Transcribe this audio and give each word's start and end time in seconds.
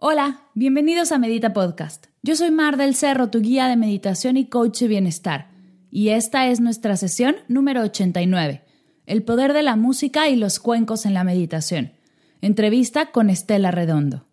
Hola, 0.00 0.42
bienvenidos 0.54 1.10
a 1.10 1.18
Medita 1.18 1.52
Podcast. 1.52 2.06
Yo 2.22 2.36
soy 2.36 2.52
Mar 2.52 2.76
del 2.76 2.94
Cerro, 2.94 3.30
tu 3.30 3.40
guía 3.40 3.66
de 3.66 3.74
meditación 3.74 4.36
y 4.36 4.48
coach 4.48 4.78
de 4.78 4.86
bienestar. 4.86 5.50
Y 5.90 6.10
esta 6.10 6.46
es 6.46 6.60
nuestra 6.60 6.96
sesión 6.96 7.34
número 7.48 7.82
89, 7.82 8.62
El 9.06 9.24
poder 9.24 9.52
de 9.54 9.64
la 9.64 9.74
música 9.74 10.28
y 10.28 10.36
los 10.36 10.60
cuencos 10.60 11.04
en 11.04 11.14
la 11.14 11.24
meditación. 11.24 11.94
Entrevista 12.40 13.06
con 13.06 13.28
Estela 13.28 13.72
Redondo. 13.72 14.24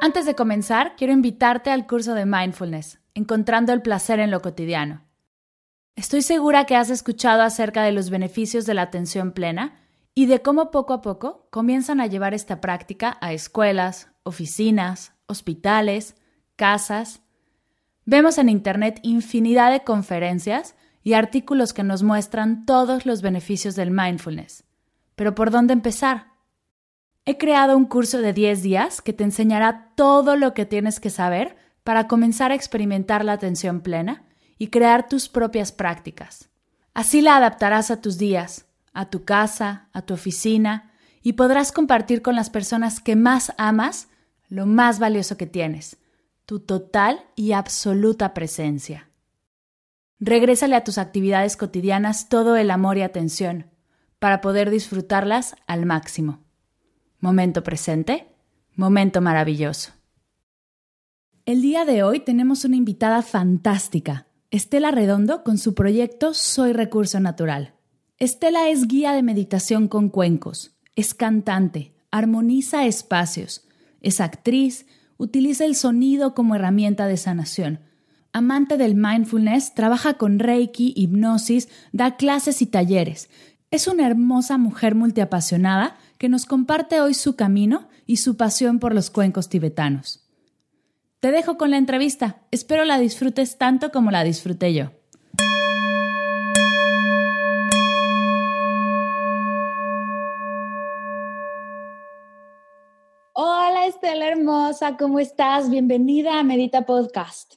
Antes 0.00 0.26
de 0.26 0.34
comenzar, 0.34 0.94
quiero 0.96 1.12
invitarte 1.12 1.70
al 1.70 1.86
curso 1.86 2.14
de 2.14 2.26
Mindfulness, 2.26 2.98
Encontrando 3.14 3.72
el 3.72 3.80
placer 3.80 4.18
en 4.18 4.32
lo 4.32 4.42
cotidiano. 4.42 5.05
Estoy 5.96 6.20
segura 6.20 6.66
que 6.66 6.76
has 6.76 6.90
escuchado 6.90 7.40
acerca 7.40 7.82
de 7.82 7.90
los 7.90 8.10
beneficios 8.10 8.66
de 8.66 8.74
la 8.74 8.82
atención 8.82 9.32
plena 9.32 9.80
y 10.14 10.26
de 10.26 10.42
cómo 10.42 10.70
poco 10.70 10.92
a 10.92 11.00
poco 11.00 11.48
comienzan 11.50 12.02
a 12.02 12.06
llevar 12.06 12.34
esta 12.34 12.60
práctica 12.60 13.16
a 13.22 13.32
escuelas, 13.32 14.08
oficinas, 14.22 15.14
hospitales, 15.26 16.14
casas. 16.54 17.22
Vemos 18.04 18.36
en 18.36 18.50
Internet 18.50 19.00
infinidad 19.02 19.72
de 19.72 19.84
conferencias 19.84 20.74
y 21.02 21.14
artículos 21.14 21.72
que 21.72 21.82
nos 21.82 22.02
muestran 22.02 22.66
todos 22.66 23.06
los 23.06 23.22
beneficios 23.22 23.74
del 23.74 23.90
mindfulness. 23.90 24.64
Pero 25.14 25.34
¿por 25.34 25.50
dónde 25.50 25.72
empezar? 25.72 26.26
He 27.24 27.38
creado 27.38 27.74
un 27.74 27.86
curso 27.86 28.18
de 28.18 28.34
10 28.34 28.62
días 28.62 29.00
que 29.00 29.14
te 29.14 29.24
enseñará 29.24 29.92
todo 29.96 30.36
lo 30.36 30.52
que 30.52 30.66
tienes 30.66 31.00
que 31.00 31.08
saber 31.08 31.56
para 31.84 32.06
comenzar 32.06 32.52
a 32.52 32.54
experimentar 32.54 33.24
la 33.24 33.32
atención 33.32 33.80
plena 33.80 34.25
y 34.58 34.68
crear 34.68 35.08
tus 35.08 35.28
propias 35.28 35.72
prácticas. 35.72 36.48
Así 36.94 37.20
la 37.20 37.36
adaptarás 37.36 37.90
a 37.90 38.00
tus 38.00 38.18
días, 38.18 38.66
a 38.92 39.10
tu 39.10 39.24
casa, 39.24 39.88
a 39.92 40.02
tu 40.02 40.14
oficina, 40.14 40.92
y 41.22 41.34
podrás 41.34 41.72
compartir 41.72 42.22
con 42.22 42.36
las 42.36 42.50
personas 42.50 43.00
que 43.00 43.16
más 43.16 43.52
amas 43.58 44.08
lo 44.48 44.64
más 44.66 44.98
valioso 44.98 45.36
que 45.36 45.46
tienes, 45.46 45.98
tu 46.44 46.60
total 46.60 47.24
y 47.34 47.52
absoluta 47.52 48.32
presencia. 48.32 49.10
Regrésale 50.18 50.76
a 50.76 50.84
tus 50.84 50.98
actividades 50.98 51.56
cotidianas 51.56 52.28
todo 52.28 52.56
el 52.56 52.70
amor 52.70 52.96
y 52.96 53.02
atención 53.02 53.66
para 54.18 54.40
poder 54.40 54.70
disfrutarlas 54.70 55.56
al 55.66 55.84
máximo. 55.84 56.40
Momento 57.20 57.62
presente, 57.62 58.28
momento 58.74 59.20
maravilloso. 59.20 59.92
El 61.44 61.60
día 61.60 61.84
de 61.84 62.02
hoy 62.02 62.20
tenemos 62.20 62.64
una 62.64 62.76
invitada 62.76 63.22
fantástica, 63.22 64.25
Estela 64.52 64.92
Redondo 64.92 65.42
con 65.42 65.58
su 65.58 65.74
proyecto 65.74 66.32
Soy 66.32 66.72
Recurso 66.72 67.18
Natural. 67.18 67.74
Estela 68.16 68.68
es 68.68 68.86
guía 68.86 69.12
de 69.12 69.24
meditación 69.24 69.88
con 69.88 70.08
cuencos, 70.08 70.76
es 70.94 71.14
cantante, 71.14 71.96
armoniza 72.12 72.86
espacios, 72.86 73.66
es 74.00 74.20
actriz, 74.20 74.86
utiliza 75.16 75.64
el 75.64 75.74
sonido 75.74 76.32
como 76.34 76.54
herramienta 76.54 77.08
de 77.08 77.16
sanación. 77.16 77.80
Amante 78.32 78.76
del 78.76 78.94
mindfulness, 78.94 79.74
trabaja 79.74 80.14
con 80.14 80.38
Reiki, 80.38 80.92
hipnosis, 80.94 81.68
da 81.92 82.16
clases 82.16 82.62
y 82.62 82.66
talleres. 82.66 83.28
Es 83.72 83.88
una 83.88 84.06
hermosa 84.06 84.58
mujer 84.58 84.94
multiapasionada 84.94 85.96
que 86.18 86.28
nos 86.28 86.46
comparte 86.46 87.00
hoy 87.00 87.14
su 87.14 87.34
camino 87.34 87.88
y 88.06 88.18
su 88.18 88.36
pasión 88.36 88.78
por 88.78 88.94
los 88.94 89.10
cuencos 89.10 89.48
tibetanos. 89.48 90.25
Te 91.26 91.32
dejo 91.32 91.58
con 91.58 91.72
la 91.72 91.76
entrevista. 91.76 92.36
Espero 92.52 92.84
la 92.84 93.00
disfrutes 93.00 93.58
tanto 93.58 93.90
como 93.90 94.12
la 94.12 94.22
disfruté 94.22 94.72
yo. 94.72 94.92
Hola 103.32 103.86
Estela 103.88 104.28
hermosa, 104.28 104.96
¿cómo 104.96 105.18
estás? 105.18 105.68
Bienvenida 105.68 106.38
a 106.38 106.44
Medita 106.44 106.86
Podcast. 106.86 107.54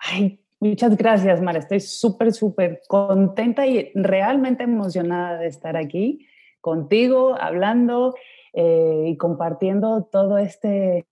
Ay, 0.00 0.40
muchas 0.58 0.96
gracias, 0.96 1.40
Mara. 1.40 1.60
Estoy 1.60 1.78
súper, 1.78 2.32
súper 2.32 2.80
contenta 2.88 3.68
y 3.68 3.92
realmente 3.94 4.64
emocionada 4.64 5.38
de 5.38 5.46
estar 5.46 5.76
aquí 5.76 6.26
contigo, 6.60 7.36
hablando 7.40 8.16
eh, 8.52 9.10
y 9.10 9.16
compartiendo 9.16 10.08
todo 10.10 10.38
este 10.38 11.06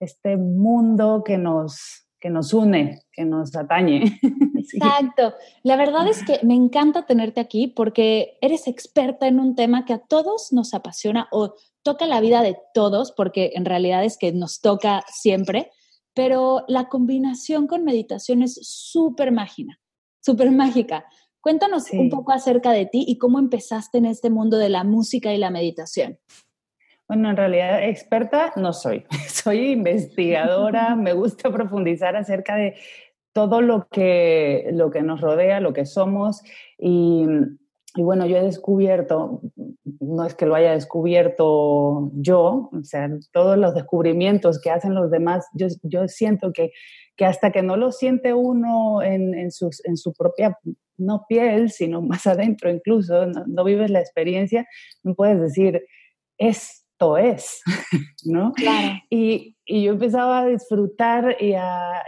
este 0.00 0.36
mundo 0.36 1.22
que 1.24 1.38
nos, 1.38 2.06
que 2.20 2.30
nos 2.30 2.52
une, 2.52 3.02
que 3.12 3.24
nos 3.24 3.54
atañe. 3.56 4.18
Exacto. 4.56 5.34
La 5.62 5.76
verdad 5.76 6.08
es 6.08 6.24
que 6.24 6.40
me 6.44 6.54
encanta 6.54 7.06
tenerte 7.06 7.40
aquí 7.40 7.68
porque 7.68 8.38
eres 8.40 8.66
experta 8.66 9.26
en 9.26 9.40
un 9.40 9.54
tema 9.54 9.84
que 9.84 9.94
a 9.94 9.98
todos 9.98 10.52
nos 10.52 10.74
apasiona 10.74 11.28
o 11.30 11.54
toca 11.82 12.06
la 12.06 12.20
vida 12.20 12.42
de 12.42 12.58
todos, 12.74 13.12
porque 13.12 13.52
en 13.54 13.64
realidad 13.64 14.04
es 14.04 14.18
que 14.18 14.32
nos 14.32 14.60
toca 14.60 15.04
siempre, 15.08 15.70
pero 16.14 16.64
la 16.68 16.88
combinación 16.88 17.66
con 17.66 17.84
meditación 17.84 18.42
es 18.42 18.58
súper 18.62 19.32
mágica, 19.32 19.78
súper 20.20 20.50
mágica. 20.50 21.06
Cuéntanos 21.40 21.90
un 21.92 22.10
poco 22.10 22.32
acerca 22.32 22.72
de 22.72 22.86
ti 22.86 23.04
y 23.06 23.16
cómo 23.16 23.38
empezaste 23.38 23.98
en 23.98 24.06
este 24.06 24.28
mundo 24.28 24.58
de 24.58 24.68
la 24.68 24.84
música 24.84 25.32
y 25.32 25.38
la 25.38 25.50
meditación. 25.50 26.18
Bueno, 27.08 27.30
en 27.30 27.38
realidad 27.38 27.82
experta 27.88 28.52
no 28.56 28.74
soy. 28.74 29.06
Soy 29.28 29.72
investigadora, 29.72 30.94
me 30.96 31.14
gusta 31.14 31.50
profundizar 31.50 32.16
acerca 32.16 32.56
de 32.56 32.74
todo 33.32 33.62
lo 33.62 33.88
que, 33.88 34.68
lo 34.72 34.90
que 34.90 35.02
nos 35.02 35.20
rodea, 35.20 35.60
lo 35.60 35.72
que 35.72 35.86
somos. 35.86 36.42
Y, 36.76 37.24
bueno, 37.96 38.26
yo 38.26 38.36
he 38.36 38.42
descubierto, 38.42 39.40
no 40.00 40.24
es 40.26 40.34
que 40.34 40.44
lo 40.44 40.54
haya 40.54 40.72
descubierto 40.72 42.10
yo, 42.14 42.68
o 42.72 42.84
sea, 42.84 43.08
todos 43.32 43.56
los 43.56 43.74
descubrimientos 43.74 44.60
que 44.60 44.70
hacen 44.70 44.94
los 44.94 45.10
demás, 45.10 45.46
yo, 45.54 45.68
yo 45.82 46.06
siento 46.08 46.52
que, 46.52 46.72
que 47.16 47.24
hasta 47.24 47.50
que 47.50 47.62
no 47.62 47.76
lo 47.76 47.90
siente 47.90 48.34
uno 48.34 49.02
en, 49.02 49.34
en, 49.34 49.50
sus, 49.50 49.84
en 49.84 49.96
su 49.96 50.12
propia, 50.12 50.58
no 50.96 51.24
piel, 51.28 51.70
sino 51.70 52.02
más 52.02 52.26
adentro 52.26 52.70
incluso, 52.70 53.26
no, 53.26 53.44
no 53.46 53.64
vives 53.64 53.90
la 53.90 54.00
experiencia, 54.00 54.66
no 55.02 55.14
puedes 55.14 55.40
decir, 55.40 55.82
es 56.36 56.77
es, 57.18 57.62
¿no? 58.24 58.52
Y, 59.10 59.54
yo 59.66 59.92
empezaba 59.92 60.40
a 60.40 60.46
disfrutar 60.46 61.36
y 61.40 61.52
a, 61.52 62.02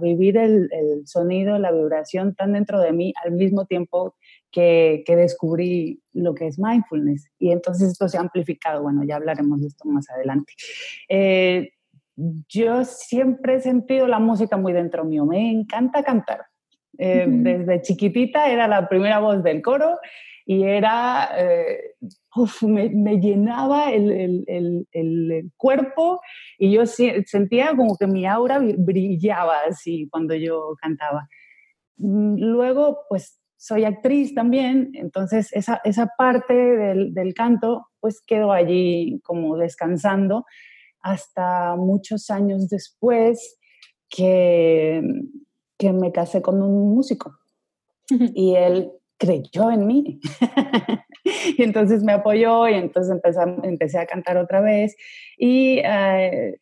vivir 0.00 0.36
el, 0.36 0.68
sonido, 1.06 1.56
la 1.58 1.70
vibración 1.70 2.34
tan 2.34 2.52
dentro 2.52 2.80
de 2.80 2.92
mí 2.92 3.14
al 3.24 3.30
mismo 3.32 3.64
tiempo 3.64 4.16
que, 4.50 5.04
descubrí 5.06 6.02
lo 6.12 6.34
que 6.34 6.48
es 6.48 6.58
mindfulness. 6.58 7.30
Y 7.38 7.52
entonces 7.52 7.92
esto 7.92 8.08
se 8.08 8.18
ha 8.18 8.20
amplificado. 8.20 8.82
Bueno, 8.82 9.04
ya 9.04 9.16
hablaremos 9.16 9.60
de 9.60 9.68
esto 9.68 9.88
más 9.88 10.10
adelante. 10.10 10.52
Eh, 11.08 11.70
yo 12.48 12.84
siempre 12.84 13.56
he 13.56 13.60
sentido 13.60 14.08
la 14.08 14.18
música 14.18 14.56
muy 14.56 14.72
dentro 14.72 15.04
mío. 15.04 15.24
Me 15.26 15.50
encanta 15.50 16.02
cantar. 16.02 16.46
Eh, 16.98 17.26
desde 17.28 17.82
chiquitita 17.82 18.50
era 18.50 18.66
la 18.66 18.88
primera 18.88 19.20
voz 19.20 19.42
del 19.42 19.60
coro 19.60 19.98
y 20.46 20.62
era, 20.62 21.28
eh, 21.36 21.94
me, 22.62 23.20
llenaba 23.20 23.92
el, 23.92 24.44
el, 24.46 24.86
el, 24.92 25.52
cuerpo 25.56 26.20
y 26.58 26.72
yo 26.72 26.86
sentía 26.86 27.74
como 27.76 27.96
que 27.96 28.06
mi 28.06 28.26
aura 28.26 28.60
brillaba 28.78 29.60
así 29.68 30.08
cuando 30.10 30.34
yo 30.34 30.74
cantaba. 30.80 31.28
Mm, 31.96 32.36
luego, 32.38 32.98
pues 33.08 33.38
soy 33.56 33.84
actriz 33.84 34.34
también, 34.34 34.90
entonces 34.94 35.52
esa, 35.52 35.80
esa 35.84 36.08
parte 36.18 36.54
del, 36.54 37.14
del, 37.14 37.32
canto 37.32 37.86
pues 38.00 38.20
quedó 38.24 38.52
allí 38.52 39.20
como 39.24 39.56
descansando 39.56 40.44
hasta 41.00 41.74
muchos 41.76 42.30
años 42.30 42.68
después 42.68 43.58
que, 44.08 45.02
que 45.78 45.92
me 45.92 46.12
casé 46.12 46.42
con 46.42 46.62
un 46.62 46.94
músico. 46.94 47.32
Y 48.08 48.54
él 48.54 48.92
creyó 49.18 49.70
en 49.70 49.86
mí. 49.86 50.20
y 51.56 51.62
entonces 51.62 52.02
me 52.02 52.12
apoyó 52.12 52.68
y 52.68 52.74
entonces 52.74 53.12
empecé, 53.12 53.40
empecé 53.62 53.98
a 53.98 54.06
cantar 54.06 54.36
otra 54.36 54.60
vez. 54.60 54.96
Y, 55.36 55.80
eh, 55.84 56.58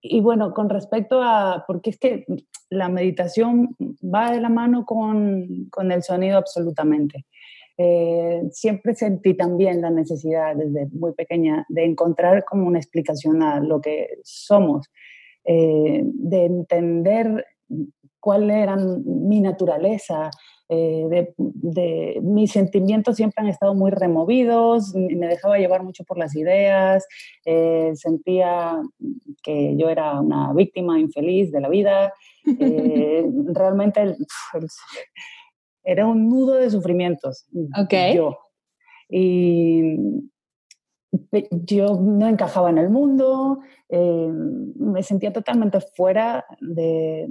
y 0.00 0.20
bueno, 0.20 0.54
con 0.54 0.68
respecto 0.68 1.22
a, 1.22 1.64
porque 1.66 1.90
es 1.90 1.98
que 1.98 2.24
la 2.70 2.88
meditación 2.88 3.76
va 4.02 4.30
de 4.30 4.40
la 4.40 4.48
mano 4.48 4.84
con, 4.84 5.66
con 5.70 5.90
el 5.92 6.02
sonido 6.02 6.38
absolutamente. 6.38 7.26
Eh, 7.80 8.42
siempre 8.50 8.94
sentí 8.94 9.34
también 9.34 9.80
la 9.80 9.90
necesidad 9.90 10.56
desde 10.56 10.86
muy 10.92 11.12
pequeña 11.12 11.64
de 11.68 11.84
encontrar 11.84 12.44
como 12.44 12.66
una 12.66 12.78
explicación 12.78 13.40
a 13.40 13.60
lo 13.60 13.80
que 13.80 14.18
somos, 14.24 14.90
eh, 15.44 16.02
de 16.04 16.44
entender 16.44 17.46
cuál 18.28 18.50
era 18.50 18.76
mi 18.76 19.40
naturaleza, 19.40 20.30
eh, 20.68 21.32
de, 21.36 22.20
mis 22.22 22.52
sentimientos 22.52 23.16
siempre 23.16 23.42
han 23.42 23.48
estado 23.48 23.74
muy 23.74 23.90
removidos, 23.90 24.94
me 24.94 25.28
dejaba 25.28 25.56
llevar 25.56 25.82
mucho 25.82 26.04
por 26.04 26.18
las 26.18 26.36
ideas, 26.36 27.06
eh, 27.46 27.92
sentía 27.94 28.82
que 29.42 29.74
yo 29.78 29.88
era 29.88 30.20
una 30.20 30.52
víctima 30.52 31.00
infeliz 31.00 31.50
de 31.52 31.60
la 31.62 31.70
vida, 31.70 32.12
eh, 32.60 33.24
realmente 33.54 34.14
era 35.82 36.06
un 36.06 36.28
nudo 36.28 36.56
de 36.56 36.68
sufrimientos. 36.68 37.46
Okay. 37.84 38.14
Yo. 38.14 38.36
Y 39.08 39.96
yo 41.64 41.98
no 41.98 42.28
encajaba 42.28 42.68
en 42.68 42.76
el 42.76 42.90
mundo, 42.90 43.60
me 43.88 45.02
sentía 45.02 45.32
totalmente 45.32 45.80
fuera 45.80 46.44
de, 46.60 47.26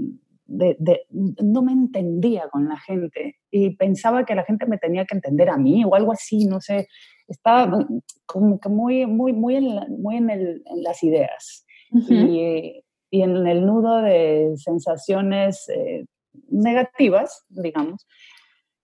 no 0.48 1.62
me 1.62 1.72
entendía 1.72 2.48
con 2.50 2.70
la 2.70 2.78
gente 2.80 3.38
y 3.52 3.76
pensaba 3.76 4.26
que 4.26 4.36
la 4.36 4.44
gente 4.44 4.66
me 4.66 4.78
tenía 4.78 5.06
que 5.06 5.16
entender 5.16 5.50
a 5.50 5.58
mí 5.58 5.84
o 5.84 5.94
algo 5.96 6.14
así, 6.14 6.46
no 6.46 6.62
sé, 6.62 6.88
estaba 7.28 7.86
como 8.26 8.60
que 8.60 8.70
muy, 8.70 9.06
muy, 9.06 9.34
muy 9.34 9.56
en, 9.56 10.02
muy 10.02 10.18
en, 10.18 10.30
el, 10.30 10.64
en 10.66 10.84
las 10.84 11.04
ideas. 11.04 11.66
Y, 11.92 12.84
y, 13.10 13.22
en 13.22 13.48
el 13.48 13.66
nudo 13.66 14.02
de 14.02 14.54
sensaciones 14.58 15.70
eh, 15.70 16.06
negativas, 16.50 17.46
digamos. 17.48 18.06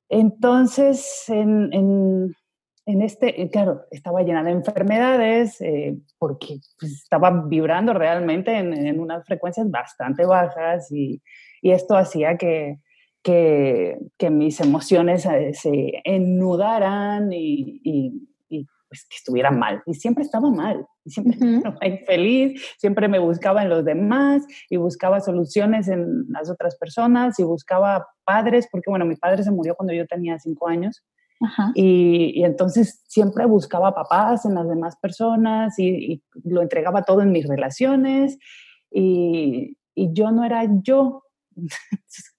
Entonces, 0.07 1.25
en, 1.27 1.73
en, 1.73 2.35
en, 2.85 3.01
este, 3.01 3.49
claro, 3.49 3.81
estaba 3.91 4.21
llena 4.21 4.41
de 4.41 4.51
enfermedades 4.51 5.59
eh, 5.59 5.97
porque 6.17 6.59
pues, 6.79 6.93
estaba 6.93 7.43
vibrando 7.45 7.93
realmente 7.93 8.57
en, 8.57 8.73
en, 8.73 9.01
unas 9.01 9.25
frecuencias 9.25 9.69
bastante 9.69 10.25
bajas 10.25 10.89
y, 10.89 11.21
y 11.63 11.71
esto 11.71 11.95
hacía 11.95 12.37
que, 12.37 12.79
que, 13.23 13.97
que 14.17 14.29
mis 14.29 14.59
emociones 14.59 15.25
eh, 15.25 15.53
se 15.53 16.01
ennudaran 16.03 17.31
y, 17.31 17.79
y, 17.83 18.29
y 18.49 18.67
pues, 18.89 19.07
que 19.09 19.15
estuvieran 19.15 19.57
mal. 19.57 19.81
Y 19.85 19.93
siempre 19.93 20.25
estaba 20.25 20.51
mal, 20.51 20.85
y 21.05 21.09
siempre 21.09 21.37
estaba 21.57 21.87
infeliz, 21.87 22.61
siempre 22.77 23.07
me 23.07 23.19
buscaba 23.19 23.63
en 23.63 23.69
los 23.69 23.85
demás 23.85 24.43
y 24.69 24.75
buscaba 24.75 25.21
soluciones 25.21 25.87
en 25.87 26.25
las 26.27 26.49
otras 26.49 26.75
personas 26.75 27.39
y 27.39 27.43
buscaba 27.43 28.07
padres, 28.25 28.67
porque 28.69 28.89
bueno, 28.89 29.05
mi 29.05 29.15
padre 29.15 29.41
se 29.41 29.51
murió 29.51 29.73
cuando 29.75 29.93
yo 29.93 30.05
tenía 30.05 30.37
cinco 30.37 30.67
años. 30.67 31.01
Y, 31.75 32.31
y, 32.35 32.45
entonces 32.45 33.03
siempre 33.07 33.45
buscaba 33.45 33.93
papás 33.93 34.45
en 34.45 34.55
las 34.55 34.67
demás 34.67 34.95
personas 35.01 35.77
y, 35.77 35.89
y 35.89 36.23
lo 36.45 36.61
entregaba 36.61 37.03
todo 37.03 37.21
en 37.21 37.33
mis 37.33 37.45
relaciones 37.45 38.37
y, 38.89 39.77
y, 39.93 40.13
yo 40.13 40.31
no 40.31 40.45
era 40.45 40.65
yo. 40.83 41.23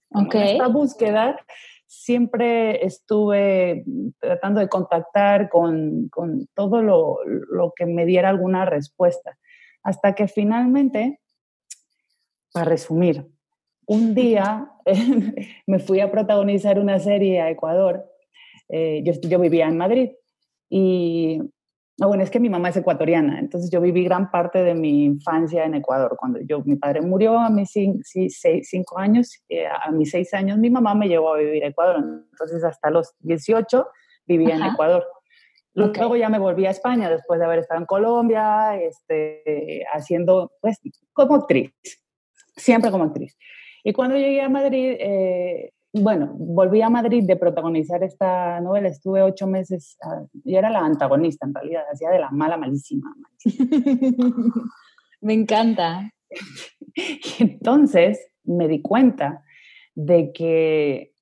Okay. 0.09 0.41
En 0.41 0.47
esta 0.47 0.67
búsqueda 0.67 1.45
siempre 1.87 2.85
estuve 2.85 3.83
tratando 4.19 4.59
de 4.59 4.69
contactar 4.69 5.49
con, 5.49 6.09
con 6.09 6.47
todo 6.53 6.81
lo, 6.81 7.17
lo, 7.25 7.73
que 7.75 7.85
me 7.85 8.05
diera 8.05 8.29
alguna 8.29 8.65
respuesta, 8.65 9.37
hasta 9.83 10.13
que 10.13 10.27
finalmente, 10.27 11.19
para 12.53 12.65
resumir, 12.65 13.27
un 13.87 14.15
día 14.15 14.71
me 15.67 15.79
fui 15.79 15.99
a 15.99 16.11
protagonizar 16.11 16.79
una 16.79 16.99
serie 16.99 17.41
a 17.41 17.49
Ecuador. 17.49 18.05
Eh, 18.69 19.01
yo, 19.03 19.13
yo 19.21 19.39
vivía 19.39 19.67
en 19.67 19.77
Madrid 19.77 20.11
y 20.69 21.39
no, 21.97 22.09
bueno, 22.09 22.23
es 22.23 22.29
que 22.29 22.41
mi 22.41 22.49
mamá 22.49 22.69
es 22.69 22.77
ecuatoriana, 22.77 23.39
entonces 23.39 23.71
yo 23.71 23.79
viví 23.79 24.03
gran 24.03 24.29
parte 24.29 24.63
de 24.63 24.75
mi 24.75 25.05
infancia 25.05 25.63
en 25.63 25.75
Ecuador. 25.75 26.17
Cuando 26.19 26.39
yo, 26.41 26.61
mi 26.65 26.75
padre 26.75 27.01
murió 27.01 27.39
a 27.39 27.49
mis 27.49 27.71
cinco 27.71 28.99
años, 28.99 29.41
eh, 29.47 29.65
a 29.65 29.91
mis 29.91 30.11
seis 30.11 30.33
años 30.33 30.57
mi 30.57 30.69
mamá 30.69 30.93
me 30.93 31.07
llevó 31.07 31.33
a 31.33 31.37
vivir 31.37 31.63
a 31.63 31.67
Ecuador. 31.67 32.03
Entonces 32.31 32.63
hasta 32.65 32.89
los 32.89 33.13
18 33.19 33.87
vivía 34.25 34.55
Ajá. 34.55 34.65
en 34.65 34.73
Ecuador. 34.73 35.05
Okay. 35.73 35.99
Luego 35.99 36.15
ya 36.17 36.27
me 36.27 36.39
volví 36.39 36.65
a 36.65 36.71
España 36.71 37.09
después 37.09 37.39
de 37.39 37.45
haber 37.45 37.59
estado 37.59 37.79
en 37.79 37.85
Colombia, 37.85 38.77
este, 38.77 39.85
haciendo, 39.93 40.51
pues, 40.61 40.79
como 41.13 41.35
actriz, 41.35 41.73
siempre 42.57 42.91
como 42.91 43.05
actriz. 43.05 43.37
Y 43.83 43.93
cuando 43.93 44.17
llegué 44.17 44.41
a 44.41 44.49
Madrid, 44.49 44.95
eh, 44.99 45.71
bueno, 46.01 46.33
volví 46.37 46.81
a 46.81 46.89
Madrid 46.89 47.23
de 47.25 47.35
protagonizar 47.35 48.03
esta 48.03 48.59
novela, 48.59 48.89
estuve 48.89 49.21
ocho 49.21 49.47
meses, 49.47 49.97
uh, 50.03 50.27
yo 50.43 50.57
era 50.57 50.69
la 50.69 50.79
antagonista 50.79 51.45
en 51.45 51.53
realidad, 51.53 51.83
hacía 51.91 52.09
de 52.09 52.19
la 52.19 52.31
mala 52.31 52.57
malísima. 52.57 53.15
malísima. 53.15 54.53
me 55.21 55.33
encanta. 55.33 56.11
Y 56.97 57.43
entonces 57.43 58.25
me 58.45 58.69
di 58.69 58.81
cuenta 58.81 59.43
de 59.95 60.31
que 60.31 61.13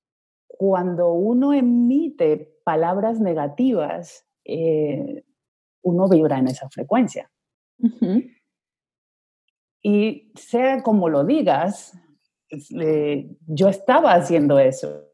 cuando 0.46 1.12
uno 1.12 1.52
emite 1.52 2.60
palabras 2.64 3.18
negativas, 3.18 4.24
eh, 4.44 5.24
uno 5.82 6.08
vibra 6.08 6.38
en 6.38 6.46
esa 6.46 6.68
frecuencia. 6.68 7.28
Uh 7.78 7.88
-huh. 7.88 8.36
Y 9.82 10.32
sea 10.36 10.82
como 10.82 11.08
lo 11.08 11.24
digas, 11.24 11.98
yo 13.46 13.68
estaba 13.68 14.12
haciendo 14.12 14.58
eso 14.58 15.08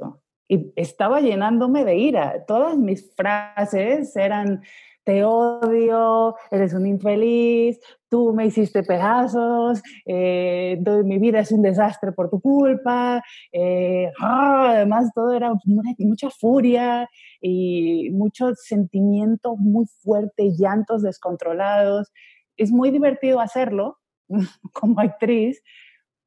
y 0.50 0.72
estaba 0.74 1.20
llenándome 1.20 1.84
de 1.84 1.96
ira. 1.96 2.44
Todas 2.44 2.76
mis 2.76 3.14
frases 3.14 4.16
eran, 4.16 4.62
te 5.04 5.24
odio, 5.24 6.34
eres 6.50 6.74
un 6.74 6.86
infeliz, 6.86 7.78
tú 8.08 8.32
me 8.34 8.46
hiciste 8.46 8.82
pedazos, 8.82 9.80
eh, 10.04 10.76
mi 11.04 11.18
vida 11.20 11.38
es 11.38 11.52
un 11.52 11.62
desastre 11.62 12.10
por 12.10 12.30
tu 12.30 12.40
culpa. 12.40 13.22
Eh, 13.52 14.10
ah, 14.20 14.72
además, 14.74 15.12
todo 15.14 15.32
era 15.32 15.52
mucha 15.64 16.30
furia 16.30 17.08
y 17.40 18.10
mucho 18.10 18.52
sentimiento 18.56 19.54
muy 19.56 19.86
fuerte, 20.02 20.50
llantos 20.58 21.02
descontrolados. 21.02 22.12
Es 22.56 22.72
muy 22.72 22.90
divertido 22.90 23.38
hacerlo 23.38 23.98
como 24.72 25.00
actriz, 25.00 25.62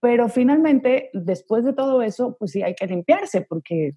pero 0.04 0.28
finalmente, 0.28 1.10
después 1.14 1.64
de 1.64 1.72
todo 1.72 2.02
eso, 2.02 2.36
pues 2.38 2.52
sí 2.52 2.62
hay 2.62 2.76
que 2.76 2.86
limpiarse 2.88 3.40
porque, 3.40 3.96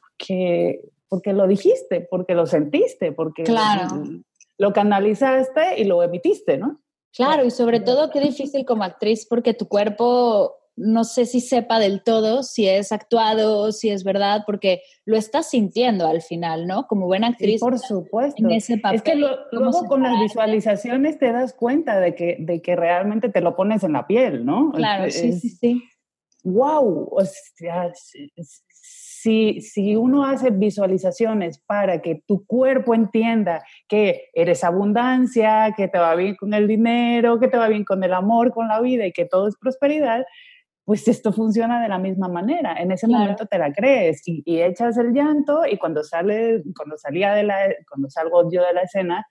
porque, 0.00 0.80
porque 1.08 1.32
lo 1.32 1.48
dijiste, 1.48 2.06
porque 2.08 2.36
lo 2.36 2.46
sentiste, 2.46 3.10
porque 3.10 3.42
claro. 3.42 3.96
lo, 3.96 4.20
lo 4.58 4.72
canalizaste 4.72 5.80
y 5.80 5.86
lo 5.86 6.04
emitiste, 6.04 6.56
¿no? 6.56 6.80
Claro, 7.12 7.44
y 7.44 7.50
sobre 7.50 7.80
todo 7.80 8.12
qué 8.12 8.20
difícil 8.20 8.64
como 8.64 8.84
actriz 8.84 9.26
porque 9.28 9.54
tu 9.54 9.66
cuerpo 9.66 10.54
no 10.76 11.04
sé 11.04 11.26
si 11.26 11.40
sepa 11.40 11.78
del 11.78 12.02
todo 12.02 12.42
si 12.42 12.68
es 12.68 12.90
actuado, 12.90 13.70
si 13.72 13.90
es 13.90 14.02
verdad, 14.02 14.42
porque 14.46 14.82
lo 15.04 15.16
estás 15.16 15.50
sintiendo 15.50 16.06
al 16.06 16.20
final, 16.20 16.66
¿no? 16.66 16.86
Como 16.86 17.06
buena 17.06 17.28
actriz. 17.28 17.54
Sí, 17.54 17.58
por 17.60 17.78
supuesto. 17.78 18.44
En 18.44 18.50
ese 18.50 18.78
papel, 18.78 18.96
es 18.96 19.02
que 19.02 19.14
lo, 19.14 19.36
luego 19.52 19.84
con 19.86 20.02
las 20.02 20.18
visualizaciones 20.20 21.18
te 21.18 21.30
das 21.32 21.52
cuenta 21.54 22.00
de 22.00 22.14
que, 22.14 22.36
de 22.40 22.60
que 22.60 22.74
realmente 22.74 23.28
te 23.28 23.40
lo 23.40 23.54
pones 23.54 23.84
en 23.84 23.92
la 23.92 24.06
piel, 24.06 24.44
¿no? 24.44 24.72
Claro, 24.72 25.04
es, 25.04 25.14
sí, 25.14 25.32
sí, 25.32 25.48
sí. 25.50 25.82
¡Wow! 26.42 27.08
O 27.10 27.24
sea, 27.24 27.90
si, 29.24 29.60
si 29.60 29.96
uno 29.96 30.26
hace 30.26 30.50
visualizaciones 30.50 31.58
para 31.58 32.02
que 32.02 32.22
tu 32.26 32.44
cuerpo 32.44 32.94
entienda 32.94 33.64
que 33.88 34.28
eres 34.34 34.64
abundancia, 34.64 35.72
que 35.76 35.88
te 35.88 35.98
va 35.98 36.14
bien 36.16 36.34
con 36.34 36.52
el 36.52 36.68
dinero, 36.68 37.38
que 37.38 37.48
te 37.48 37.56
va 37.56 37.68
bien 37.68 37.84
con 37.84 38.04
el 38.04 38.12
amor, 38.12 38.52
con 38.52 38.68
la 38.68 38.80
vida 38.80 39.06
y 39.06 39.12
que 39.12 39.24
todo 39.24 39.48
es 39.48 39.56
prosperidad, 39.56 40.26
pues 40.84 41.08
esto 41.08 41.32
funciona 41.32 41.82
de 41.82 41.88
la 41.88 41.98
misma 41.98 42.28
manera. 42.28 42.76
En 42.80 42.92
ese 42.92 43.06
claro. 43.06 43.22
momento 43.22 43.46
te 43.46 43.58
la 43.58 43.72
crees 43.72 44.26
y, 44.26 44.42
y, 44.44 44.60
echas 44.60 44.98
el 44.98 45.12
llanto 45.12 45.64
y 45.66 45.78
cuando 45.78 46.02
sale, 46.02 46.62
cuando 46.76 46.96
salía 46.98 47.32
de 47.32 47.44
la, 47.44 47.56
cuando 47.88 48.10
salgo 48.10 48.50
yo 48.50 48.62
de 48.64 48.74
la 48.74 48.82
escena, 48.82 49.26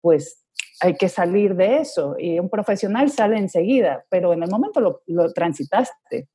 pues 0.00 0.44
hay 0.80 0.94
que 0.94 1.08
salir 1.08 1.54
de 1.54 1.78
eso 1.78 2.16
y 2.18 2.38
un 2.38 2.48
profesional 2.48 3.10
sale 3.10 3.38
enseguida, 3.38 4.04
pero 4.10 4.32
en 4.32 4.42
el 4.42 4.50
momento 4.50 4.80
lo, 4.80 5.02
lo 5.06 5.32
transitaste. 5.32 6.28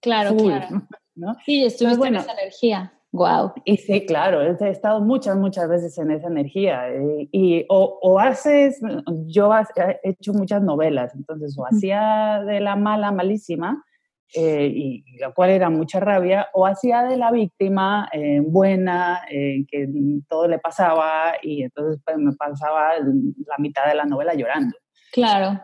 Claro, 0.00 0.30
Full, 0.30 0.46
claro. 0.46 0.82
¿no? 1.14 1.34
Sí, 1.44 1.64
estuviste 1.64 1.98
bueno, 1.98 2.18
en 2.18 2.24
esa 2.24 2.32
energía. 2.32 2.92
Wow. 3.12 3.52
Y 3.64 3.76
sí, 3.76 4.06
claro, 4.06 4.40
he 4.40 4.70
estado 4.70 5.00
muchas, 5.00 5.36
muchas 5.36 5.68
veces 5.68 5.98
en 5.98 6.12
esa 6.12 6.28
energía. 6.28 6.84
Y, 6.94 7.28
y 7.32 7.66
o, 7.68 7.98
o, 8.00 8.18
haces, 8.20 8.80
yo 9.26 9.50
he 9.76 10.10
hecho 10.10 10.32
muchas 10.32 10.62
novelas, 10.62 11.14
entonces 11.14 11.58
o 11.58 11.66
hacía 11.66 12.42
de 12.46 12.60
la 12.60 12.76
mala, 12.76 13.10
malísima, 13.10 13.84
eh, 14.34 14.70
y, 14.72 15.04
y, 15.06 15.18
lo 15.18 15.34
cual 15.34 15.50
era 15.50 15.70
mucha 15.70 15.98
rabia, 15.98 16.48
o 16.52 16.66
hacía 16.66 17.02
de 17.02 17.16
la 17.16 17.32
víctima 17.32 18.08
eh, 18.12 18.40
buena, 18.40 19.22
eh, 19.28 19.64
que 19.68 19.88
todo 20.28 20.46
le 20.46 20.58
pasaba, 20.58 21.34
y 21.42 21.62
entonces 21.62 22.00
pues, 22.04 22.16
me 22.16 22.32
pasaba 22.34 22.92
la 22.98 23.56
mitad 23.58 23.86
de 23.86 23.94
la 23.94 24.04
novela 24.04 24.34
llorando. 24.34 24.76
Claro. 25.12 25.60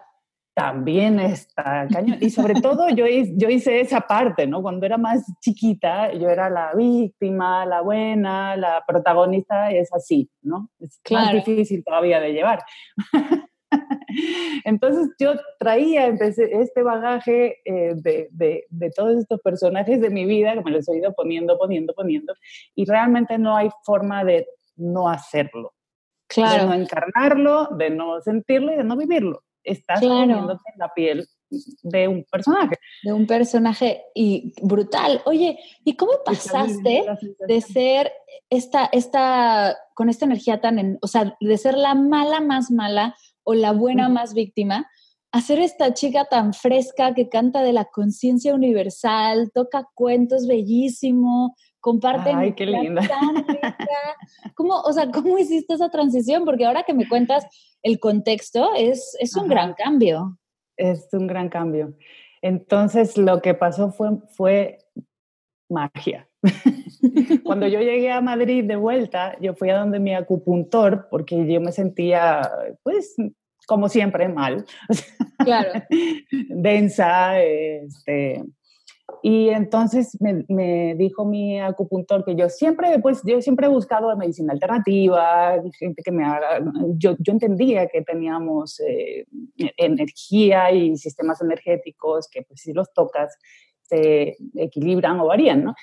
también 0.55 1.21
está 1.21 1.87
cañón. 1.93 2.19
Y 2.21 2.31
sobre 2.31 2.61
todo 2.61 2.89
yo, 2.89 3.05
yo 3.07 3.49
hice 3.49 3.81
esa 3.81 4.01
parte, 4.01 4.47
¿no? 4.47 4.63
Cuando 4.63 4.87
era 4.87 4.97
más 4.97 5.23
chiquita, 5.41 6.13
yo 6.15 6.29
era 6.29 6.49
la 6.49 6.73
víctima, 6.75 7.67
la 7.67 7.83
buena, 7.83 8.57
la 8.57 8.83
protagonista, 8.87 9.71
es 9.71 9.93
así, 9.93 10.31
¿no? 10.43 10.71
Es 10.81 10.99
más 11.11 11.33
difícil 11.33 11.85
todavía 11.85 12.21
de 12.21 12.33
llevar. 12.33 12.65
Entonces 14.65 15.11
yo 15.19 15.35
traía 15.59 16.09
este 16.09 16.83
bagaje 16.83 17.59
eh, 17.65 17.95
de, 17.97 18.29
de, 18.31 18.67
de, 18.69 18.91
todos 18.91 19.19
estos 19.19 19.41
personajes 19.41 20.01
de 20.01 20.11
mi 20.11 20.25
vida 20.25 20.55
que 20.55 20.63
me 20.63 20.71
los 20.71 20.89
he 20.89 20.97
ido 20.97 21.13
poniendo, 21.15 21.59
poniendo, 21.59 21.95
poniendo, 21.95 22.35
y 22.75 22.85
realmente 22.85 23.39
no 23.39 23.57
hay 23.57 23.71
forma 23.85 24.25
de 24.25 24.47
no 24.77 25.09
hacerlo. 25.09 25.73
Claro. 26.29 26.63
De 26.63 26.69
no 26.69 26.75
encarnarlo, 26.83 27.69
de 27.77 27.91
no 27.91 28.21
sentirlo 28.21 28.73
y 28.73 28.77
de 28.77 28.85
no 28.85 28.97
vivirlo 28.97 29.43
estás 29.67 30.01
poniéndote 30.01 30.63
en 30.73 30.79
la 30.79 30.95
piel 30.95 31.29
de 31.83 32.09
un 32.09 32.25
personaje. 32.25 32.77
De 33.03 33.13
un 33.13 33.27
personaje 33.27 34.03
y 34.15 34.53
brutal. 34.63 35.21
Oye, 35.27 35.59
¿y 35.85 35.97
cómo 35.97 36.13
pasaste 36.25 37.05
de 37.47 37.61
ser 37.61 38.13
esta, 38.49 38.87
esta, 38.87 39.77
con 39.95 40.09
esta 40.09 40.25
energía 40.25 40.61
tan, 40.61 40.79
en, 40.79 40.99
o 41.03 41.07
sea, 41.07 41.37
de 41.39 41.59
ser 41.59 41.77
la 41.77 41.95
mala 41.95 42.41
más 42.41 42.71
mala 42.71 43.17
o 43.47 43.55
la 43.55 43.73
buena 43.73 44.09
más 44.09 44.35
víctima, 44.35 44.91
a 45.31 45.41
ser 45.41 45.61
esta 45.61 45.95
chica 45.95 46.25
tan 46.25 46.53
fresca 46.53 47.15
que 47.15 47.29
canta 47.29 47.63
de 47.63 47.73
la 47.73 47.85
conciencia 47.85 48.55
universal, 48.55 49.51
toca 49.55 49.89
cuentos 49.95 50.47
bellísimo, 50.49 51.55
comparte. 51.79 52.31
Ay, 52.35 52.55
qué 52.55 52.67
linda. 52.67 53.03
¿Cómo, 54.55 54.81
o 54.81 54.93
sea, 54.93 55.11
¿cómo 55.13 55.39
hiciste 55.39 55.75
esa 55.75 55.91
transición? 55.91 56.45
Porque 56.45 56.67
ahora 56.67 56.83
que 56.83 56.95
me 56.95 57.09
cuentas 57.09 57.47
el 57.83 58.01
contexto, 58.01 58.75
es, 58.75 59.17
es 59.21 59.37
un 59.37 59.47
gran 59.47 59.75
cambio. 59.75 60.39
Es 60.77 61.09
un 61.13 61.29
gran 61.29 61.49
cambio. 61.49 61.95
Entonces, 62.43 63.17
lo 63.17 63.41
que 63.41 63.55
pasó 63.55 63.93
fue, 63.93 64.19
fue 64.31 64.79
magia. 65.69 66.29
Cuando 67.45 67.67
yo 67.67 67.81
llegué 67.81 68.11
a 68.11 68.21
Madrid 68.21 68.65
de 68.65 68.77
vuelta, 68.77 69.37
yo 69.41 69.55
fui 69.55 69.71
a 69.71 69.79
donde 69.79 69.99
mi 69.99 70.15
acupuntor, 70.15 71.09
porque 71.11 71.47
yo 71.47 71.61
me 71.61 71.73
sentía, 71.73 72.43
pues, 72.83 73.15
como 73.67 73.89
siempre, 73.89 74.29
mal. 74.29 74.65
Claro. 75.39 75.71
Densa, 76.49 77.39
este, 77.43 78.43
y 79.23 79.49
entonces 79.51 80.17
me, 80.21 80.95
dijo 80.97 81.25
mi 81.25 81.61
acupuntor 81.61 82.25
que 82.25 82.35
yo 82.35 82.49
siempre, 82.49 82.99
pues 83.01 83.23
yo 83.25 83.41
siempre 83.41 83.67
he 83.67 83.71
buscado 83.71 84.17
medicina 84.17 84.53
alternativa, 84.53 85.61
gente 85.79 86.03
que 86.03 86.11
me 86.11 86.25
haga, 86.25 86.61
yo, 86.97 87.17
yo 87.19 87.33
entendía 87.33 87.87
que 87.87 88.03
teníamos 88.03 88.81
eh, 88.81 89.27
energía 89.77 90.73
y 90.73 90.97
sistemas 90.97 91.41
energéticos 91.41 92.29
que 92.29 92.43
pues 92.43 92.61
si 92.61 92.73
los 92.73 92.93
tocas 92.93 93.37
se 93.83 94.37
equilibran 94.55 95.21
o 95.21 95.27
varían, 95.27 95.65
¿no? 95.65 95.75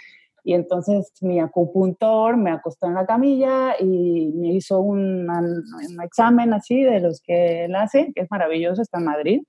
Y 0.43 0.53
entonces 0.53 1.11
mi 1.21 1.39
acupuntor 1.39 2.37
me 2.37 2.51
acostó 2.51 2.87
en 2.87 2.95
la 2.95 3.05
camilla 3.05 3.75
y 3.79 4.31
me 4.35 4.53
hizo 4.53 4.79
un, 4.79 5.29
un 5.29 6.01
examen 6.03 6.53
así 6.53 6.83
de 6.83 6.99
los 6.99 7.21
que 7.21 7.65
él 7.65 7.75
hace, 7.75 8.11
que 8.13 8.21
es 8.21 8.31
maravilloso, 8.31 8.81
está 8.81 8.99
en 8.99 9.05
Madrid, 9.05 9.41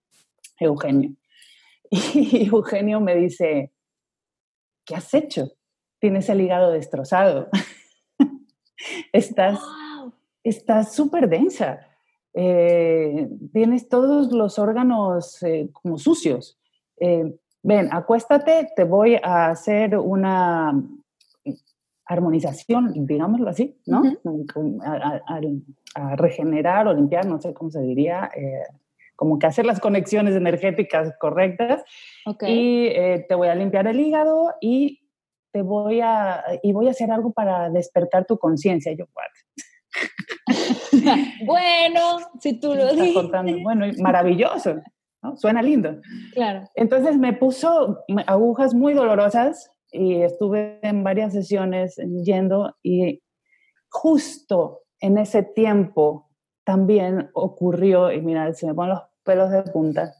Eugenio. 0.59 1.11
Y 1.91 2.47
Eugenio 2.47 3.01
me 3.01 3.15
dice, 3.17 3.73
¿qué 4.85 4.95
has 4.95 5.13
hecho? 5.15 5.53
Tienes 6.01 6.29
el 6.29 6.41
hígado 6.41 6.71
destrozado. 6.71 7.49
estás 9.13 9.61
estás 10.45 10.95
súper 10.95 11.29
densa. 11.29 11.81
Eh, 12.35 13.29
tienes 13.53 13.89
todos 13.89 14.33
los 14.33 14.59
órganos 14.59 15.43
eh, 15.43 15.71
como 15.73 15.99
sucios. 15.99 16.59
Eh, 17.01 17.35
ven, 17.65 17.89
acuéstate, 17.91 18.71
te 18.77 18.85
voy 18.85 19.19
a 19.23 19.49
hacer 19.49 19.99
una 19.99 20.73
armonización, 22.07 23.07
digámoslo 23.07 23.49
así, 23.49 23.77
¿no? 23.87 24.03
a, 24.85 26.17
regenerar 26.17 26.87
o 26.87 26.95
limpiar, 26.95 27.27
no 27.27 27.41
sé 27.41 27.55
cómo 27.55 27.71
se 27.71 27.81
diría, 27.81 28.31
como 29.17 29.39
que 29.39 29.47
hacer 29.47 29.65
las 29.65 29.81
conexiones 29.81 30.35
energéticas 30.35 31.15
correctas. 31.19 31.83
Y 32.47 32.87
eh, 32.87 33.25
te 33.29 33.35
voy 33.35 33.49
a 33.49 33.55
limpiar 33.55 33.87
el 33.87 34.01
hígado 34.01 34.55
y 34.61 35.01
te 35.53 35.63
voy 35.63 36.01
a, 36.01 36.45
y 36.63 36.73
voy 36.73 36.89
a 36.89 36.91
hacer 36.91 37.11
algo 37.11 37.33
para 37.33 37.71
despertar 37.71 38.27
tu 38.27 38.39
conciencia. 38.39 38.93
Yo, 38.93 39.07
bueno, 41.47 42.19
si 42.41 42.59
tú 42.59 42.75
lo 42.75 42.93
dices. 42.93 43.15
bueno, 43.63 43.87
maravilloso, 43.99 44.83
¿no? 45.25 45.37
Suena 45.37 45.63
lindo. 45.63 46.01
Claro. 46.35 46.69
Entonces 46.75 47.17
me 47.17 47.33
puso 47.33 48.05
agujas 48.27 48.75
muy 48.75 48.95
dolorosas 48.95 49.73
y 49.91 50.23
estuve 50.23 50.79
en 50.83 51.03
varias 51.03 51.33
sesiones 51.33 51.97
yendo 52.23 52.77
y 52.83 53.23
justo 53.89 54.83
en 55.01 55.19
ese 55.19 55.43
tiempo 55.43 56.31
también 56.65 57.31
ocurrió, 57.35 58.11
y 58.11 58.21
mira, 58.23 58.53
se 58.55 58.67
me 58.67 58.75
ponen 58.75 58.95
los 58.95 59.03
pelos 59.23 59.51
de 59.51 59.63
punta, 59.65 60.15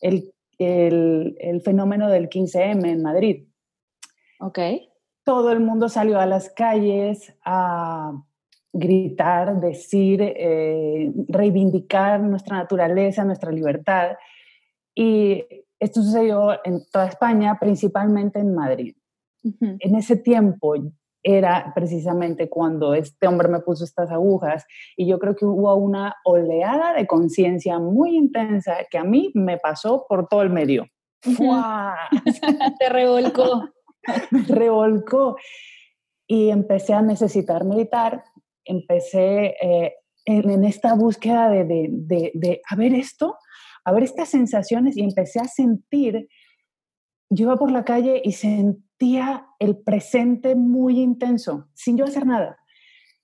el, 0.00 0.32
el, 0.58 1.62
fenómeno 1.64 2.08
del 2.08 2.28
15M 2.28 2.86
en 2.86 3.02
Madrid. 3.02 3.48
Ok. 4.40 4.58
Todo 5.24 5.52
el 5.52 5.60
mundo 5.60 5.88
salió 5.88 6.20
a 6.20 6.26
las 6.26 6.50
calles 6.50 7.34
a 7.44 8.12
gritar, 8.72 9.60
decir, 9.60 10.20
eh, 10.22 11.12
reivindicar 11.28 12.20
nuestra 12.20 12.58
naturaleza, 12.58 13.24
nuestra 13.24 13.50
libertad. 13.50 14.16
Y 14.94 15.44
esto 15.78 16.02
sucedió 16.02 16.58
en 16.64 16.82
toda 16.92 17.06
España, 17.06 17.58
principalmente 17.58 18.38
en 18.38 18.54
Madrid. 18.54 18.94
En 19.42 19.94
ese 19.94 20.16
tiempo 20.16 20.74
era 21.22 21.72
precisamente 21.74 22.48
cuando 22.48 22.94
este 22.94 23.26
hombre 23.26 23.48
me 23.48 23.60
puso 23.60 23.84
estas 23.84 24.10
agujas 24.10 24.66
y 24.96 25.06
yo 25.06 25.18
creo 25.18 25.34
que 25.34 25.44
hubo 25.44 25.74
una 25.74 26.16
oleada 26.24 26.94
de 26.94 27.06
conciencia 27.06 27.78
muy 27.78 28.16
intensa 28.16 28.76
que 28.90 28.98
a 28.98 29.04
mí 29.04 29.30
me 29.34 29.58
pasó 29.58 30.06
por 30.08 30.28
todo 30.28 30.42
el 30.42 30.50
medio. 30.50 30.86
Te 32.78 32.88
revolcó. 32.88 33.68
me 34.30 34.42
revolcó. 34.44 35.36
Y 36.26 36.50
empecé 36.50 36.94
a 36.94 37.02
necesitar 37.02 37.64
meditar, 37.64 38.22
empecé 38.70 39.54
eh, 39.60 39.94
en, 40.24 40.64
esta 40.64 40.94
búsqueda 40.94 41.50
de, 41.50 41.64
de, 41.64 42.30
de, 42.34 42.62
a 42.68 42.76
ver 42.76 42.94
esto, 42.94 43.36
a 43.84 43.92
ver 43.92 44.04
estas 44.04 44.28
sensaciones 44.28 44.96
y 44.96 45.02
empecé 45.02 45.40
a 45.40 45.48
sentir, 45.48 46.28
yo 47.30 47.44
iba 47.44 47.56
por 47.56 47.70
la 47.70 47.84
calle 47.84 48.20
y 48.24 48.32
sentí 48.32 48.90
sentía 49.00 49.46
el 49.58 49.78
presente 49.78 50.54
muy 50.54 51.00
intenso, 51.00 51.68
sin 51.74 51.96
yo 51.96 52.04
hacer 52.04 52.26
nada. 52.26 52.58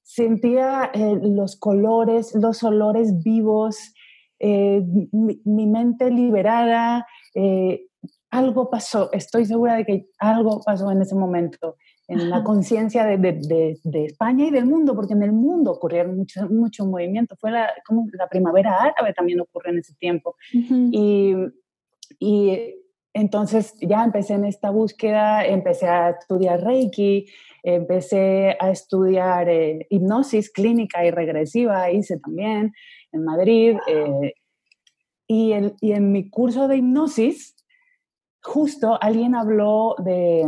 Sentía 0.03 0.91
eh, 0.95 1.19
los 1.23 1.57
colores, 1.57 2.35
los 2.35 2.63
olores 2.63 3.23
vivos, 3.23 3.93
eh, 4.39 4.83
mi, 5.13 5.67
mente 5.67 6.11
liberada. 6.11 7.07
Eh, 7.35 7.89
algo 8.31 8.71
pasó, 8.71 9.13
estoy 9.13 9.45
segura 9.45 9.77
de 9.77 9.85
que 9.85 10.07
algo 10.19 10.63
pasó 10.65 10.91
en 10.91 11.03
ese 11.03 11.15
momento, 11.15 11.77
en 12.09 12.31
la 12.31 12.43
conciencia 12.45 13.05
de, 13.05 13.19
de, 13.19 13.79
de, 13.83 14.05
España 14.05 14.47
y 14.47 14.51
del 14.51 14.67
mundo, 14.67 14.95
porque 14.95 15.15
en 15.15 15.23
el 15.23 15.33
mundo 15.33 15.73
ocurrieron 15.73 16.17
mucho, 16.17 16.49
mucho 16.49 16.87
movimiento. 16.87 17.37
Fue 17.37 17.51
la, 17.51 17.71
como 17.85 18.07
la 18.13 18.29
primavera 18.29 18.77
árabe 18.77 19.13
también 19.15 19.41
ocurrió 19.41 19.73
en 19.73 19.79
ese 19.79 19.95
tiempo. 19.95 20.37
Y, 20.53 21.35
y 22.19 22.75
entonces 23.13 23.75
ya 23.81 24.05
empecé 24.05 24.35
en 24.35 24.45
esta 24.45 24.71
búsqueda, 24.71 25.45
empecé 25.45 25.89
a 25.89 26.11
estudiar 26.11 26.63
Reiki, 26.63 27.27
empecé 27.63 28.57
a 28.61 28.71
estudiar 28.71 29.49
eh, 29.49 29.87
hipnosis 29.91 30.51
clínica 30.51 31.05
y 31.05 31.11
regresiva, 31.11 31.91
hice 31.91 32.19
también 32.19 32.73
en 33.13 33.25
Madrid. 33.25 33.77
Eh, 33.89 34.35
y, 35.27 35.53
en 35.53 36.13
mi 36.13 36.31
curso 36.31 36.69
de 36.69 36.77
hipnosis, 36.77 37.57
justo 38.43 38.97
alguien 39.01 39.35
habló 39.35 39.97
de, 39.99 40.45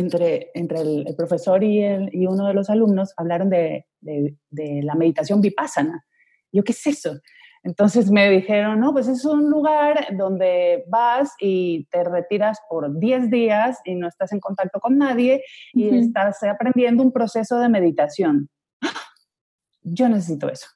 entre, 0.00 0.50
entre 0.54 0.80
el, 0.80 1.14
profesor 1.16 1.62
y, 1.62 1.80
y, 2.12 2.26
uno 2.26 2.46
de 2.46 2.54
los 2.54 2.70
alumnos, 2.70 3.12
hablaron 3.16 3.50
de, 3.50 3.86
de, 4.00 4.36
de 4.50 4.82
la 4.82 4.94
meditación 4.94 5.40
vipassana. 5.40 6.04
Yo, 6.52 6.64
¿qué 6.64 6.72
es 6.72 6.86
eso? 6.86 7.20
Entonces 7.62 8.10
me 8.10 8.30
dijeron, 8.30 8.80
no, 8.80 8.92
pues 8.92 9.06
es 9.06 9.24
un 9.24 9.50
lugar 9.50 10.16
donde 10.16 10.84
vas 10.88 11.34
y 11.38 11.84
te 11.90 12.04
retiras 12.04 12.58
por 12.68 12.98
10 12.98 13.30
días 13.30 13.78
y 13.84 13.94
no 13.94 14.08
estás 14.08 14.32
en 14.32 14.40
contacto 14.40 14.80
con 14.80 14.96
nadie 14.96 15.44
y 15.74 15.94
estás 15.94 16.42
aprendiendo 16.42 17.02
un 17.02 17.12
proceso 17.12 17.58
de 17.58 17.68
meditación. 17.68 18.48
Yo 19.82 20.08
necesito 20.08 20.48
eso. 20.48 20.68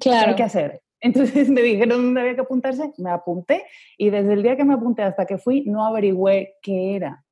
Claro. 0.00 0.24
¿Qué 0.24 0.30
hay 0.30 0.36
que 0.36 0.42
hacer? 0.42 0.82
Entonces 1.00 1.50
me 1.50 1.62
dijeron 1.62 2.02
dónde 2.02 2.20
había 2.22 2.34
que 2.34 2.40
apuntarse, 2.40 2.92
me 2.98 3.10
apunté 3.10 3.64
y 3.98 4.10
desde 4.10 4.32
el 4.32 4.42
día 4.42 4.56
que 4.56 4.64
me 4.64 4.74
apunté 4.74 5.02
hasta 5.02 5.26
que 5.26 5.38
fui 5.38 5.64
no 5.66 5.84
averigüé 5.84 6.54
qué 6.62 6.96
era. 6.96 7.24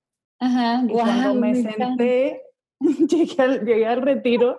Ajá, 0.42 0.82
y 0.88 0.92
cuando 0.92 1.34
me 1.36 1.54
senté, 1.54 2.42
llegué 2.80 3.86
al 3.86 4.02
retiro, 4.02 4.56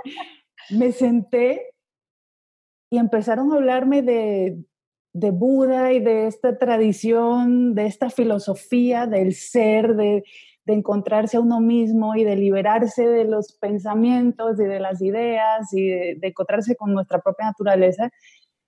me 0.69 0.93
senté 0.93 1.73
y 2.89 2.97
empezaron 2.97 3.51
a 3.51 3.55
hablarme 3.55 4.01
de, 4.01 4.63
de 5.13 5.31
Buda 5.31 5.91
y 5.91 5.99
de 5.99 6.27
esta 6.27 6.57
tradición, 6.57 7.75
de 7.75 7.85
esta 7.85 8.09
filosofía 8.09 9.07
del 9.07 9.33
ser, 9.33 9.95
de, 9.95 10.23
de 10.65 10.73
encontrarse 10.73 11.37
a 11.37 11.41
uno 11.41 11.59
mismo 11.59 12.15
y 12.15 12.23
de 12.23 12.35
liberarse 12.35 13.07
de 13.07 13.25
los 13.25 13.53
pensamientos 13.53 14.59
y 14.59 14.63
de 14.63 14.79
las 14.79 15.01
ideas 15.01 15.73
y 15.73 15.87
de, 15.87 16.19
encontrarse 16.21 16.75
con 16.75 16.93
nuestra 16.93 17.19
propia 17.19 17.47
naturaleza, 17.47 18.09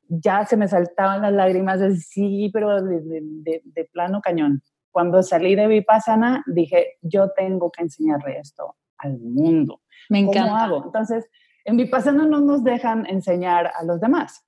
ya 0.07 0.45
se 0.45 0.57
me 0.57 0.67
saltaban 0.67 1.21
las 1.21 1.33
lágrimas 1.33 1.79
de 1.79 1.95
sí, 1.95 2.49
pero 2.53 2.81
de, 2.83 3.89
plano 3.91 4.21
cañón. 4.21 4.61
Cuando 4.95 5.21
salí 5.23 5.55
de 5.55 5.67
Vipassana, 5.67 6.41
dije, 6.47 6.93
yo 7.01 7.29
tengo 7.31 7.69
que 7.69 7.81
enseñarle 7.81 8.39
esto 8.39 8.77
al 8.97 9.19
mundo. 9.19 9.81
Me 10.07 10.19
encanta. 10.19 10.43
¿Cómo 10.43 10.55
hago? 10.55 10.85
Entonces, 10.85 11.29
en 11.65 11.75
Vipassana 11.75 12.25
no 12.25 12.39
nos 12.39 12.63
dejan 12.63 13.05
enseñar 13.05 13.73
a 13.75 13.83
los 13.83 13.99
demás, 13.99 14.47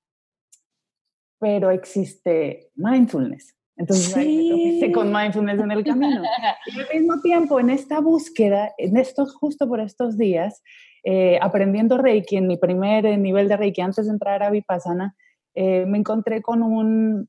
pero 1.37 1.69
existe 1.69 2.71
mindfulness. 2.75 3.57
Entonces, 3.75 4.13
sí. 4.13 4.89
con 4.93 5.11
mindfulness 5.11 5.59
en 5.59 5.71
el 5.71 5.83
camino. 5.83 6.21
Y 6.67 6.79
al 6.79 7.01
mismo 7.01 7.19
tiempo, 7.19 7.59
en 7.59 7.69
esta 7.69 7.99
búsqueda, 7.99 8.73
en 8.77 8.95
estos, 8.95 9.35
justo 9.35 9.67
por 9.67 9.81
estos 9.81 10.17
días, 10.17 10.63
eh, 11.03 11.37
aprendiendo 11.41 11.97
Reiki, 11.97 12.37
en 12.37 12.47
mi 12.47 12.55
primer 12.55 13.19
nivel 13.19 13.49
de 13.49 13.57
Reiki, 13.57 13.81
antes 13.81 14.05
de 14.05 14.13
entrar 14.13 14.43
a 14.43 14.49
Vipassana, 14.49 15.13
eh, 15.55 15.85
me 15.85 15.97
encontré 15.97 16.41
con 16.41 16.63
un, 16.63 17.27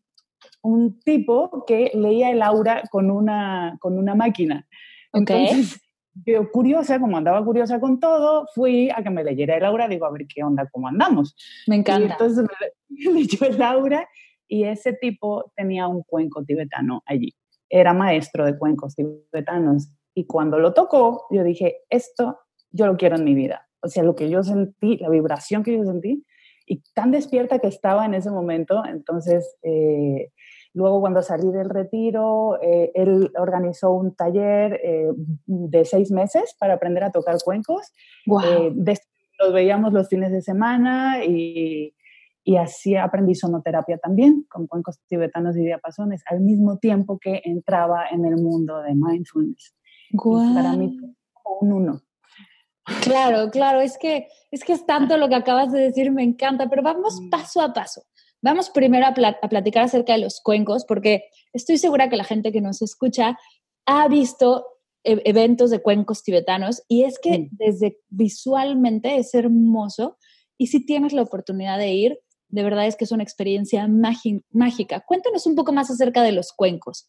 un, 0.62 1.00
tipo 1.00 1.64
que 1.66 1.90
leía 1.94 2.30
el 2.30 2.42
aura 2.42 2.82
con 2.90 3.10
una, 3.10 3.76
con 3.80 3.98
una 3.98 4.14
máquina. 4.14 4.66
Entonces, 5.12 5.80
yo 6.26 6.50
curiosa, 6.50 6.98
como 6.98 7.16
andaba 7.16 7.44
curiosa 7.44 7.80
con 7.80 8.00
todo, 8.00 8.46
fui 8.54 8.90
a 8.90 9.02
que 9.02 9.10
me 9.10 9.24
leyera 9.24 9.56
el 9.56 9.64
aura, 9.64 9.88
digo, 9.88 10.06
a 10.06 10.10
ver 10.10 10.26
qué 10.26 10.42
onda, 10.42 10.68
cómo 10.70 10.88
andamos. 10.88 11.36
Me 11.66 11.76
encanta. 11.76 12.08
Y 12.08 12.10
entonces 12.10 12.46
me 12.88 13.12
leyó 13.12 13.46
el 13.46 13.62
aura 13.62 14.08
y 14.48 14.64
ese 14.64 14.92
tipo 14.94 15.52
tenía 15.56 15.86
un 15.86 16.02
cuenco 16.02 16.44
tibetano 16.44 17.02
allí. 17.06 17.34
Era 17.68 17.92
maestro 17.92 18.46
de 18.46 18.56
cuencos 18.56 18.96
tibetanos 18.96 19.88
y 20.14 20.26
cuando 20.26 20.58
lo 20.58 20.72
tocó, 20.72 21.26
yo 21.30 21.44
dije, 21.44 21.82
esto 21.90 22.38
yo 22.70 22.86
lo 22.86 22.96
quiero 22.96 23.16
en 23.16 23.24
mi 23.24 23.34
vida. 23.34 23.68
O 23.80 23.88
sea, 23.88 24.02
lo 24.02 24.14
que 24.16 24.28
yo 24.28 24.42
sentí, 24.42 24.96
la 24.96 25.10
vibración 25.10 25.62
que 25.62 25.76
yo 25.76 25.84
sentí 25.84 26.24
y 26.68 26.82
tan 26.94 27.10
despierta 27.10 27.58
que 27.58 27.68
estaba 27.68 28.04
en 28.04 28.14
ese 28.14 28.30
momento. 28.30 28.82
Entonces, 28.84 29.56
eh, 29.62 30.32
luego 30.74 31.00
cuando 31.00 31.22
salí 31.22 31.50
del 31.50 31.70
retiro, 31.70 32.60
eh, 32.62 32.90
él 32.94 33.30
organizó 33.38 33.92
un 33.92 34.14
taller 34.14 34.80
eh, 34.82 35.08
de 35.46 35.84
seis 35.84 36.10
meses 36.10 36.54
para 36.58 36.74
aprender 36.74 37.04
a 37.04 37.12
tocar 37.12 37.36
cuencos. 37.44 37.92
Wow. 38.26 38.74
los 39.40 39.52
veíamos 39.52 39.92
los 39.92 40.08
fines 40.08 40.32
de 40.32 40.42
semana 40.42 41.24
y 41.24 41.94
y 42.48 42.56
así 42.56 42.96
aprendí 42.96 43.34
sonoterapia 43.34 43.98
también, 43.98 44.46
con 44.48 44.66
cuencos 44.66 44.98
tibetanos 45.06 45.54
y 45.58 45.66
diapasones, 45.66 46.22
al 46.30 46.40
mismo 46.40 46.78
tiempo 46.78 47.18
que 47.18 47.42
entraba 47.44 48.08
en 48.10 48.24
el 48.24 48.36
mundo 48.36 48.80
de 48.80 48.94
mindfulness. 48.94 49.74
Para 50.54 50.74
mí, 50.74 50.98
un 51.60 51.72
uno. 51.74 52.00
Claro, 53.02 53.50
claro, 53.50 53.80
es 53.80 53.98
que, 53.98 54.28
es 54.50 54.64
que 54.64 54.72
es 54.72 54.86
tanto 54.86 55.16
lo 55.16 55.28
que 55.28 55.34
acabas 55.34 55.72
de 55.72 55.80
decir, 55.80 56.10
me 56.10 56.22
encanta, 56.22 56.68
pero 56.68 56.82
vamos 56.82 57.20
paso 57.30 57.60
a 57.60 57.72
paso. 57.72 58.02
Vamos 58.40 58.70
primero 58.70 59.06
a, 59.06 59.14
a 59.42 59.48
platicar 59.48 59.84
acerca 59.84 60.12
de 60.12 60.20
los 60.20 60.40
cuencos, 60.40 60.84
porque 60.84 61.24
estoy 61.52 61.78
segura 61.78 62.08
que 62.08 62.16
la 62.16 62.24
gente 62.24 62.52
que 62.52 62.60
nos 62.60 62.82
escucha 62.82 63.38
ha 63.86 64.08
visto 64.08 64.64
e, 65.04 65.22
eventos 65.24 65.70
de 65.70 65.80
cuencos 65.80 66.22
tibetanos 66.22 66.82
y 66.88 67.04
es 67.04 67.18
que 67.18 67.48
desde 67.52 67.98
visualmente 68.08 69.16
es 69.16 69.34
hermoso 69.34 70.18
y 70.58 70.66
si 70.66 70.84
tienes 70.84 71.12
la 71.12 71.22
oportunidad 71.22 71.78
de 71.78 71.92
ir, 71.92 72.18
de 72.48 72.62
verdad 72.62 72.86
es 72.86 72.96
que 72.96 73.04
es 73.04 73.12
una 73.12 73.22
experiencia 73.22 73.88
mágica. 73.88 75.00
Cuéntanos 75.06 75.46
un 75.46 75.54
poco 75.54 75.72
más 75.72 75.90
acerca 75.90 76.22
de 76.22 76.32
los 76.32 76.52
cuencos. 76.52 77.06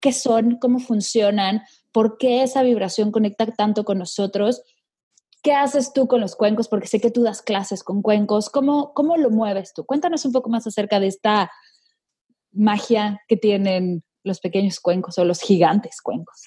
¿Qué 0.00 0.12
son? 0.12 0.58
¿Cómo 0.58 0.78
funcionan? 0.78 1.62
¿Por 1.90 2.18
qué 2.18 2.42
esa 2.42 2.62
vibración 2.62 3.10
conecta 3.10 3.46
tanto 3.46 3.84
con 3.84 3.98
nosotros? 3.98 4.62
¿Qué 5.44 5.52
haces 5.52 5.92
tú 5.92 6.08
con 6.08 6.20
los 6.20 6.34
cuencos? 6.34 6.68
Porque 6.68 6.88
sé 6.88 7.00
que 7.00 7.12
tú 7.12 7.22
das 7.22 7.42
clases 7.42 7.84
con 7.84 8.02
cuencos. 8.02 8.50
¿Cómo, 8.50 8.92
cómo 8.94 9.16
lo 9.16 9.30
mueves 9.30 9.74
tú? 9.74 9.84
Cuéntanos 9.84 10.24
un 10.24 10.32
poco 10.32 10.50
más 10.50 10.66
acerca 10.66 10.98
de 10.98 11.06
esta 11.06 11.52
magia 12.50 13.20
que 13.28 13.36
tienen 13.36 14.02
los 14.24 14.40
pequeños 14.40 14.80
cuencos 14.80 15.18
o 15.18 15.24
los 15.24 15.40
gigantes 15.40 16.00
cuencos. 16.00 16.42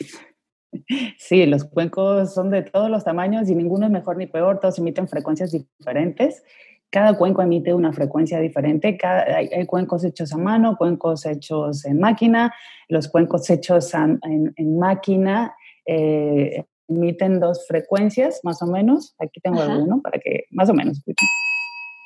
Sí, 1.18 1.46
los 1.46 1.64
cuencos 1.64 2.34
son 2.34 2.50
de 2.50 2.62
todos 2.62 2.90
los 2.90 3.04
tamaños 3.06 3.48
y 3.50 3.56
ninguno 3.56 3.86
es 3.86 3.92
mejor 3.92 4.18
ni 4.18 4.28
peor, 4.28 4.60
todos 4.60 4.78
emiten 4.80 5.08
frecuencias 5.08 5.52
diferentes 5.52 6.44
cada 6.90 7.18
cuenco 7.18 7.42
emite 7.42 7.74
una 7.74 7.92
frecuencia 7.92 8.40
diferente. 8.40 8.98
hay, 9.04 9.66
cuencos 9.66 10.04
hechos 10.04 10.34
a 10.34 10.38
mano, 10.38 10.78
cuencos 10.78 11.26
hechos 11.26 11.86
en 11.86 12.00
máquina. 12.00 12.54
Los 12.88 13.10
cuencos 13.10 13.50
hechos 13.50 13.94
en, 13.94 14.80
máquina 14.80 15.56
eh, 15.86 16.66
emiten 16.88 17.39
dos 17.39 17.65
frecuencias, 17.67 18.39
más 18.43 18.62
o 18.62 18.67
menos. 18.67 19.15
Aquí 19.19 19.39
tengo 19.41 19.62
alguno 19.62 20.02
para 20.02 20.19
que 20.19 20.45
más 20.52 20.69
o 20.69 20.73
menos 20.73 20.97
escuchen. 20.97 21.28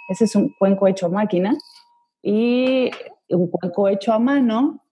Ese 0.09 0.25
es 0.25 0.35
un 0.35 0.53
cuenco 0.57 0.87
hecho 0.87 1.05
a 1.05 1.09
máquina. 1.09 1.57
Y 2.23 2.91
un 3.29 3.47
cuenco 3.49 3.87
hecho 3.87 4.13
a 4.13 4.19
mano 4.19 4.83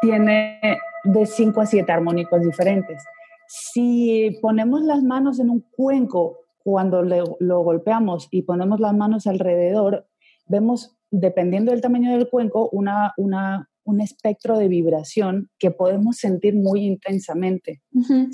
tiene 0.00 0.78
de 1.04 1.26
5 1.26 1.60
a 1.60 1.66
7 1.66 1.92
armónicos 1.92 2.40
diferentes. 2.40 3.04
Si 3.46 4.38
ponemos 4.40 4.82
las 4.82 5.02
manos 5.02 5.40
en 5.40 5.50
un 5.50 5.60
cuenco 5.70 6.38
cuando 6.62 7.02
lo 7.02 7.60
golpeamos 7.62 8.28
y 8.30 8.42
ponemos 8.42 8.80
las 8.80 8.94
manos 8.94 9.26
alrededor, 9.26 10.06
vemos, 10.46 10.96
dependiendo 11.10 11.72
del 11.72 11.80
tamaño 11.80 12.12
del 12.12 12.28
cuenco, 12.28 12.68
una, 12.70 13.69
un 13.90 14.00
espectro 14.00 14.58
de 14.58 14.68
vibración 14.68 15.50
que 15.58 15.70
podemos 15.70 16.16
sentir 16.16 16.54
muy 16.54 16.86
intensamente. 16.86 17.82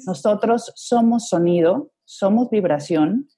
Nosotros 0.06 0.72
somos 0.76 1.28
sonido, 1.28 1.90
somos 2.04 2.50
vibración, 2.50 3.28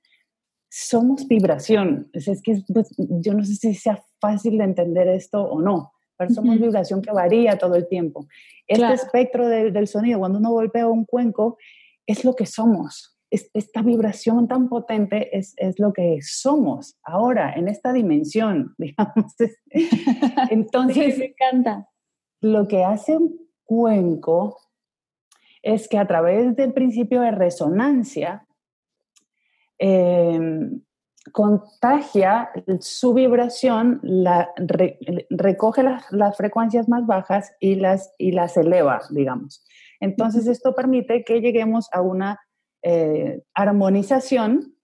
somos 0.70 1.26
vibración. 1.26 2.10
Es, 2.12 2.42
que 2.42 2.62
pues, 2.72 2.94
yo 2.98 3.34
no 3.34 3.44
sé 3.44 3.54
si 3.54 3.74
sea 3.74 4.02
fácil 4.20 4.58
de 4.58 4.64
entender 4.64 5.08
esto 5.08 5.42
o 5.42 5.60
no, 5.62 5.92
pero 6.16 6.30
somos 6.30 6.60
vibración 6.60 7.02
que 7.02 7.12
varía 7.12 7.56
todo 7.58 7.74
el 7.76 7.88
tiempo. 7.88 8.26
Este 8.66 8.92
espectro 8.92 9.48
del 9.48 9.86
sonido, 9.86 10.18
cuando 10.18 10.38
uno 10.38 10.50
golpea 10.50 10.86
un 10.86 11.04
cuenco, 11.04 11.56
es 12.06 12.24
lo 12.24 12.34
que 12.34 12.46
somos. 12.46 13.14
esta 13.30 13.82
vibración 13.82 14.48
tan 14.48 14.68
potente 14.70 15.36
es, 15.36 15.54
lo 15.78 15.92
que 15.92 16.18
somos 16.22 16.96
ahora, 17.02 17.52
en 17.54 17.68
esta 17.68 17.92
dimensión, 17.92 18.74
digamos. 18.78 19.34
Entonces, 20.50 21.18
me 21.18 21.26
encanta. 21.26 21.88
Lo 22.40 22.68
que 22.68 22.84
hace 22.84 23.16
un 23.16 23.48
cuenco 23.64 24.58
es 25.62 25.88
que 25.88 25.98
a 25.98 26.06
través 26.06 26.54
del 26.56 26.72
principio 26.72 27.20
de 27.20 27.30
resonancia, 27.30 28.46
em, 29.78 30.82
contagia 31.32 32.50
su 32.80 33.12
vibración, 33.12 34.00
la, 34.02 34.50
recoge 35.30 35.82
las, 35.82 36.36
frecuencias 36.36 36.88
más 36.88 37.06
bajas 37.06 37.52
y 37.60 37.74
las, 37.74 38.14
y 38.18 38.32
las 38.32 38.56
eleva, 38.56 39.02
digamos. 39.10 39.64
Entonces, 40.00 40.46
esto 40.46 40.74
permite 40.74 41.24
que 41.24 41.40
lleguemos 41.40 41.88
a 41.92 42.00
una 42.00 42.40
eh, 42.82 43.42
armonización 43.54 44.77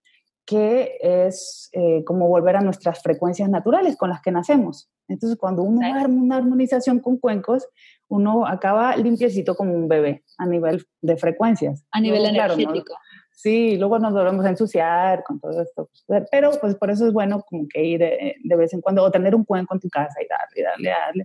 que 0.46 0.98
es 1.00 1.70
eh, 1.72 2.04
como 2.04 2.28
volver 2.28 2.56
a 2.56 2.60
nuestras 2.60 3.02
frecuencias 3.02 3.48
naturales 3.48 3.96
con 3.96 4.10
las 4.10 4.20
que 4.20 4.30
nacemos. 4.30 4.90
Entonces, 5.08 5.38
cuando 5.38 5.62
uno 5.62 5.80
da 5.80 6.06
una 6.06 6.36
armonización 6.36 7.00
con 7.00 7.18
cuencos, 7.18 7.66
uno 8.08 8.46
acaba 8.46 8.96
limpiecito 8.96 9.54
como 9.54 9.74
un 9.74 9.88
bebé 9.88 10.24
a 10.38 10.46
nivel 10.46 10.86
de 11.00 11.16
frecuencias. 11.16 11.84
A 11.90 12.00
nivel 12.00 12.24
energético. 12.24 12.94
Sí, 13.32 13.76
luego 13.76 13.98
nos 13.98 14.12
volvemos 14.12 14.44
a 14.46 14.50
ensuciar 14.50 15.22
con 15.24 15.40
todo 15.40 15.60
esto. 15.60 15.90
Pero 16.30 16.52
pues 16.60 16.76
por 16.76 16.90
eso 16.90 17.06
es 17.06 17.12
bueno 17.12 17.42
como 17.42 17.66
que 17.68 17.84
ir 17.84 18.02
eh, 18.02 18.36
de, 18.42 18.56
vez 18.56 18.72
en 18.72 18.80
cuando 18.80 19.02
o 19.02 19.10
tener 19.10 19.34
un 19.34 19.44
cuenco 19.44 19.74
en 19.74 19.80
tu 19.80 19.88
casa 19.88 20.22
y 20.22 20.26
darle, 20.28 20.62
darle, 20.62 20.88
darle. 20.90 21.24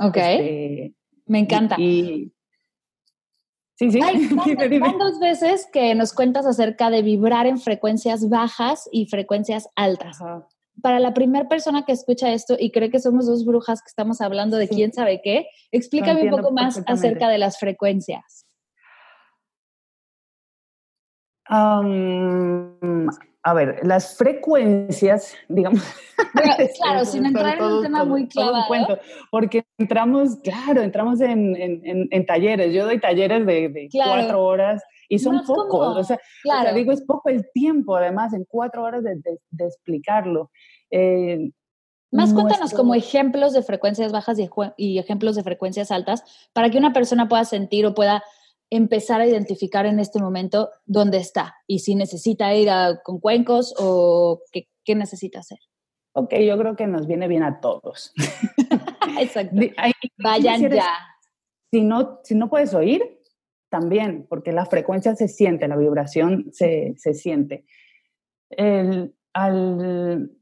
Ok. 0.00 0.16
Este, 0.16 0.94
Me 1.26 1.40
encanta. 1.40 1.76
Y, 1.78 2.32
sí, 3.90 4.00
sí. 4.00 4.00
dos 4.98 5.18
veces 5.20 5.68
que 5.72 5.94
nos 5.94 6.12
cuentas 6.12 6.46
acerca 6.46 6.90
de 6.90 7.02
vibrar 7.02 7.46
en 7.46 7.58
frecuencias 7.58 8.28
bajas 8.28 8.88
y 8.92 9.06
frecuencias 9.06 9.68
altas. 9.74 10.18
Para 10.82 10.98
la 10.98 11.12
primera 11.12 11.48
persona 11.48 11.84
que 11.84 11.92
escucha 11.92 12.32
esto 12.32 12.56
y 12.58 12.70
cree 12.70 12.90
que 12.90 13.00
somos 13.00 13.26
dos 13.26 13.44
brujas 13.44 13.80
que 13.82 13.88
estamos 13.88 14.20
hablando 14.20 14.56
de 14.56 14.68
quién 14.68 14.92
sabe 14.92 15.20
qué, 15.22 15.46
explícame 15.72 16.22
un 16.22 16.30
poco 16.30 16.52
más 16.52 16.82
acerca 16.86 17.28
de 17.28 17.38
las 17.38 17.58
frecuencias 17.58 18.46
a 23.42 23.54
ver, 23.54 23.80
las 23.84 24.16
frecuencias, 24.16 25.34
digamos. 25.48 25.82
claro, 26.80 27.04
sin 27.06 27.24
entrar 27.24 27.56
en 27.58 27.64
un 27.64 27.82
tema 27.82 28.04
muy 28.04 28.28
claro. 28.28 28.98
porque 29.30 29.64
entramos, 29.78 30.36
claro, 30.42 30.82
entramos 30.82 31.20
en, 31.22 31.56
en, 31.56 32.26
talleres. 32.26 32.74
Yo 32.74 32.84
doy 32.84 33.00
talleres 33.00 33.46
de, 33.46 33.88
cuatro 33.92 34.44
horas 34.44 34.82
y 35.08 35.18
son 35.18 35.42
pocos. 35.46 35.96
O 35.96 36.04
sea, 36.04 36.18
digo, 36.74 36.92
es 36.92 37.02
poco 37.02 37.30
el 37.30 37.50
tiempo, 37.52 37.96
además, 37.96 38.34
en 38.34 38.44
cuatro 38.44 38.82
horas 38.82 39.04
de, 39.04 39.16
de, 39.16 39.64
explicarlo. 39.64 40.50
Eh, 40.90 41.50
Más 42.10 42.34
cuéntanos 42.34 42.74
como 42.74 42.94
ejemplos 42.94 43.54
de 43.54 43.62
frecuencias 43.62 44.12
bajas 44.12 44.38
y, 44.76 44.98
ejemplos 44.98 45.34
de 45.34 45.42
frecuencias 45.44 45.90
altas 45.90 46.24
para 46.52 46.68
que 46.68 46.76
una 46.76 46.92
persona 46.92 47.26
pueda 47.26 47.46
sentir 47.46 47.86
o 47.86 47.94
pueda 47.94 48.22
empezar 48.70 49.20
a 49.20 49.26
identificar 49.26 49.84
en 49.86 49.98
este 49.98 50.20
momento 50.20 50.70
dónde 50.86 51.18
está 51.18 51.56
y 51.66 51.80
si 51.80 51.94
necesita 51.94 52.54
ir 52.54 52.68
con 53.04 53.18
cuencos 53.18 53.74
o 53.78 54.40
qué, 54.52 54.68
qué 54.84 54.94
necesita 54.94 55.40
hacer. 55.40 55.58
Ok, 56.12 56.34
yo 56.34 56.58
creo 56.58 56.76
que 56.76 56.86
nos 56.86 57.06
viene 57.06 57.28
bien 57.28 57.42
a 57.42 57.60
todos. 57.60 58.12
Exacto. 59.20 59.56
Vayan 60.18 60.68
ya. 60.70 60.88
Si 61.70 61.82
no, 61.82 62.20
si 62.24 62.34
no 62.34 62.50
puedes 62.50 62.74
oír, 62.74 63.20
también, 63.70 64.26
porque 64.28 64.52
la 64.52 64.66
frecuencia 64.66 65.14
se 65.14 65.28
siente, 65.28 65.68
la 65.68 65.76
vibración 65.76 66.46
se, 66.52 66.94
se 66.96 67.14
siente. 67.14 67.64
El, 68.50 69.14
al, 69.32 70.32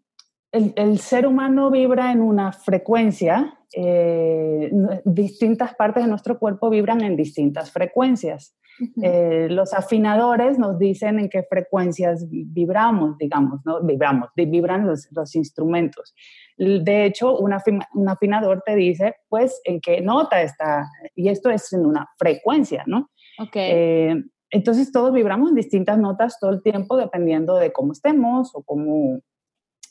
el, 0.53 0.99
ser 0.99 1.27
humano 1.27 1.71
vibra 1.71 2.11
en 2.11 2.23
una 2.23 2.53
frecuencia, 2.53 3.58
eh, 3.74 4.70
distintas 5.04 5.74
partes 5.74 6.02
de 6.02 6.09
nuestro 6.09 6.38
cuerpo 6.38 6.70
vibran 6.70 7.02
en 7.02 7.16
distintas 7.16 7.70
frecuencias. 7.70 8.54
Eh, 9.02 9.48
los 9.50 9.74
afinadores 9.74 10.59
nos 10.59 10.78
dicen 10.78 11.18
en 11.18 11.28
qué 11.28 11.42
frecuencias 11.42 12.26
vibramos, 12.31 13.18
digamos, 13.18 13.61
¿no? 13.64 13.83
Vibramos, 13.83 14.31
vibran 14.37 14.87
los, 14.87 15.09
los 15.11 15.35
instrumentos. 15.35 16.14
De 16.57 17.04
hecho, 17.04 17.37
un, 17.38 17.54
un, 17.94 18.09
afinador 18.09 18.62
te 18.64 18.76
dice, 18.76 19.16
pues, 19.28 19.61
en 19.64 19.81
qué 19.81 20.00
nota 20.00 20.42
está, 20.42 20.88
y 21.14 21.28
esto 21.28 21.50
es 21.50 21.72
en 21.72 21.87
una 21.87 22.09
frecuencia, 22.16 22.85
¿no? 22.87 23.11
Ok. 23.40 23.57
Eh, 23.57 24.22
entonces, 24.50 24.90
todos 24.92 25.12
vibramos 25.12 25.50
en 25.50 25.57
distintas 25.57 25.98
notas 25.98 26.38
todo 26.40 26.50
el 26.50 26.62
tiempo, 26.62 26.96
dependiendo 26.96 27.57
de 27.57 27.72
cómo 27.72 27.92
estemos 27.92 28.50
o 28.54 28.62
cómo, 28.62 29.20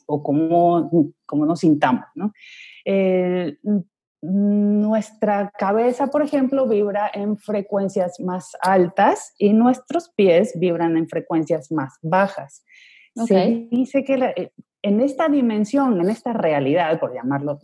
o 0.07 0.23
cómo, 0.23 1.13
cómo 1.25 1.45
nos 1.45 1.59
sintamos, 1.59 2.05
¿no? 2.15 2.31
Eh, 2.89 3.57
nuestra 4.21 5.51
cabeza, 5.59 6.07
por 6.07 6.21
ejemplo, 6.21 6.67
vibra 6.67 7.11
en 7.13 7.37
frecuencias 7.37 8.19
más 8.21 8.55
altas 8.61 9.33
y 9.37 9.51
nuestros 9.51 10.09
pies 10.15 10.53
vibran 10.57 10.95
en 10.95 11.07
frecuencias 11.09 11.69
más 11.71 11.97
bajas. 12.01 12.63
Se 13.25 13.67
dice 13.69 14.03
que 14.05 14.13
eh, 14.13 14.51
en 14.81 15.01
esta 15.01 15.27
dimensión, 15.27 15.99
en 15.99 16.09
esta 16.09 16.31
realidad, 16.31 16.97
por 16.99 17.13
llamarlo 17.13 17.59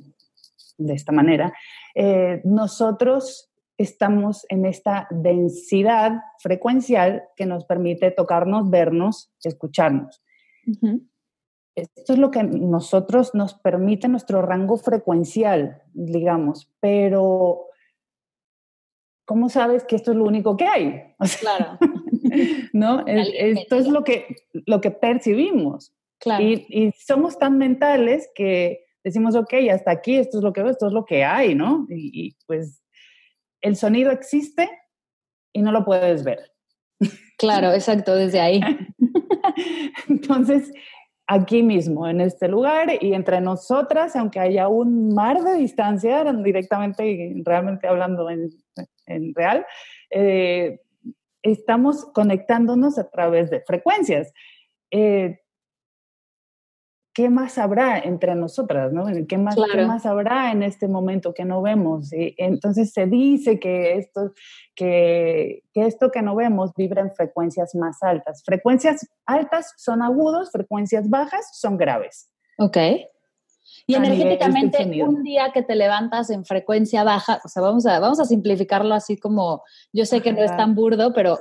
de 0.77 0.93
esta 0.93 1.13
manera, 1.13 1.53
eh, 1.95 2.41
nosotros 2.43 3.49
estamos 3.77 4.45
en 4.49 4.65
esta 4.65 5.07
densidad 5.09 6.19
frecuencial 6.39 7.23
que 7.35 7.45
nos 7.45 7.65
permite 7.65 8.11
tocarnos, 8.11 8.69
vernos, 8.69 9.31
escucharnos. 9.43 10.21
Esto 11.75 12.13
es 12.13 12.19
lo 12.19 12.29
que 12.29 12.43
nosotros 12.43 13.33
nos 13.33 13.55
permite 13.55 14.07
nuestro 14.07 14.41
rango 14.41 14.77
frecuencial, 14.77 15.81
digamos, 15.93 16.71
pero 16.79 17.67
¿cómo 19.25 19.49
sabes 19.49 19.83
que 19.83 19.95
esto 19.95 20.11
es 20.11 20.17
lo 20.17 20.25
único 20.25 20.55
que 20.55 20.67
hay? 20.67 21.15
claro. 21.39 21.77
¿No? 22.73 23.03
Esto 23.07 23.75
es 23.75 23.87
lo 23.87 24.03
que, 24.03 24.35
lo 24.53 24.81
que 24.81 24.91
percibimos. 24.91 25.93
Claro. 26.19 26.43
Y, 26.43 26.93
somos 26.97 27.37
tan 27.37 27.57
mentales 27.57 28.29
que 28.35 28.85
decimos, 29.03 29.35
ok, 29.35 29.53
hasta 29.71 29.91
aquí, 29.91 30.15
esto 30.15 30.37
es 30.37 30.43
lo 30.43 30.53
que 30.53 30.61
veo, 30.61 30.71
esto 30.71 30.87
es 30.87 30.93
lo 30.93 31.05
que 31.05 31.23
hay, 31.23 31.55
¿no? 31.55 31.85
y 31.89 32.35
pues 32.45 32.81
el 33.61 33.75
sonido 33.75 34.11
existe 34.11 34.69
y 35.53 35.61
no 35.61 35.71
lo 35.71 35.83
puedes 35.85 36.23
ver. 36.23 36.51
Claro, 37.37 37.73
exacto, 37.73 38.15
desde 38.15 38.39
ahí. 38.39 38.61
Entonces, 40.09 40.71
aquí 41.33 41.63
mismo, 41.63 42.07
en 42.07 42.21
este 42.21 42.47
lugar 42.47 42.89
y 43.01 43.13
entre 43.13 43.41
nosotras, 43.41 44.15
aunque 44.15 44.39
haya 44.39 44.67
un 44.67 45.13
mar 45.13 45.41
de 45.41 45.55
distancia, 45.55 46.23
directamente 46.31 47.07
y 47.07 47.43
realmente 47.43 47.87
hablando 47.87 48.29
en, 48.29 48.51
real, 49.33 49.65
eh, 50.11 50.79
estamos 51.41 52.05
conectándonos 52.13 52.97
a 52.99 53.09
través 53.09 53.49
de 53.49 53.61
frecuencias. 53.61 54.31
Eh, 54.91 55.39
¿Qué 57.13 57.29
más 57.29 57.57
habrá 57.57 57.99
entre 57.99 58.33
nosotras? 58.35 58.91
¿no? 58.91 59.05
¿Qué, 59.27 59.37
más, 59.37 59.55
¿Qué 59.71 59.85
más 59.85 60.05
habrá 60.05 60.51
en 60.51 60.63
este 60.63 60.87
momento 60.87 61.33
que 61.33 61.45
no 61.45 61.61
vemos? 61.61 62.11
Y 62.11 62.33
entonces 62.37 62.91
se 62.91 63.05
dice 63.05 63.59
que 63.59 63.97
esto, 63.97 64.33
que, 64.75 65.63
que, 65.73 65.85
esto 65.85 66.09
que 66.09 66.21
no 66.21 66.35
vemos 66.35 66.71
vibra 66.75 67.01
en 67.01 67.13
frecuencias 67.13 67.75
más 67.75 68.01
altas. 68.01 68.43
Frecuencias 68.43 69.07
altas 69.25 69.73
son 69.77 70.01
agudos, 70.01 70.51
frecuencias 70.51 71.09
bajas 71.09 71.51
son 71.53 71.77
graves. 71.77 72.29
Ok. 72.57 72.77
Y 73.85 73.95
energéticamente, 73.95 75.03
un 75.03 75.23
día 75.23 75.51
que 75.53 75.61
te 75.61 75.75
levantas 75.75 76.29
en 76.29 76.45
frecuencia 76.45 77.03
baja, 77.03 77.41
o 77.43 77.49
sea, 77.49 77.61
vamos 77.61 77.85
a, 77.85 77.99
vamos 77.99 78.19
a 78.19 78.25
simplificarlo 78.25 78.93
así 78.93 79.17
como, 79.17 79.63
yo 79.91 80.05
sé 80.05 80.21
que 80.21 80.31
no 80.31 80.41
es 80.41 80.55
tan 80.55 80.73
burdo, 80.73 81.13
pero 81.13 81.39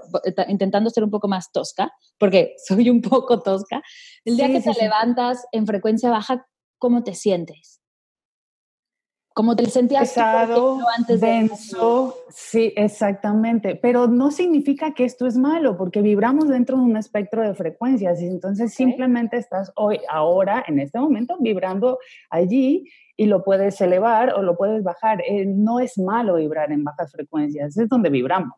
intentando 0.48 0.90
ser 0.90 1.05
un 1.05 1.11
poco 1.11 1.28
más 1.28 1.52
tosca, 1.52 1.92
porque 2.18 2.55
soy 2.66 2.90
un 2.90 3.00
poco 3.00 3.42
tosca. 3.42 3.83
El 4.24 4.37
día 4.37 4.48
que 4.48 4.61
te 4.61 4.72
levantas 4.72 5.46
en 5.52 5.66
frecuencia 5.66 6.11
baja, 6.11 6.46
¿cómo 6.78 7.05
te 7.05 7.14
sientes? 7.14 7.82
Como 9.35 9.57
te 9.57 9.66
sentías 9.66 10.11
pesado, 10.11 10.81
antes 10.97 11.21
denso, 11.21 12.16
sí, 12.29 12.73
exactamente. 12.77 13.77
Pero 13.77 14.07
no 14.07 14.31
significa 14.31 14.95
que 14.95 15.05
esto 15.05 15.27
es 15.27 15.37
malo, 15.37 15.77
porque 15.77 16.03
vibramos 16.03 16.49
dentro 16.49 16.77
de 16.77 16.85
un 16.85 16.97
espectro 16.97 17.42
de 17.42 17.55
frecuencias 17.55 18.21
y 18.21 18.27
entonces 18.27 18.75
simplemente 18.75 19.37
estás 19.37 19.73
hoy, 19.77 20.01
ahora, 20.09 20.64
en 20.66 20.81
este 20.81 20.99
momento, 20.99 21.37
vibrando 21.40 21.99
allí 22.31 22.88
y 23.16 23.27
lo 23.27 23.42
puedes 23.45 23.81
elevar 23.81 24.35
o 24.35 24.42
lo 24.42 24.57
puedes 24.57 24.83
bajar. 24.83 25.23
Eh, 25.27 25.47
no 25.47 25.81
es 25.81 25.99
malo 25.99 26.37
vibrar 26.37 26.73
en 26.73 26.85
bajas 26.85 27.12
frecuencias, 27.12 27.77
es 27.77 27.88
donde 27.88 28.11
vibramos. 28.11 28.55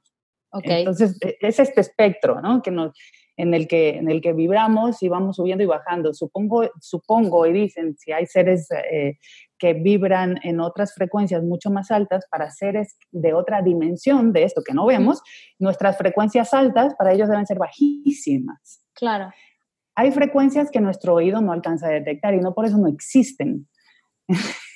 Okay. 0.50 0.80
Entonces, 0.80 1.18
e, 1.20 1.36
es 1.40 1.58
este 1.58 1.80
espectro, 1.80 2.40
¿no? 2.40 2.62
Que 2.62 2.70
nos, 2.70 2.92
en 3.36 3.54
el 3.54 3.66
que, 3.66 3.90
en 3.90 4.10
el 4.10 4.20
que 4.20 4.32
vibramos 4.32 5.02
y 5.02 5.08
vamos 5.08 5.36
subiendo 5.36 5.64
y 5.64 5.66
bajando. 5.66 6.14
Supongo, 6.14 6.70
supongo 6.80 7.46
y 7.46 7.52
dicen, 7.52 7.96
si 7.96 8.12
hay 8.12 8.26
seres 8.26 8.68
eh, 8.70 9.18
que 9.64 9.72
vibran 9.72 10.38
en 10.42 10.60
otras 10.60 10.92
frecuencias 10.92 11.42
mucho 11.42 11.70
más 11.70 11.90
altas, 11.90 12.26
para 12.30 12.50
seres 12.50 12.98
de 13.12 13.32
otra 13.32 13.62
dimensión 13.62 14.30
de 14.30 14.42
esto 14.42 14.60
que 14.62 14.74
no 14.74 14.84
vemos, 14.84 15.22
nuestras 15.58 15.96
frecuencias 15.96 16.52
altas 16.52 16.94
para 16.98 17.14
ellos 17.14 17.30
deben 17.30 17.46
ser 17.46 17.58
bajísimas. 17.58 18.84
Claro. 18.92 19.30
Hay 19.94 20.10
frecuencias 20.12 20.70
que 20.70 20.82
nuestro 20.82 21.14
oído 21.14 21.40
no 21.40 21.50
alcanza 21.50 21.86
a 21.86 21.92
detectar 21.92 22.34
y 22.34 22.40
no 22.40 22.52
por 22.52 22.66
eso 22.66 22.76
no 22.76 22.88
existen. 22.88 23.66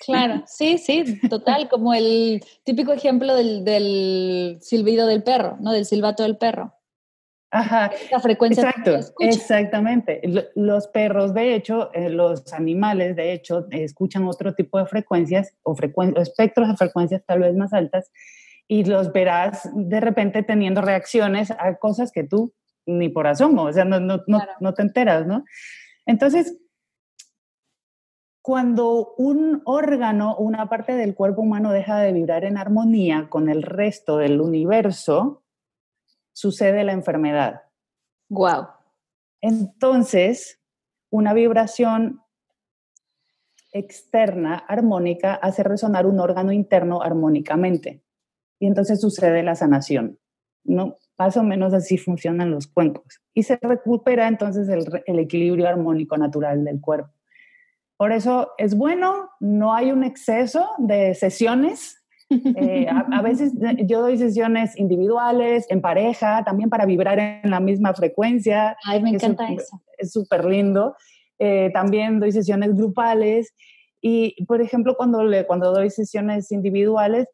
Claro, 0.07 0.43
sí, 0.47 0.79
sí, 0.79 1.21
total, 1.29 1.69
como 1.69 1.93
el 1.93 2.43
típico 2.65 2.95
ejemplo 2.95 3.35
del, 3.35 3.67
del 3.67 4.57
silbido 4.63 5.07
del 5.07 5.23
perro, 5.23 5.59
¿no? 5.61 5.73
Del 5.73 5.85
silbato 5.85 6.23
del 6.23 6.39
perro. 6.39 6.78
Ajá. 7.51 7.91
La 8.11 8.21
frecuencia. 8.21 8.69
Exacto, 8.69 9.15
exactamente. 9.21 10.21
Los 10.55 10.89
perros, 10.89 11.33
de 11.33 11.55
hecho, 11.55 11.91
eh, 11.95 12.11
los 12.11 12.53
animales, 12.53 13.17
de 13.17 13.33
hecho, 13.33 13.67
escuchan 13.71 14.27
otro 14.27 14.55
tipo 14.55 14.79
de 14.79 14.87
frecuencias 14.87 15.55
o, 15.63 15.75
espectros 16.17 16.69
de 16.69 16.77
frecuencias 16.77 17.25
tal 17.25 17.41
vez 17.41 17.55
más 17.55 17.73
altas 17.73 18.11
y 18.67 18.85
los 18.85 19.13
verás 19.13 19.69
de 19.75 20.01
repente 20.01 20.43
teniendo 20.43 20.83
reacciones 20.83 21.51
a 21.51 21.77
cosas 21.77 22.13
que 22.13 22.25
tú 22.25 22.53
ni 22.85 23.09
por 23.09 23.27
asomo, 23.27 23.65
o 23.65 23.73
sea, 23.73 23.85
no, 23.85 24.01
no, 24.01 24.23
no, 24.27 24.43
no 24.61 24.75
te 24.75 24.83
enteras, 24.83 25.27
¿no? 25.27 25.45
Entonces, 26.07 26.59
cuando 28.41 29.15
un 29.19 29.61
órgano, 29.67 30.35
una 30.37 30.71
parte 30.71 30.95
del 30.95 31.15
cuerpo 31.15 31.43
humano 31.43 31.71
deja 31.71 31.99
de 31.99 32.13
vibrar 32.13 32.45
en 32.45 32.57
armonía 32.57 33.29
con 33.29 33.51
el 33.51 33.63
resto 33.63 34.17
del 34.17 34.41
universo, 34.41 35.43
sucede 36.39 36.85
la 36.85 36.93
enfermedad. 36.93 37.63
Wow. 38.29 38.69
Entonces, 39.41 40.61
una 41.11 41.35
vibración 41.35 42.23
externa 43.73 44.55
armónica 44.69 45.35
hace 45.35 45.65
resonar 45.65 46.07
un 46.07 46.21
órgano 46.21 46.53
interno 46.53 47.03
armónicamente. 47.03 48.05
Y 48.61 48.69
entonces 48.69 49.01
sucede 49.01 49.43
la 49.43 49.57
sanación. 49.57 50.21
¿no? 50.63 50.99
Más 51.19 51.37
o 51.37 51.43
menos 51.43 51.75
así 51.75 51.99
funcionan 51.99 52.53
los 52.53 52.69
cuencos. 52.69 53.21
Y 53.35 53.43
se 53.43 53.59
recupera 53.61 54.29
entonces 54.29 54.69
el, 54.69 54.87
el 55.07 55.19
equilibrio 55.19 55.67
armónico 55.67 56.17
natural 56.17 56.65
del 56.65 56.81
cuerpo. 56.81 57.13
Por 57.97 58.13
eso 58.13 58.53
es 58.59 58.77
bueno, 58.77 59.31
no 59.41 59.75
hay 59.75 59.91
un 59.91 60.05
exceso 60.05 60.71
de 60.79 61.17
sesiones 61.17 61.98
eh, 62.31 62.87
a, 62.89 63.23
veces 63.23 63.53
yo 63.85 64.03
doy 64.03 64.19
sesiones 64.19 64.79
individuales, 64.79 65.67
en 65.71 65.81
pareja, 65.81 66.45
también 66.45 66.69
para 66.69 66.85
vibrar 66.85 67.19
en 67.19 67.51
la 67.51 67.61
misma 67.61 67.95
frecuencia. 67.95 68.77
Ay, 68.85 69.03
me 69.03 69.11
encanta 69.11 69.51
eso. 69.51 69.83
Es 69.97 70.13
súper 70.13 70.45
lindo. 70.45 70.95
Eh, 71.39 71.71
también 71.73 72.21
doy 72.21 72.33
sesiones 72.33 72.75
grupales. 72.75 73.55
Y, 74.01 74.45
por 74.45 74.61
ejemplo, 74.61 74.95
cuando, 74.97 75.25
le, 75.25 75.45
cuando 75.47 75.73
doy 75.73 75.91
sesiones 75.91 76.53
individuales, 76.53 77.27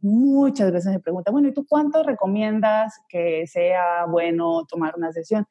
muchas 0.00 0.70
veces 0.70 0.92
me 0.92 1.00
preguntan, 1.00 1.32
bueno, 1.32 1.48
¿y 1.48 1.54
tú 1.54 1.64
cuánto 1.66 2.02
recomiendas 2.02 2.94
que 3.08 3.46
sea 3.46 4.04
bueno 4.06 4.66
tomar 4.66 4.94
una 4.96 5.12
sesión? 5.12 5.46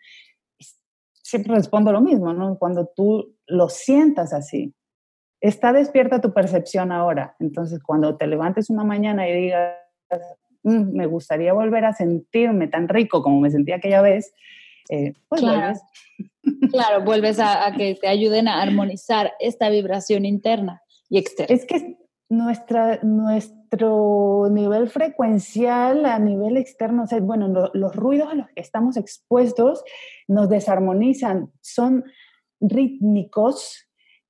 Siempre 1.23 1.55
respondo 1.55 1.91
lo 1.91 2.01
mismo, 2.01 2.33
¿no? 2.33 2.57
Cuando 2.59 2.87
tú 2.95 3.35
lo 3.47 3.69
sientas 3.69 4.31
así, 4.31 4.75
está 5.41 5.73
despierta 5.73 6.21
tu 6.21 6.33
percepción 6.33 6.91
ahora. 6.91 7.35
Entonces, 7.39 7.81
cuando 7.81 8.17
te 8.17 8.27
levantes 8.27 8.69
una 8.69 8.83
mañana 8.83 9.27
y 9.27 9.41
digas, 9.41 9.75
mm, 10.63 10.91
me 10.95 11.05
gustaría 11.05 11.53
volver 11.53 11.85
a 11.85 11.93
sentirme 11.93 12.67
tan 12.67 12.87
rico 12.87 13.21
como 13.21 13.39
me 13.39 13.51
sentía 13.51 13.77
aquella 13.77 14.01
vez, 14.01 14.33
eh, 14.89 15.13
pues 15.27 15.41
claro. 15.41 15.57
vuelves. 15.57 15.81
Claro, 16.71 17.03
vuelves 17.03 17.39
a, 17.39 17.67
a, 17.67 17.75
que 17.75 17.95
te 17.95 18.07
ayuden 18.07 18.47
a 18.47 18.61
armonizar 18.61 19.33
esta 19.39 19.69
vibración 19.69 20.25
interna 20.25 20.81
y 21.09 21.19
externa. 21.19 21.55
Es 21.55 21.65
que 21.65 21.97
nuestra, 22.27 22.99
nuestro 23.03 24.47
nivel 24.51 24.89
frecuencial 24.89 26.05
a 26.05 26.19
nivel 26.19 26.57
externo, 26.57 27.03
o 27.03 27.07
sea, 27.07 27.19
bueno, 27.19 27.47
lo, 27.47 27.71
los 27.73 27.95
ruidos 27.95 28.29
a 28.31 28.35
los 28.35 28.47
que 28.47 28.61
estamos 28.61 28.97
expuestos 28.97 29.83
nos 30.27 30.49
desarmonizan, 30.49 31.51
son 31.61 32.03
rítmicos 32.59 33.88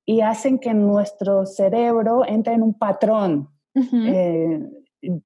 y 0.09 0.21
hacen 0.21 0.57
que 0.57 0.73
nuestro 0.73 1.45
cerebro 1.45 2.25
entre 2.25 2.55
en 2.55 2.63
un 2.63 2.73
patrón. 2.73 3.47
Uh 3.75 3.81
-huh. 3.83 4.11
eh, 4.11 5.19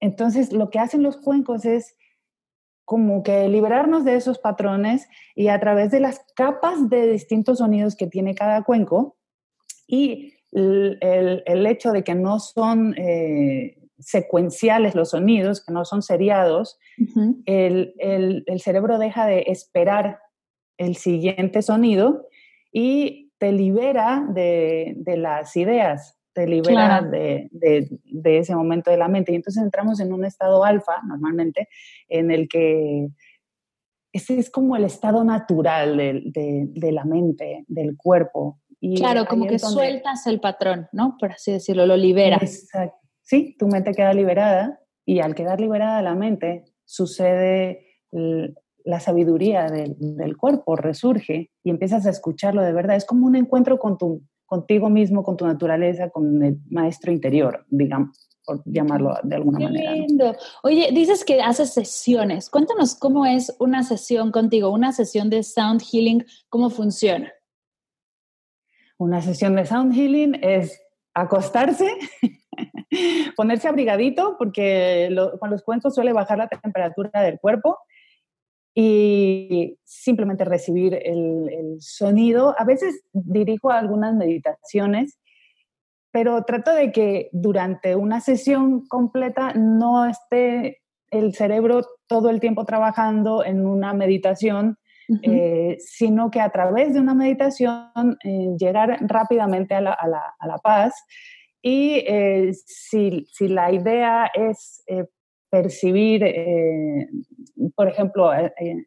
entonces, 0.00 0.52
lo 0.52 0.68
que 0.68 0.80
hacen 0.80 1.04
los 1.04 1.16
cuencos 1.16 1.64
es 1.64 1.94
como 2.84 3.22
que 3.22 3.48
liberarnos 3.48 4.04
de 4.04 4.16
esos 4.16 4.40
patrones 4.40 5.06
y 5.36 5.46
a 5.46 5.60
través 5.60 5.92
de 5.92 6.00
las 6.00 6.18
capas 6.34 6.90
de 6.90 7.06
distintos 7.06 7.58
sonidos 7.58 7.94
que 7.94 8.08
tiene 8.08 8.34
cada 8.34 8.64
cuenco 8.64 9.16
y 9.86 10.32
el, 10.50 10.98
el, 11.00 11.44
el 11.46 11.66
hecho 11.66 11.92
de 11.92 12.02
que 12.02 12.16
no 12.16 12.40
son 12.40 12.96
eh, 12.98 13.76
secuenciales 14.00 14.96
los 14.96 15.10
sonidos, 15.10 15.64
que 15.64 15.72
no 15.72 15.84
son 15.84 16.02
seriados, 16.02 16.80
uh 16.98 17.04
-huh. 17.04 17.42
el, 17.46 17.94
el, 18.44 18.60
cerebro 18.60 18.98
deja 18.98 19.24
de 19.24 19.44
esperar 19.46 20.18
el 20.78 20.96
siguiente 20.96 21.62
sonido 21.62 22.26
y 22.72 23.29
te 23.40 23.52
libera 23.52 24.22
de, 24.28 24.92
de 24.98 25.16
las 25.16 25.56
ideas, 25.56 26.18
te 26.34 26.46
libera 26.46 26.98
claro. 27.00 27.10
de, 27.10 27.48
de, 27.50 27.88
de, 28.04 28.38
ese 28.38 28.54
momento 28.54 28.90
de 28.90 28.98
la 28.98 29.08
mente. 29.08 29.32
Y 29.32 29.36
entonces 29.36 29.62
entramos 29.62 29.98
en 29.98 30.12
un 30.12 30.26
estado 30.26 30.62
alfa, 30.62 31.00
normalmente, 31.08 31.68
en 32.08 32.30
el 32.30 32.48
que 32.48 33.08
ese 34.12 34.38
es 34.38 34.50
como 34.50 34.76
el 34.76 34.84
estado 34.84 35.24
natural 35.24 35.96
de, 35.96 36.66
de 36.68 36.92
la 36.92 37.04
mente, 37.04 37.64
del 37.66 37.96
cuerpo. 37.96 38.60
Y 38.78 38.96
claro, 38.96 39.24
como 39.24 39.46
que 39.46 39.56
donde... 39.56 39.74
sueltas 39.74 40.26
el 40.26 40.38
patrón, 40.38 40.88
¿no? 40.92 41.16
Por 41.18 41.32
así 41.32 41.52
decirlo, 41.52 41.86
lo 41.86 41.96
liberas. 41.96 42.42
Exacto. 42.42 42.98
Sí, 43.22 43.56
tu 43.58 43.68
mente 43.68 43.92
queda 43.92 44.12
liberada 44.12 44.80
y 45.06 45.20
al 45.20 45.34
quedar 45.34 45.60
liberada 45.60 46.02
la 46.02 46.14
mente 46.14 46.64
sucede 46.84 47.86
la 48.84 49.00
sabiduría 49.00 49.66
del, 49.66 49.96
del, 49.98 50.36
cuerpo, 50.36 50.76
resurge 50.76 51.50
y 51.62 51.70
empiezas 51.70 52.06
a 52.06 52.10
escucharlo 52.10 52.62
de 52.62 52.72
verdad. 52.72 52.96
Es 52.96 53.04
como 53.04 53.26
un 53.26 53.36
encuentro 53.36 53.78
con 53.78 53.98
tu, 53.98 54.22
contigo 54.50 54.90
mismo, 54.90 55.22
con 55.22 55.36
tu 55.36 55.46
naturaleza, 55.46 56.10
con 56.10 56.42
el 56.42 56.58
maestro 56.68 57.12
interior, 57.12 57.64
digamos, 57.68 58.28
por 58.44 58.62
llamarlo 58.64 59.14
de 59.22 59.36
alguna 59.36 59.58
Qué 59.58 59.64
manera. 59.64 59.92
lindo. 59.92 60.36
Oye, 60.64 60.90
dices 60.92 61.24
que 61.24 61.40
haces 61.40 61.72
sesiones. 61.72 62.50
Cuéntanos 62.50 62.96
cómo 62.96 63.26
es 63.26 63.54
una 63.60 63.84
sesión 63.84 64.32
contigo, 64.32 64.70
una 64.70 64.90
sesión 64.90 65.30
de 65.30 65.44
sound 65.44 65.82
healing, 65.82 66.26
cómo 66.48 66.68
funciona. 66.68 67.32
Una 68.98 69.22
sesión 69.22 69.54
de 69.54 69.64
sound 69.66 69.94
healing 69.94 70.36
es 70.42 70.82
acostarse, 71.14 71.88
ponerse 73.36 73.68
abrigadito, 73.68 74.34
porque 74.36 75.08
lo, 75.12 75.38
con 75.38 75.50
los 75.50 75.62
cuencos 75.62 75.94
suele 75.94 76.12
bajar 76.12 76.38
la 76.38 76.48
temperatura 76.48 77.22
del 77.22 77.38
cuerpo 77.38 77.78
y 78.82 79.78
simplemente 79.84 80.46
recibir 80.46 80.94
el, 80.94 81.50
el, 81.50 81.76
sonido. 81.82 82.54
A 82.58 82.64
veces 82.64 83.02
dirijo 83.12 83.70
algunas 83.70 84.14
meditaciones, 84.14 85.18
pero 86.10 86.44
trato 86.44 86.72
de 86.72 86.90
que 86.90 87.28
durante 87.32 87.94
una 87.94 88.22
sesión 88.22 88.86
completa 88.86 89.52
no 89.52 90.06
esté 90.06 90.78
el 91.10 91.34
cerebro 91.34 91.82
todo 92.06 92.30
el 92.30 92.40
tiempo 92.40 92.64
trabajando 92.64 93.44
en 93.44 93.66
una 93.66 93.92
meditación, 93.92 94.78
uh 95.10 95.14
-huh. 95.14 95.20
eh, 95.24 95.76
sino 95.80 96.30
que 96.30 96.40
a 96.40 96.48
través 96.48 96.94
de 96.94 97.00
una 97.00 97.14
meditación 97.14 98.16
eh, 98.24 98.48
llegar 98.58 98.96
rápidamente 99.02 99.74
a 99.74 99.82
la, 99.82 99.92
a 99.92 100.08
la, 100.08 100.22
a 100.38 100.46
la 100.46 100.56
paz. 100.56 100.94
Y 101.60 102.02
eh, 102.06 102.50
si, 102.64 103.26
si, 103.30 103.48
la 103.48 103.70
idea 103.70 104.30
es 104.32 104.82
percibir, 105.50 106.24
por 107.74 107.88
ejemplo, 107.88 108.32
eh, 108.34 108.52
eh, 108.60 108.84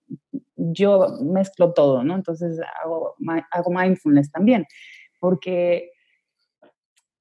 yo 0.56 1.20
mezclo 1.22 1.74
todo, 1.74 2.04
¿no? 2.04 2.16
Entonces 2.16 2.60
hago, 2.84 3.16
hago 3.52 3.72
mindfulness 3.72 4.32
también, 4.32 4.66
porque 5.20 5.92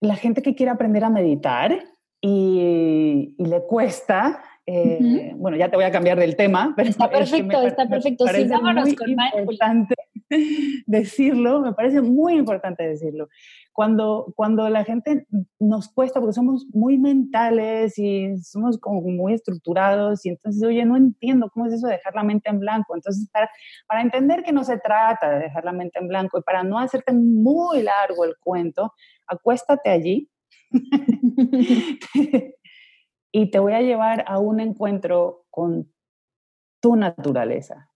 la 0.00 0.16
gente 0.16 0.42
que 0.42 0.54
quiere 0.54 0.70
aprender 0.72 1.04
a 1.04 1.10
meditar 1.10 1.84
y, 2.20 3.34
y 3.38 3.44
le 3.44 3.62
cuesta, 3.62 4.42
uh 4.66 4.72
-huh. 4.72 5.36
bueno, 5.36 5.56
ya 5.56 5.68
te 5.70 5.76
voy 5.76 5.84
a 5.84 5.90
cambiar 5.90 6.18
del 6.18 6.36
tema, 6.36 6.72
pero 6.76 6.90
está 6.90 7.08
perfecto, 7.08 7.60
es 7.62 7.68
está 7.68 7.88
perfecto. 7.88 8.26
Sí, 8.28 8.44
vámonos 8.48 8.94
con 8.94 9.10
importante 9.10 9.94
decirlo, 10.86 11.60
me 11.60 11.72
parece 11.72 12.00
muy 12.00 12.34
importante 12.34 12.86
decirlo 12.86 13.28
cuando, 13.72 14.32
cuando 14.36 14.68
la 14.68 14.84
gente 14.84 15.26
nos 15.58 15.88
cuesta, 15.88 16.20
porque 16.20 16.34
somos 16.34 16.66
muy 16.72 16.98
mentales 16.98 17.98
y 17.98 18.36
somos 18.42 18.78
como 18.78 19.00
muy 19.00 19.32
estructurados, 19.32 20.24
y 20.26 20.28
entonces, 20.28 20.62
oye, 20.62 20.84
no 20.84 20.96
entiendo 20.96 21.50
cómo 21.50 21.66
es 21.66 21.74
eso 21.74 21.86
de 21.86 21.94
dejar 21.94 22.14
la 22.14 22.22
mente 22.22 22.50
en 22.50 22.60
blanco. 22.60 22.94
Entonces, 22.94 23.28
para, 23.32 23.50
para 23.86 24.02
entender 24.02 24.42
que 24.42 24.52
no 24.52 24.62
se 24.64 24.78
trata 24.78 25.30
de 25.30 25.40
dejar 25.40 25.64
la 25.64 25.72
mente 25.72 25.98
en 25.98 26.08
blanco 26.08 26.38
y 26.38 26.42
para 26.42 26.62
no 26.62 26.78
hacerte 26.78 27.12
muy 27.12 27.82
largo 27.82 28.24
el 28.24 28.36
cuento, 28.38 28.92
acuéstate 29.26 29.88
allí 29.88 30.28
y 33.32 33.50
te 33.50 33.58
voy 33.58 33.72
a 33.72 33.80
llevar 33.80 34.24
a 34.26 34.38
un 34.38 34.60
encuentro 34.60 35.46
con 35.50 35.90
tu 36.80 36.96
naturaleza. 36.96 37.88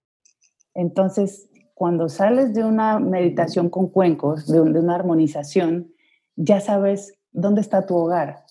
Entonces, 0.74 1.50
cuando 1.76 2.08
sales 2.08 2.54
de 2.54 2.64
una 2.64 2.98
meditación 2.98 3.68
con 3.68 3.88
cuencos, 3.88 4.46
de, 4.46 4.62
un, 4.62 4.72
de, 4.72 4.80
una 4.80 4.94
armonización, 4.94 5.92
ya 6.34 6.58
sabes 6.58 7.12
dónde 7.32 7.60
está 7.60 7.84
tu 7.84 7.94
hogar. 7.96 8.46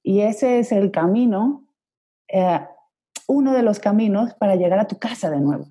Y 0.00 0.20
ese 0.20 0.60
es 0.60 0.70
el 0.70 0.92
camino, 0.92 1.66
eh, 2.28 2.60
uno 3.26 3.52
de 3.52 3.64
los 3.64 3.80
caminos 3.80 4.32
para 4.34 4.54
llegar 4.54 4.78
a 4.78 4.86
tu 4.86 4.96
casa 4.96 5.28
de 5.28 5.40
nuevo. 5.40 5.66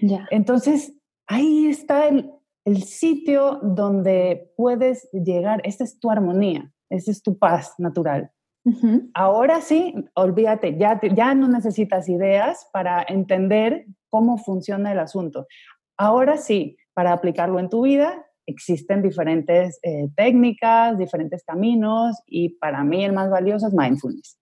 Ya. 0.00 0.28
Entonces, 0.30 0.92
ahí 1.26 1.66
está 1.66 2.06
el, 2.06 2.30
el 2.64 2.84
sitio 2.84 3.58
donde 3.60 4.52
puedes 4.56 5.10
llegar, 5.10 5.62
esta 5.64 5.82
es 5.82 5.98
tu 5.98 6.12
armonía, 6.12 6.70
esta 6.90 7.10
es 7.10 7.24
tu 7.24 7.36
paz 7.36 7.74
natural. 7.78 8.30
Uh 8.64 8.72
-huh. 8.72 9.10
Ahora 9.14 9.60
sí, 9.60 9.92
olvídate, 10.14 10.78
ya, 10.78 11.00
ya 11.12 11.34
no 11.34 11.48
necesitas 11.48 12.08
ideas 12.08 12.68
para 12.72 13.04
entender 13.08 13.86
cómo 14.10 14.38
funciona 14.38 14.92
el 14.92 15.00
asunto. 15.00 15.48
Ahora 15.96 16.36
sí, 16.36 16.76
para 16.92 17.12
aplicarlo 17.12 17.58
en 17.58 17.68
tu 17.68 17.82
vida, 17.82 18.26
existen 18.46 19.02
diferentes 19.02 19.78
eh, 19.82 20.08
técnicas, 20.16 20.98
diferentes 20.98 21.42
caminos 21.44 22.16
y 22.26 22.50
para 22.50 22.84
mí 22.84 23.04
el 23.04 23.12
más 23.12 23.30
valioso 23.30 23.68
es 23.68 23.74
mindfulness. 23.74 24.38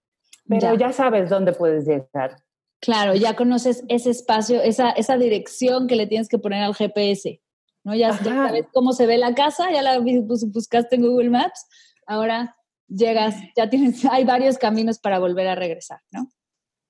Pero 0.49 0.75
ya. 0.75 0.89
ya, 0.89 0.93
sabes 0.93 1.31
dónde 1.31 1.53
puedes 1.53 1.87
llegar. 1.87 2.37
Claro, 2.81 3.15
ya 3.15 3.37
conoces 3.37 3.85
ese 3.89 4.11
espacio, 4.11 4.61
esa, 4.61 4.91
esa 4.91 5.17
dirección 5.17 5.87
que 5.87 5.95
le 5.95 6.07
tienes 6.07 6.29
que 6.29 6.39
poner 6.39 6.65
al 6.65 6.75
GPS. 6.75 7.41
¿no? 7.85 7.95
Ya, 7.95 8.11
ya 8.23 8.35
sabes 8.35 8.67
cómo 8.73 8.93
se 8.93 9.07
ve 9.07 9.19
la 9.19 9.35
casa, 9.35 9.71
ya 9.73 9.83
la 9.83 10.01
buscaste 10.01 10.97
en 10.97 11.03
Google 11.03 11.31
Maps, 11.31 11.67
ahora 12.07 12.57
llegas, 12.89 13.37
ya 13.57 13.71
tienes, 13.71 14.05
hay 14.11 14.25
varios 14.25 14.59
caminos 14.59 14.99
para 14.99 15.19
volver 15.19 15.49
a 15.49 15.55
regresar, 15.55 16.01
¿no? 16.11 16.29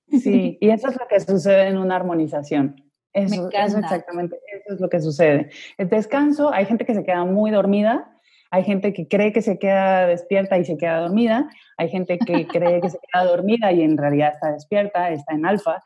Sí, 0.07 0.57
y 0.59 0.69
eso 0.69 0.89
es 0.89 0.99
lo 0.99 1.07
que 1.07 1.19
sucede 1.19 1.67
en 1.67 1.77
una 1.77 1.95
armonización. 1.95 2.75
Eso, 3.13 3.49
eso, 3.51 3.77
exactamente, 3.77 4.39
eso 4.51 4.73
es 4.73 4.81
lo 4.81 4.89
que 4.89 4.99
sucede. 4.99 5.49
El 5.77 5.89
descanso, 5.89 6.51
hay 6.51 6.65
gente 6.65 6.85
que 6.85 6.95
se 6.95 7.03
queda 7.03 7.25
muy 7.25 7.51
dormida, 7.51 8.19
hay 8.49 8.63
gente 8.63 8.91
que 8.93 9.07
cree 9.07 9.31
que 9.31 9.41
se 9.41 9.59
queda 9.59 10.07
despierta 10.07 10.57
y 10.57 10.65
se 10.65 10.77
queda 10.77 10.99
dormida, 10.99 11.47
hay 11.77 11.89
gente 11.89 12.17
que 12.17 12.47
cree 12.47 12.81
que 12.81 12.89
se 12.89 12.97
queda 12.99 13.25
dormida 13.25 13.71
y 13.71 13.81
en 13.81 13.97
realidad 13.97 14.31
está 14.33 14.51
despierta, 14.51 15.11
está 15.11 15.33
en 15.33 15.45
alfa, 15.45 15.83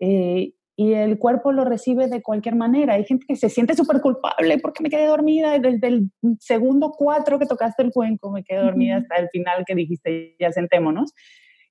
eh, 0.00 0.52
y 0.78 0.92
el 0.92 1.18
cuerpo 1.18 1.52
lo 1.52 1.64
recibe 1.64 2.06
de 2.06 2.20
cualquier 2.22 2.54
manera. 2.54 2.94
Hay 2.94 3.04
gente 3.04 3.24
que 3.26 3.36
se 3.36 3.48
siente 3.48 3.74
súper 3.74 4.02
culpable 4.02 4.58
porque 4.58 4.82
me 4.82 4.90
quedé 4.90 5.06
dormida 5.06 5.58
desde 5.58 5.86
el 5.86 6.10
segundo 6.38 6.92
cuatro 6.96 7.38
que 7.38 7.46
tocaste 7.46 7.82
el 7.82 7.92
cuenco, 7.92 8.30
me 8.30 8.44
quedé 8.44 8.58
dormida 8.58 8.96
hasta 8.96 9.16
el 9.16 9.30
final 9.30 9.64
que 9.66 9.74
dijiste 9.74 10.36
ya 10.38 10.52
sentémonos. 10.52 11.14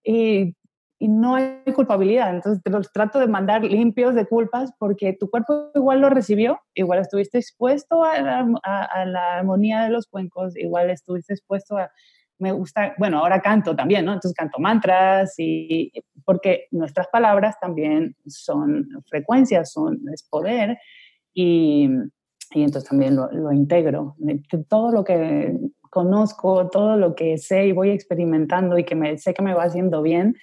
Y 0.03 0.55
y 0.97 1.08
no 1.08 1.36
hay 1.36 1.62
culpabilidad. 1.73 2.34
Entonces 2.34 2.63
te 2.63 2.69
los 2.69 2.91
trato 2.91 3.19
de 3.19 3.27
mandar 3.27 3.63
limpios 3.63 4.15
de 4.15 4.25
culpas 4.25 4.71
porque 4.79 5.13
tu 5.13 5.29
cuerpo 5.29 5.71
igual 5.75 6.01
lo 6.01 6.10
recibió, 6.10 6.60
igual 6.73 6.99
estuviste 6.99 7.38
expuesto 7.38 8.03
a 8.03 8.21
la, 8.21 8.47
a, 8.63 8.84
a 8.84 9.05
la 9.05 9.38
armonía 9.38 9.84
de 9.84 9.89
los 9.89 10.08
cuencos, 10.08 10.55
igual 10.58 10.89
estuviste 10.89 11.34
expuesto 11.34 11.77
a, 11.77 11.91
me 12.38 12.51
gusta, 12.51 12.93
bueno, 12.97 13.19
ahora 13.19 13.41
canto 13.41 13.75
también, 13.75 14.05
¿no? 14.05 14.13
Entonces 14.13 14.36
canto 14.36 14.60
mantras 14.60 15.36
y 15.38 15.91
porque 16.25 16.67
nuestras 16.71 17.08
palabras 17.08 17.55
también 17.60 18.15
son 18.25 18.88
frecuencias, 19.08 19.71
son, 19.71 20.01
es 20.13 20.23
poder 20.23 20.77
y, 21.34 21.89
y 22.51 22.63
entonces 22.63 22.89
también 22.89 23.15
lo, 23.15 23.31
lo 23.31 23.51
integro. 23.51 24.15
Todo 24.67 24.91
lo 24.91 25.03
que 25.03 25.58
conozco, 25.89 26.69
todo 26.69 26.97
lo 26.97 27.15
que 27.15 27.38
sé 27.38 27.67
y 27.67 27.71
voy 27.71 27.91
experimentando 27.91 28.77
y 28.77 28.84
que 28.84 28.95
me, 28.95 29.17
sé 29.17 29.34
que 29.34 29.41
me 29.41 29.53
va 29.53 29.63
haciendo 29.63 30.01
bien, 30.01 30.36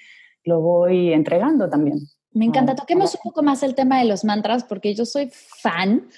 lo 0.44 0.60
voy 0.60 1.12
entregando 1.12 1.68
también. 1.68 1.98
Me 2.32 2.46
encanta. 2.46 2.74
Toquemos 2.74 3.14
un 3.14 3.20
poco 3.22 3.42
más 3.42 3.62
el 3.62 3.74
tema 3.74 3.98
de 3.98 4.06
los 4.06 4.24
mantras 4.24 4.64
porque 4.64 4.94
yo 4.94 5.04
soy 5.04 5.30
fan. 5.32 6.08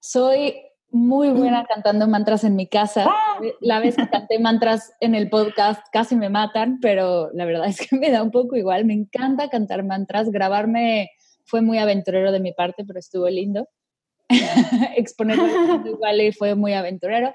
Soy 0.00 0.54
muy 0.90 1.30
buena 1.30 1.64
cantando 1.64 2.06
mantras 2.06 2.44
en 2.44 2.54
mi 2.54 2.66
casa. 2.66 3.06
¡Ah! 3.08 3.40
La 3.60 3.80
vez 3.80 3.96
que 3.96 4.08
canté 4.08 4.38
mantras 4.38 4.92
en 5.00 5.14
el 5.14 5.30
podcast 5.30 5.86
casi 5.90 6.16
me 6.16 6.28
matan, 6.28 6.78
pero 6.80 7.30
la 7.32 7.44
verdad 7.44 7.66
es 7.66 7.86
que 7.86 7.96
me 7.96 8.10
da 8.10 8.22
un 8.22 8.30
poco 8.30 8.56
igual. 8.56 8.84
Me 8.84 8.94
encanta 8.94 9.48
cantar 9.48 9.84
mantras. 9.84 10.30
Grabarme 10.30 11.10
fue 11.44 11.60
muy 11.60 11.78
aventurero 11.78 12.32
de 12.32 12.40
mi 12.40 12.52
parte, 12.52 12.84
pero 12.86 12.98
estuvo 12.98 13.28
lindo. 13.28 13.68
Exponerlo 14.96 15.46
igual 15.86 16.20
y 16.20 16.32
fue 16.32 16.54
muy 16.54 16.72
aventurero, 16.72 17.34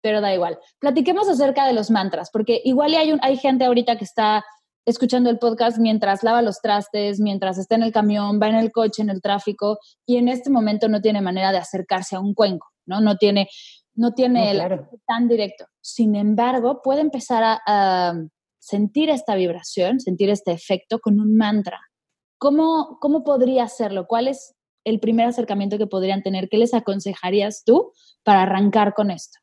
pero 0.00 0.20
da 0.20 0.34
igual. 0.34 0.58
Platiquemos 0.80 1.28
acerca 1.28 1.66
de 1.66 1.72
los 1.72 1.90
mantras, 1.90 2.30
porque 2.30 2.60
igual 2.64 2.94
hay, 2.94 3.12
un, 3.12 3.20
hay 3.22 3.36
gente 3.36 3.64
ahorita 3.64 3.96
que 3.96 4.04
está 4.04 4.44
escuchando 4.84 5.30
el 5.30 5.38
podcast 5.38 5.78
mientras 5.78 6.22
lava 6.22 6.42
los 6.42 6.60
trastes, 6.60 7.20
mientras 7.20 7.58
está 7.58 7.76
en 7.76 7.84
el 7.84 7.92
camión, 7.92 8.40
va 8.40 8.48
en 8.48 8.56
el 8.56 8.72
coche, 8.72 9.02
en 9.02 9.10
el 9.10 9.22
tráfico, 9.22 9.78
y 10.06 10.16
en 10.16 10.28
este 10.28 10.50
momento 10.50 10.88
no 10.88 11.00
tiene 11.00 11.20
manera 11.20 11.52
de 11.52 11.58
acercarse 11.58 12.16
a 12.16 12.20
un 12.20 12.34
cuenco, 12.34 12.68
¿no? 12.86 13.00
No 13.00 13.16
tiene, 13.16 13.48
no 13.94 14.12
tiene 14.12 14.50
el 14.50 14.62
tan 15.06 15.28
directo. 15.28 15.66
Sin 15.80 16.16
embargo, 16.16 16.80
puede 16.82 17.00
empezar 17.00 17.42
a, 17.44 17.60
a, 17.66 18.14
sentir 18.58 19.10
esta 19.10 19.34
vibración, 19.34 20.00
sentir 20.00 20.30
este 20.30 20.52
efecto 20.52 21.00
con 21.00 21.20
un 21.20 21.36
mantra. 21.36 21.80
¿Cómo, 22.38 22.98
¿Cómo 23.00 23.24
podría 23.24 23.64
hacerlo? 23.64 24.06
¿Cuál 24.06 24.28
es 24.28 24.54
el 24.84 25.00
primer 25.00 25.26
acercamiento 25.26 25.78
que 25.78 25.86
podrían 25.86 26.22
tener? 26.22 26.48
¿Qué 26.48 26.58
les 26.58 26.74
aconsejarías 26.74 27.64
tú 27.64 27.92
para 28.22 28.42
arrancar 28.42 28.94
con 28.94 29.10
esto? 29.10 29.38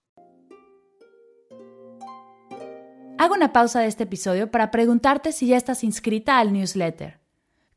Hago 3.20 3.34
una 3.34 3.52
pausa 3.52 3.82
de 3.82 3.88
este 3.88 4.06
episodio 4.06 4.50
para 4.50 4.72
preguntarte 4.72 5.34
si 5.34 5.48
ya 5.48 5.58
estás 5.58 5.84
inscrita 5.84 6.40
al 6.40 6.54
newsletter. 6.54 7.20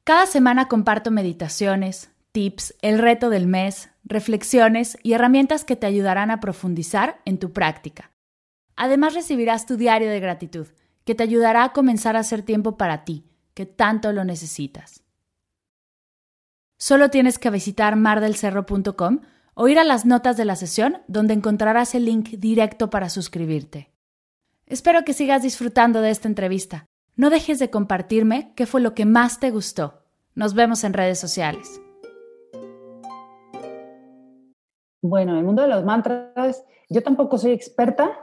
Cada 0.05 0.27
semana 0.27 0.69
comparto 0.69 1.11
meditaciones, 1.11 2.13
tips, 2.31 2.77
el 2.81 3.01
reto 3.01 3.29
del 3.29 3.49
mes, 3.49 3.91
reflexiones 4.05 4.97
y 5.03 5.15
herramientas 5.15 5.65
que 5.65 5.75
te 5.75 5.89
ayudarán 5.89 6.31
a 6.31 6.39
profundizar 6.39 7.21
en 7.25 7.39
tu 7.39 7.53
práctica. 7.53 8.13
Además 8.77 9.15
recibirás 9.15 9.67
tu 9.67 9.77
diario 9.77 10.11
de 10.11 10.21
gratitud, 10.21 10.69
que 11.05 11.17
te 11.17 11.25
ayudará 11.25 11.65
a 11.65 11.73
comenzar 11.73 12.15
a 12.15 12.21
hacer 12.21 12.43
tiempo 12.43 12.77
para 12.77 13.05
ti, 13.05 13.25
que 13.55 13.67
tanto 13.67 14.13
lo 14.13 14.25
necesitas. 14.25 15.03
Solo 16.79 17.11
tienes 17.11 17.41
que 17.41 17.51
visitar 17.51 17.97
mardelcerro.com 17.97 19.23
o 19.55 19.67
ir 19.67 19.81
a 19.81 19.85
las 19.85 20.07
notas 20.07 20.37
de 20.37 20.45
la 20.45 20.55
sesión 20.55 21.03
donde 21.09 21.35
encontrarás 21.35 21.97
el 21.97 22.05
link 22.05 22.29
directo 22.29 22.91
para 22.91 23.11
suscribirte. 23.11 23.92
Espero 24.67 25.05
que 25.05 25.13
sigas 25.13 25.43
disfrutando 25.43 26.01
de 26.01 26.11
esta 26.11 26.29
entrevista. 26.29 26.87
No 27.17 27.31
dejes 27.31 27.59
de 27.59 27.71
compartirme 27.71 28.53
qué 28.57 28.67
fue 28.67 28.81
lo 28.81 28.95
que 28.95 29.05
más 29.05 29.41
te 29.41 29.51
gustó. 29.51 30.03
Nos 30.35 30.55
vemos 30.55 30.85
en 30.85 30.95
redes 30.95 31.19
sociales. 31.19 31.81
Bueno, 35.03 35.33
en 35.33 35.39
el 35.39 35.45
mundo 35.45 35.63
de 35.63 35.69
los 35.69 35.85
mantras, 35.85 36.65
yo 36.89 37.03
tampoco 37.03 37.37
soy 37.37 37.53
experta, 37.53 38.17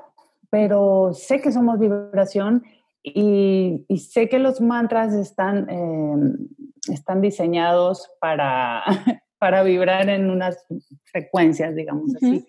pero 0.50 1.14
sé 1.14 1.42
que 1.42 1.52
somos 1.52 1.78
vibración 1.78 2.64
y, 3.04 3.86
sé 3.98 4.30
que 4.30 4.40
los 4.40 4.62
mantras 4.62 5.14
están, 5.14 5.70
em, 5.70 6.48
están 6.90 7.22
diseñados 7.22 8.10
para, 8.20 8.84
para 9.40 9.62
vibrar 9.64 10.10
en 10.10 10.30
unas 10.30 10.66
frecuencias, 11.04 11.76
digamos 11.76 12.16
así 12.16 12.46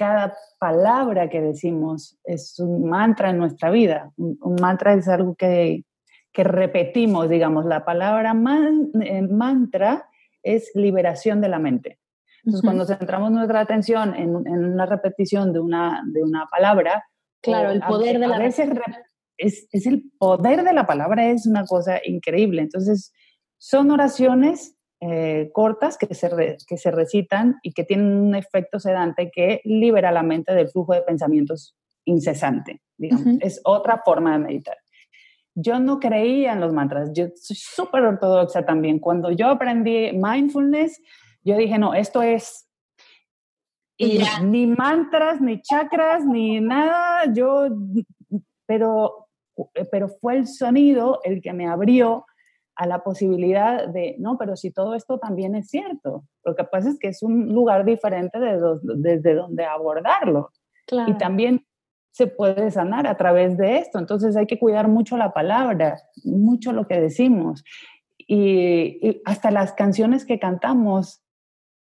cada 0.00 0.34
palabra 0.58 1.28
que 1.28 1.42
decimos 1.42 2.18
es 2.24 2.58
un 2.58 2.88
mantra 2.88 3.28
en 3.28 3.36
nuestra 3.36 3.70
vida. 3.70 4.10
Un, 4.16 4.56
mantra 4.58 4.94
es 4.94 5.06
algo 5.08 5.34
que, 5.34 5.84
que, 6.32 6.42
repetimos, 6.42 7.28
digamos. 7.28 7.66
La 7.66 7.84
palabra 7.84 8.32
eh, 8.32 9.22
mantra 9.28 10.08
es 10.42 10.70
liberación 10.74 11.42
de 11.42 11.48
la 11.50 11.58
mente. 11.58 11.98
Entonces, 12.42 12.62
cuando 12.62 12.86
centramos 12.86 13.30
nuestra 13.30 13.60
atención 13.60 14.14
en, 14.14 14.30
en, 14.46 14.72
una 14.72 14.86
repetición 14.86 15.52
de 15.52 15.60
una, 15.60 16.02
de 16.06 16.22
una 16.22 16.46
palabra, 16.50 17.04
claro, 17.42 17.70
el 17.70 17.82
poder 17.82 18.18
de 18.18 18.26
la 18.26 18.38
veces 18.38 18.70
es, 19.36 19.68
es 19.70 19.86
el 19.86 20.10
poder 20.18 20.64
de 20.64 20.72
la 20.72 20.86
palabra 20.86 21.26
es 21.28 21.46
una 21.46 21.66
cosa 21.66 22.00
increíble. 22.02 22.62
Entonces, 22.62 23.12
son 23.58 23.90
oraciones 23.90 24.78
eh, 25.00 25.50
cortas 25.52 25.96
que 25.96 26.14
se, 26.14 26.56
que 26.66 26.76
se 26.76 26.90
recitan 26.90 27.56
y 27.62 27.72
que 27.72 27.84
tienen 27.84 28.12
un 28.12 28.34
efecto 28.34 28.78
sedante 28.78 29.30
que 29.30 29.62
libera 29.64 30.12
la 30.12 30.22
mente 30.22 30.54
del 30.54 30.68
flujo 30.68 30.92
de 30.92 31.02
pensamientos 31.02 31.74
incesante. 32.04 32.82
Digamos. 32.98 33.38
Es 33.40 33.60
otra 33.64 34.02
forma 34.04 34.32
de 34.32 34.38
meditar. 34.40 34.76
Yo 35.54 35.78
no 35.78 35.98
creía 35.98 36.52
en 36.52 36.60
los 36.60 36.72
mantras, 36.72 37.10
yo 37.14 37.26
soy 37.34 37.56
súper 37.56 38.02
ortodoxa 38.02 38.64
también. 38.64 38.98
Cuando 38.98 39.30
yo 39.30 39.48
aprendí 39.48 40.12
mindfulness, 40.12 41.00
yo 41.42 41.56
dije, 41.56 41.78
no, 41.78 41.94
esto 41.94 42.22
es... 42.22 42.66
Y 43.96 44.20
ni 44.44 44.66
mantras, 44.66 45.40
ni 45.40 45.60
chakras, 45.60 46.24
ni 46.24 46.60
nada, 46.60 47.30
yo, 47.34 47.68
pero, 48.66 49.28
pero 49.90 50.08
fue 50.08 50.36
el 50.38 50.46
sonido 50.46 51.20
el 51.22 51.42
que 51.42 51.52
me 51.52 51.66
abrió 51.68 52.24
a 52.80 52.86
la 52.86 53.04
posibilidad 53.04 53.86
de, 53.88 54.16
no, 54.18 54.38
pero 54.38 54.56
si 54.56 54.70
todo 54.70 54.94
esto 54.94 55.18
también 55.18 55.54
es 55.54 55.68
cierto, 55.68 56.24
lo 56.42 56.56
que 56.56 56.64
pasa 56.64 56.88
es 56.88 56.98
que 56.98 57.08
es 57.08 57.22
un 57.22 57.52
lugar 57.52 57.84
diferente 57.84 58.40
de 58.40 58.58
desde 58.96 59.34
donde 59.34 59.66
abordarlo. 59.66 60.50
Y 61.06 61.12
también 61.18 61.66
se 62.10 62.26
puede 62.26 62.70
sanar 62.70 63.06
a 63.06 63.18
través 63.18 63.58
de 63.58 63.76
esto. 63.76 63.98
Entonces 63.98 64.34
hay 64.34 64.46
que 64.46 64.58
cuidar 64.58 64.88
mucho 64.88 65.18
la 65.18 65.34
palabra, 65.34 65.98
mucho 66.24 66.72
lo 66.72 66.86
que 66.86 66.98
decimos. 66.98 67.62
y 68.16 69.20
hasta 69.26 69.50
las 69.50 69.74
canciones 69.74 70.24
que 70.24 70.38
cantamos, 70.38 71.22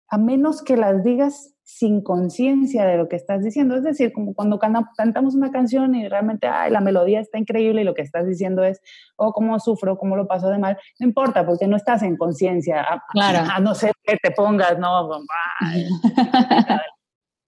a 0.08 0.17
menos 0.17 0.63
que 0.63 0.78
las 0.78 1.04
digas 1.04 1.54
sin 1.67 2.01
conciencia 2.01 2.86
de 2.86 2.95
lo 2.95 3.10
que 3.10 3.17
estás 3.17 3.43
diciendo. 3.43 3.75
Es 3.75 3.84
decir, 3.84 4.13
como 4.13 4.34
cuando 4.34 4.58
cantamos 4.58 5.36
una 5.36 5.51
canción 5.51 5.95
y 5.95 6.08
realmente 6.08 6.47
ay, 6.47 6.71
la 6.71 6.80
melodía 6.80 7.19
está 7.19 7.39
increíble 7.39 7.82
y 7.82 7.84
lo 7.84 7.93
que 7.93 8.03
estás 8.03 8.25
diciendo 8.25 8.63
es, 8.63 8.82
oh, 9.17 9.34
cómo 9.34 9.60
sufro, 9.60 9.97
cómo 9.97 10.15
lo 10.15 10.27
paso 10.27 10.47
de 10.47 10.60
mal. 10.60 10.77
No 10.97 11.06
importa, 11.06 11.45
porque 11.45 11.67
no 11.67 11.75
estás 11.75 12.03
en 12.03 12.15
conciencia. 12.15 13.03
Claro. 13.12 13.51
A, 13.53 13.60
no 13.60 13.75
ser 13.75 13.91
que 14.01 14.15
te 14.15 14.32
pongas, 14.32 14.80
no, 14.80 15.10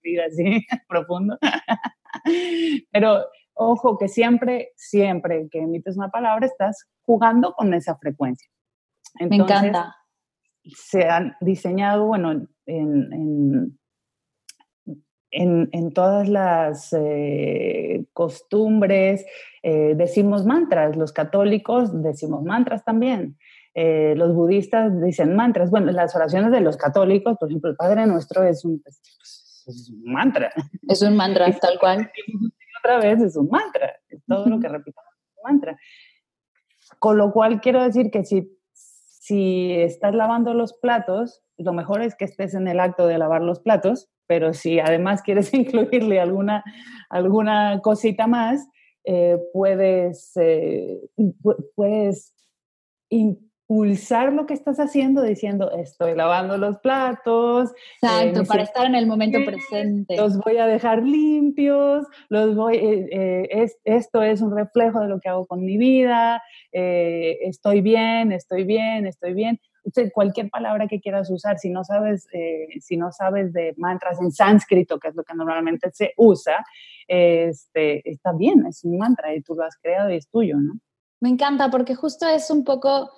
vida 0.04 0.24
así, 0.28 0.66
profundo. 0.90 1.38
Pero 2.92 3.24
ojo, 3.54 3.98
que 3.98 4.10
siempre, 4.10 4.74
siempre 4.76 5.48
que 5.50 5.60
emites 5.60 5.96
una 5.96 6.10
palabra 6.10 6.46
estás 6.46 6.90
jugando 7.04 7.54
con 7.54 7.74
esa 7.74 7.96
frecuencia. 7.96 8.50
Me 9.18 9.38
encanta. 9.38 9.96
Se 10.76 11.08
han 11.08 11.38
diseñado, 11.40 12.06
bueno, 12.06 12.32
en 12.34 12.50
en, 12.66 13.79
todas 15.94 16.28
las 16.28 16.94
eh, 16.94 18.06
costumbres 18.14 19.26
eh, 19.64 19.94
decimos 19.96 20.46
mantras, 20.46 20.96
los 20.96 21.12
católicos 21.12 22.02
decimos 22.02 22.44
mantras 22.44 22.84
también, 22.84 23.38
eh, 23.76 24.14
los 24.18 24.34
budistas 24.34 25.02
dicen 25.02 25.36
mantras. 25.36 25.70
Bueno, 25.70 25.92
las 25.92 26.16
oraciones 26.16 26.52
de 26.52 26.62
los 26.62 26.78
católicos, 26.78 27.38
por 27.40 27.50
ejemplo, 27.50 27.70
el 27.70 27.76
Padre 27.76 28.06
Nuestro 28.06 28.44
es 28.44 28.66
un, 28.66 28.82
pues, 28.82 29.02
es 29.68 29.90
un 29.90 30.12
mantra. 30.12 30.52
Es 30.88 31.02
un 31.02 31.16
mantra, 31.16 31.46
tal 31.62 31.80
cual. 31.80 32.12
Otra 32.84 33.00
vez 33.00 33.22
es 33.22 33.36
un 33.36 33.48
mantra, 33.50 33.94
es 34.10 34.24
todo 34.26 34.48
lo 34.48 34.60
que 34.60 34.68
repitamos 34.68 35.14
es 35.14 35.38
un 35.38 35.52
mantra. 35.52 35.78
Con 36.98 37.18
lo 37.18 37.32
cual 37.32 37.62
quiero 37.62 37.84
decir 37.84 38.10
que 38.10 38.26
si, 38.26 38.52
si 38.74 39.74
estás 39.74 40.16
lavando 40.16 40.54
los 40.54 40.74
platos, 40.74 41.44
lo 41.58 41.74
mejor 41.74 42.02
es 42.02 42.16
que 42.16 42.26
estés 42.26 42.56
en 42.56 42.68
el 42.68 42.80
acto 42.80 43.06
de 43.06 43.18
lavar 43.18 43.42
los 43.42 43.60
platos 43.60 44.10
pero 44.30 44.54
si 44.54 44.80
además 44.80 45.24
quieres 45.24 45.52
incluirle 45.54 46.20
alguna, 46.22 46.64
alguna 47.10 47.82
cosita 47.82 48.28
más, 48.28 48.70
eh, 49.04 49.40
puedes, 49.52 50.34
eh, 50.36 51.00
puedes 51.76 52.36
impulsar 53.10 54.32
lo 54.32 54.46
que 54.46 54.54
estás 54.54 54.80
haciendo 54.80 55.24
diciendo, 55.24 55.72
estoy 55.72 56.14
lavando 56.14 56.58
los 56.60 56.78
platos. 56.78 57.72
Exacto, 58.04 58.42
eh, 58.42 58.46
para 58.46 58.62
estar 58.62 58.86
en 58.86 58.94
el 58.94 59.08
momento 59.08 59.40
presente. 59.44 60.16
Los 60.16 60.38
voy 60.38 60.58
a 60.58 60.68
dejar 60.68 61.02
limpios, 61.02 62.06
los 62.30 62.56
voy, 62.56 63.08
es, 63.50 63.80
esto 63.84 64.22
es 64.22 64.42
un 64.42 64.56
reflejo 64.56 65.00
de 65.00 65.08
lo 65.08 65.20
que 65.20 65.30
hago 65.30 65.48
con 65.48 65.66
mi 65.66 65.78
vida, 65.78 66.44
estoy 66.72 67.82
bien, 67.82 68.32
estoy 68.32 68.64
bien, 68.64 69.08
estoy 69.08 69.34
bien 69.34 69.60
cualquier 70.14 70.50
palabra 70.50 70.88
que 70.88 71.00
quieras 71.00 71.30
usar, 71.30 71.60
si 71.60 71.70
no 71.70 71.84
sabes, 71.84 72.28
eh, 72.34 72.68
si 72.80 72.98
no 72.98 73.12
sabes 73.12 73.54
de 73.54 73.74
mantras 73.78 74.20
en 74.22 74.32
sánscrito, 74.32 75.00
que 75.00 75.10
es 75.10 75.16
lo 75.16 75.24
que 75.24 75.34
normalmente 75.34 75.92
se 75.92 76.14
usa, 76.18 76.66
este, 77.08 78.10
está 78.10 78.34
bien, 78.34 78.66
es 78.68 78.84
un 78.84 78.98
mantra 78.98 79.34
y 79.34 79.42
tú 79.42 79.56
lo 79.56 79.64
has 79.64 79.78
creado 79.78 80.12
y 80.12 80.16
es 80.16 80.28
tuyo, 80.30 80.58
¿no? 80.58 80.80
Me 81.22 81.30
encanta 81.30 81.70
porque 81.70 81.96
justo 81.96 82.28
es 82.28 82.50
un 82.50 82.64
poco 82.64 83.12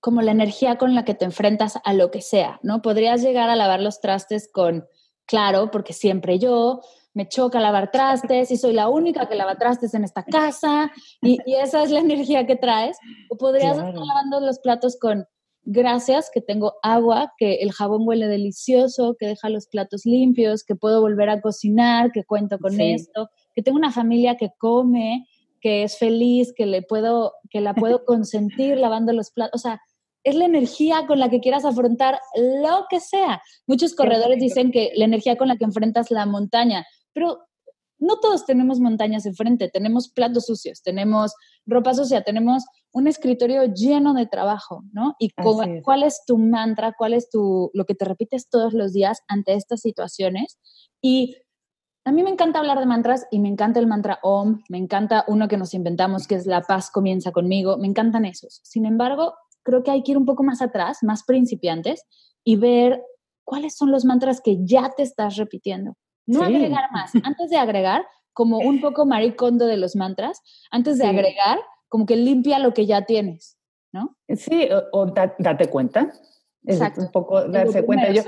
como 0.00 0.22
la 0.22 0.30
energía 0.30 0.76
con 0.78 0.94
la 0.94 1.04
que 1.04 1.14
te 1.14 1.24
enfrentas 1.24 1.78
a 1.84 1.92
lo 1.92 2.10
que 2.10 2.20
sea, 2.20 2.60
¿no? 2.62 2.82
Podrías 2.82 3.22
llegar 3.22 3.50
a 3.50 3.56
lavar 3.56 3.80
los 3.80 4.00
trastes 4.00 4.48
con, 4.52 4.86
claro, 5.26 5.70
porque 5.72 5.92
siempre 5.92 6.38
yo, 6.38 6.82
me 7.16 7.26
choca 7.26 7.60
lavar 7.60 7.90
trastes 7.90 8.50
y 8.50 8.58
soy 8.58 8.74
la 8.74 8.90
única 8.90 9.26
que 9.26 9.36
lava 9.36 9.56
trastes 9.56 9.94
en 9.94 10.04
esta 10.04 10.22
casa 10.22 10.92
y, 11.22 11.38
esa 11.46 11.82
es 11.82 11.90
la 11.90 12.00
energía 12.00 12.46
que 12.46 12.56
traes. 12.56 12.98
O 13.30 13.38
podrías 13.38 13.78
estar 13.78 13.94
lavando 13.94 14.40
los 14.40 14.58
platos 14.58 14.98
con 15.00 15.26
gracias, 15.66 16.30
que 16.32 16.40
tengo 16.40 16.74
agua, 16.82 17.32
que 17.36 17.56
el 17.56 17.72
jabón 17.72 18.02
huele 18.06 18.28
delicioso, 18.28 19.16
que 19.18 19.26
deja 19.26 19.50
los 19.50 19.66
platos 19.66 20.06
limpios, 20.06 20.64
que 20.64 20.76
puedo 20.76 21.00
volver 21.00 21.28
a 21.28 21.40
cocinar, 21.40 22.12
que 22.12 22.24
cuento 22.24 22.58
con 22.58 22.80
esto, 22.80 23.28
que 23.54 23.62
tengo 23.62 23.76
una 23.76 23.92
familia 23.92 24.36
que 24.36 24.50
come, 24.56 25.26
que 25.60 25.82
es 25.82 25.98
feliz, 25.98 26.54
que 26.56 26.66
le 26.66 26.82
puedo, 26.82 27.34
que 27.50 27.60
la 27.60 27.74
puedo 27.74 28.04
consentir 28.06 28.78
lavando 28.78 29.12
los 29.12 29.32
platos. 29.32 29.60
O 29.60 29.62
sea, 29.62 29.80
es 30.22 30.36
la 30.36 30.44
energía 30.44 31.06
con 31.06 31.18
la 31.18 31.28
que 31.28 31.40
quieras 31.40 31.64
afrontar 31.64 32.20
lo 32.36 32.86
que 32.88 33.00
sea. 33.00 33.42
Muchos 33.66 33.94
corredores 33.94 34.38
dicen 34.38 34.70
que 34.70 34.92
la 34.94 35.04
energía 35.04 35.36
con 35.36 35.48
la 35.48 35.56
que 35.56 35.64
enfrentas 35.64 36.10
la 36.10 36.26
montaña, 36.26 36.86
pero 37.12 37.40
no 37.98 38.18
todos 38.20 38.44
tenemos 38.44 38.80
montañas 38.80 39.26
enfrente, 39.26 39.68
tenemos 39.68 40.08
platos 40.08 40.46
sucios, 40.46 40.82
tenemos 40.82 41.34
ropa 41.64 41.94
sucia, 41.94 42.22
tenemos 42.22 42.64
un 42.92 43.08
escritorio 43.08 43.64
lleno 43.64 44.14
de 44.14 44.26
trabajo, 44.26 44.84
¿no? 44.92 45.14
Y 45.18 45.30
cuál 45.82 46.02
es 46.02 46.22
tu 46.26 46.38
mantra, 46.38 46.94
cuál 46.96 47.14
es 47.14 47.28
tu, 47.30 47.70
lo 47.74 47.84
que 47.84 47.94
te 47.94 48.04
repites 48.04 48.48
todos 48.48 48.72
los 48.72 48.92
días 48.92 49.20
ante 49.28 49.54
estas 49.54 49.80
situaciones. 49.80 50.58
Y 51.00 51.36
a 52.04 52.12
mí 52.12 52.22
me 52.22 52.30
encanta 52.30 52.60
hablar 52.60 52.78
de 52.78 52.86
mantras 52.86 53.26
y 53.30 53.40
me 53.40 53.48
encanta 53.48 53.80
el 53.80 53.86
mantra 53.86 54.18
OM, 54.22 54.62
me 54.68 54.78
encanta 54.78 55.24
uno 55.26 55.48
que 55.48 55.56
nos 55.56 55.74
inventamos 55.74 56.26
que 56.26 56.36
es 56.36 56.46
la 56.46 56.62
paz 56.62 56.90
comienza 56.90 57.32
conmigo, 57.32 57.78
me 57.78 57.88
encantan 57.88 58.24
esos. 58.24 58.60
Sin 58.62 58.86
embargo, 58.86 59.34
creo 59.62 59.82
que 59.82 59.90
hay 59.90 60.02
que 60.02 60.12
ir 60.12 60.18
un 60.18 60.24
poco 60.24 60.44
más 60.44 60.62
atrás, 60.62 60.98
más 61.02 61.24
principiantes, 61.24 62.04
y 62.44 62.56
ver 62.56 63.02
cuáles 63.44 63.76
son 63.76 63.90
los 63.90 64.04
mantras 64.04 64.40
que 64.40 64.58
ya 64.64 64.92
te 64.96 65.02
estás 65.02 65.36
repitiendo. 65.36 65.96
No 66.26 66.42
agregar 66.42 66.90
más. 66.92 67.12
Antes 67.22 67.50
de 67.50 67.56
agregar, 67.56 68.04
como 68.32 68.58
un 68.58 68.80
poco 68.80 69.06
maricondo 69.06 69.66
de 69.66 69.76
los 69.76 69.96
mantras, 69.96 70.42
antes 70.70 70.98
de 70.98 71.06
agregar, 71.06 71.58
como 71.88 72.04
que 72.04 72.16
limpia 72.16 72.58
lo 72.58 72.74
que 72.74 72.86
ya 72.86 73.06
tienes, 73.06 73.56
¿no? 73.92 74.16
Sí, 74.28 74.68
o, 74.92 75.06
date 75.06 75.70
cuenta. 75.70 76.12
Exacto. 76.64 77.00
un 77.00 77.12
poco 77.12 77.48
darse 77.48 77.84
cuenta. 77.84 78.10
Yo, 78.10 78.22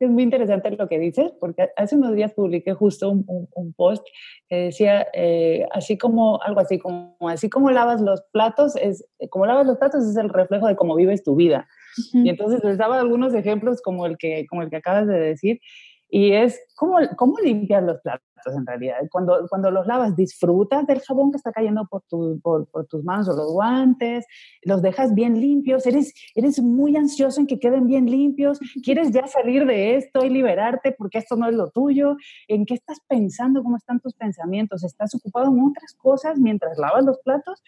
es 0.00 0.10
muy 0.10 0.22
interesante 0.22 0.70
lo 0.72 0.88
que 0.88 0.98
dices, 0.98 1.32
porque 1.40 1.70
hace 1.76 1.96
unos 1.96 2.14
días 2.14 2.34
publiqué 2.34 2.74
justo 2.74 3.10
un, 3.10 3.48
un, 3.54 3.72
post 3.72 4.04
que 4.48 4.56
decía, 4.56 5.06
eh, 5.12 5.66
así 5.72 5.96
como, 5.96 6.42
algo 6.42 6.60
así 6.60 6.78
como, 6.78 7.16
así 7.20 7.48
como 7.48 7.70
lavas 7.70 8.00
los 8.00 8.22
platos, 8.32 8.76
es, 8.76 9.06
como 9.30 9.46
lavas 9.46 9.66
los 9.66 9.78
platos 9.78 10.04
es 10.04 10.16
el 10.16 10.28
reflejo 10.28 10.66
de 10.66 10.76
cómo 10.76 10.94
vives 10.96 11.22
tu 11.22 11.36
vida. 11.36 11.68
Y 12.12 12.28
entonces 12.28 12.64
les 12.64 12.78
daba 12.78 12.98
algunos 12.98 13.34
ejemplos 13.34 13.82
como 13.82 14.06
el 14.06 14.16
que, 14.16 14.46
como 14.48 14.62
el 14.62 14.70
que 14.70 14.76
acabas 14.76 15.06
de 15.06 15.18
decir, 15.18 15.60
y 16.14 16.32
es 16.32 16.60
cómo, 16.76 16.98
cómo 17.16 17.38
limpiar 17.42 17.82
los 17.84 17.98
platos 18.02 18.26
en 18.54 18.66
realidad. 18.66 18.96
Cuando, 19.10 19.46
cuando 19.48 19.70
los 19.70 19.86
lavas, 19.86 20.14
disfrutas 20.14 20.86
del 20.86 21.00
jabón 21.00 21.30
que 21.30 21.38
está 21.38 21.52
cayendo 21.52 21.86
por, 21.90 22.02
tu, 22.02 22.38
por, 22.42 22.66
por, 22.66 22.86
tus 22.86 23.02
manos 23.02 23.30
o 23.30 23.32
los 23.34 23.50
guantes, 23.50 24.26
los 24.62 24.82
dejas 24.82 25.14
bien 25.14 25.40
limpios, 25.40 25.86
eres, 25.86 26.12
eres 26.34 26.60
muy 26.60 26.98
ansioso 26.98 27.40
en 27.40 27.46
que 27.46 27.58
queden 27.58 27.86
bien 27.86 28.10
limpios, 28.10 28.60
quieres 28.84 29.10
ya 29.10 29.26
salir 29.26 29.64
de 29.64 29.96
esto 29.96 30.22
y 30.22 30.28
liberarte 30.28 30.92
porque 30.92 31.16
esto 31.16 31.34
no 31.36 31.48
es 31.48 31.54
lo 31.54 31.70
tuyo. 31.70 32.16
¿En 32.46 32.66
qué 32.66 32.74
estás 32.74 32.98
pensando? 33.08 33.62
¿Cómo 33.62 33.78
están 33.78 33.98
tus 33.98 34.12
pensamientos? 34.12 34.84
¿Estás 34.84 35.14
ocupado 35.14 35.50
en 35.50 35.60
otras 35.60 35.94
cosas 35.94 36.38
mientras 36.38 36.76
lavas 36.76 37.06
los 37.06 37.20
platos? 37.20 37.62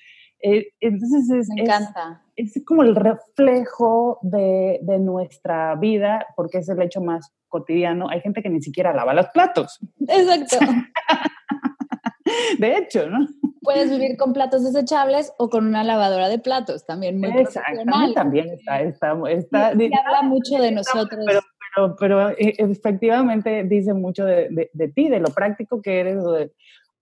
Eh, 0.46 0.72
entonces 0.80 1.30
es, 1.30 1.48
Me 1.48 1.62
encanta. 1.62 2.20
Es, 2.36 2.62
como 2.66 2.82
el 2.82 2.94
reflejo 2.94 4.18
de, 4.20 4.78
de, 4.82 4.98
nuestra 4.98 5.74
vida, 5.76 6.26
porque 6.36 6.58
es 6.58 6.68
el 6.68 6.82
hecho 6.82 7.00
más 7.00 7.32
cotidiano. 7.48 8.10
Hay 8.10 8.20
gente 8.20 8.42
que 8.42 8.50
ni 8.50 8.60
siquiera 8.60 8.92
lava 8.92 9.14
los 9.14 9.28
platos. 9.28 9.78
Exacto. 10.06 10.58
de 12.58 12.76
hecho, 12.76 13.08
¿no? 13.08 13.26
Puedes 13.62 13.88
vivir 13.88 14.18
con 14.18 14.34
platos 14.34 14.64
desechables 14.64 15.32
o 15.38 15.48
con 15.48 15.66
una 15.66 15.82
lavadora 15.82 16.28
de 16.28 16.38
platos, 16.38 16.84
también 16.84 17.18
muy 17.18 17.30
Exactamente, 17.38 18.14
también 18.14 18.50
está, 18.50 18.82
está, 18.82 19.18
está 19.30 19.68
habla 19.68 20.22
mucho 20.24 20.58
de 20.58 20.72
nosotros. 20.72 21.24
Pero, 21.26 21.40
pero, 21.74 21.96
pero, 21.98 22.30
eh, 22.32 22.54
efectivamente 22.58 23.64
dice 23.64 23.94
mucho 23.94 24.26
de, 24.26 24.48
de, 24.50 24.70
de, 24.74 24.88
ti, 24.88 25.08
de 25.08 25.20
lo 25.20 25.28
práctico 25.28 25.80
que 25.80 26.00
eres, 26.00 26.22
de, 26.22 26.52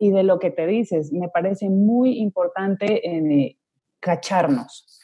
y 0.03 0.11
de 0.11 0.25
lo 0.25 0.41
que 0.41 0.51
te 0.51 0.67
dices. 0.67 1.13
Me 1.13 1.29
parece 1.29 1.71
muy 1.71 2.19
importante 2.19 3.09
eh, 3.09 3.57
cacharnos. 4.01 5.01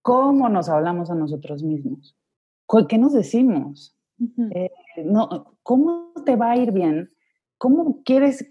¿Cómo 0.00 0.48
nos 0.48 0.68
hablamos 0.68 1.10
a 1.10 1.16
nosotros 1.16 1.64
mismos? 1.64 2.16
¿Qué 2.88 2.98
nos 2.98 3.12
decimos? 3.14 3.98
Eh, 4.54 4.70
no, 5.04 5.56
¿Cómo 5.64 6.12
te 6.24 6.36
va 6.36 6.52
a 6.52 6.56
ir 6.56 6.70
bien? 6.70 7.10
¿Cómo 7.58 8.04
quieres 8.04 8.48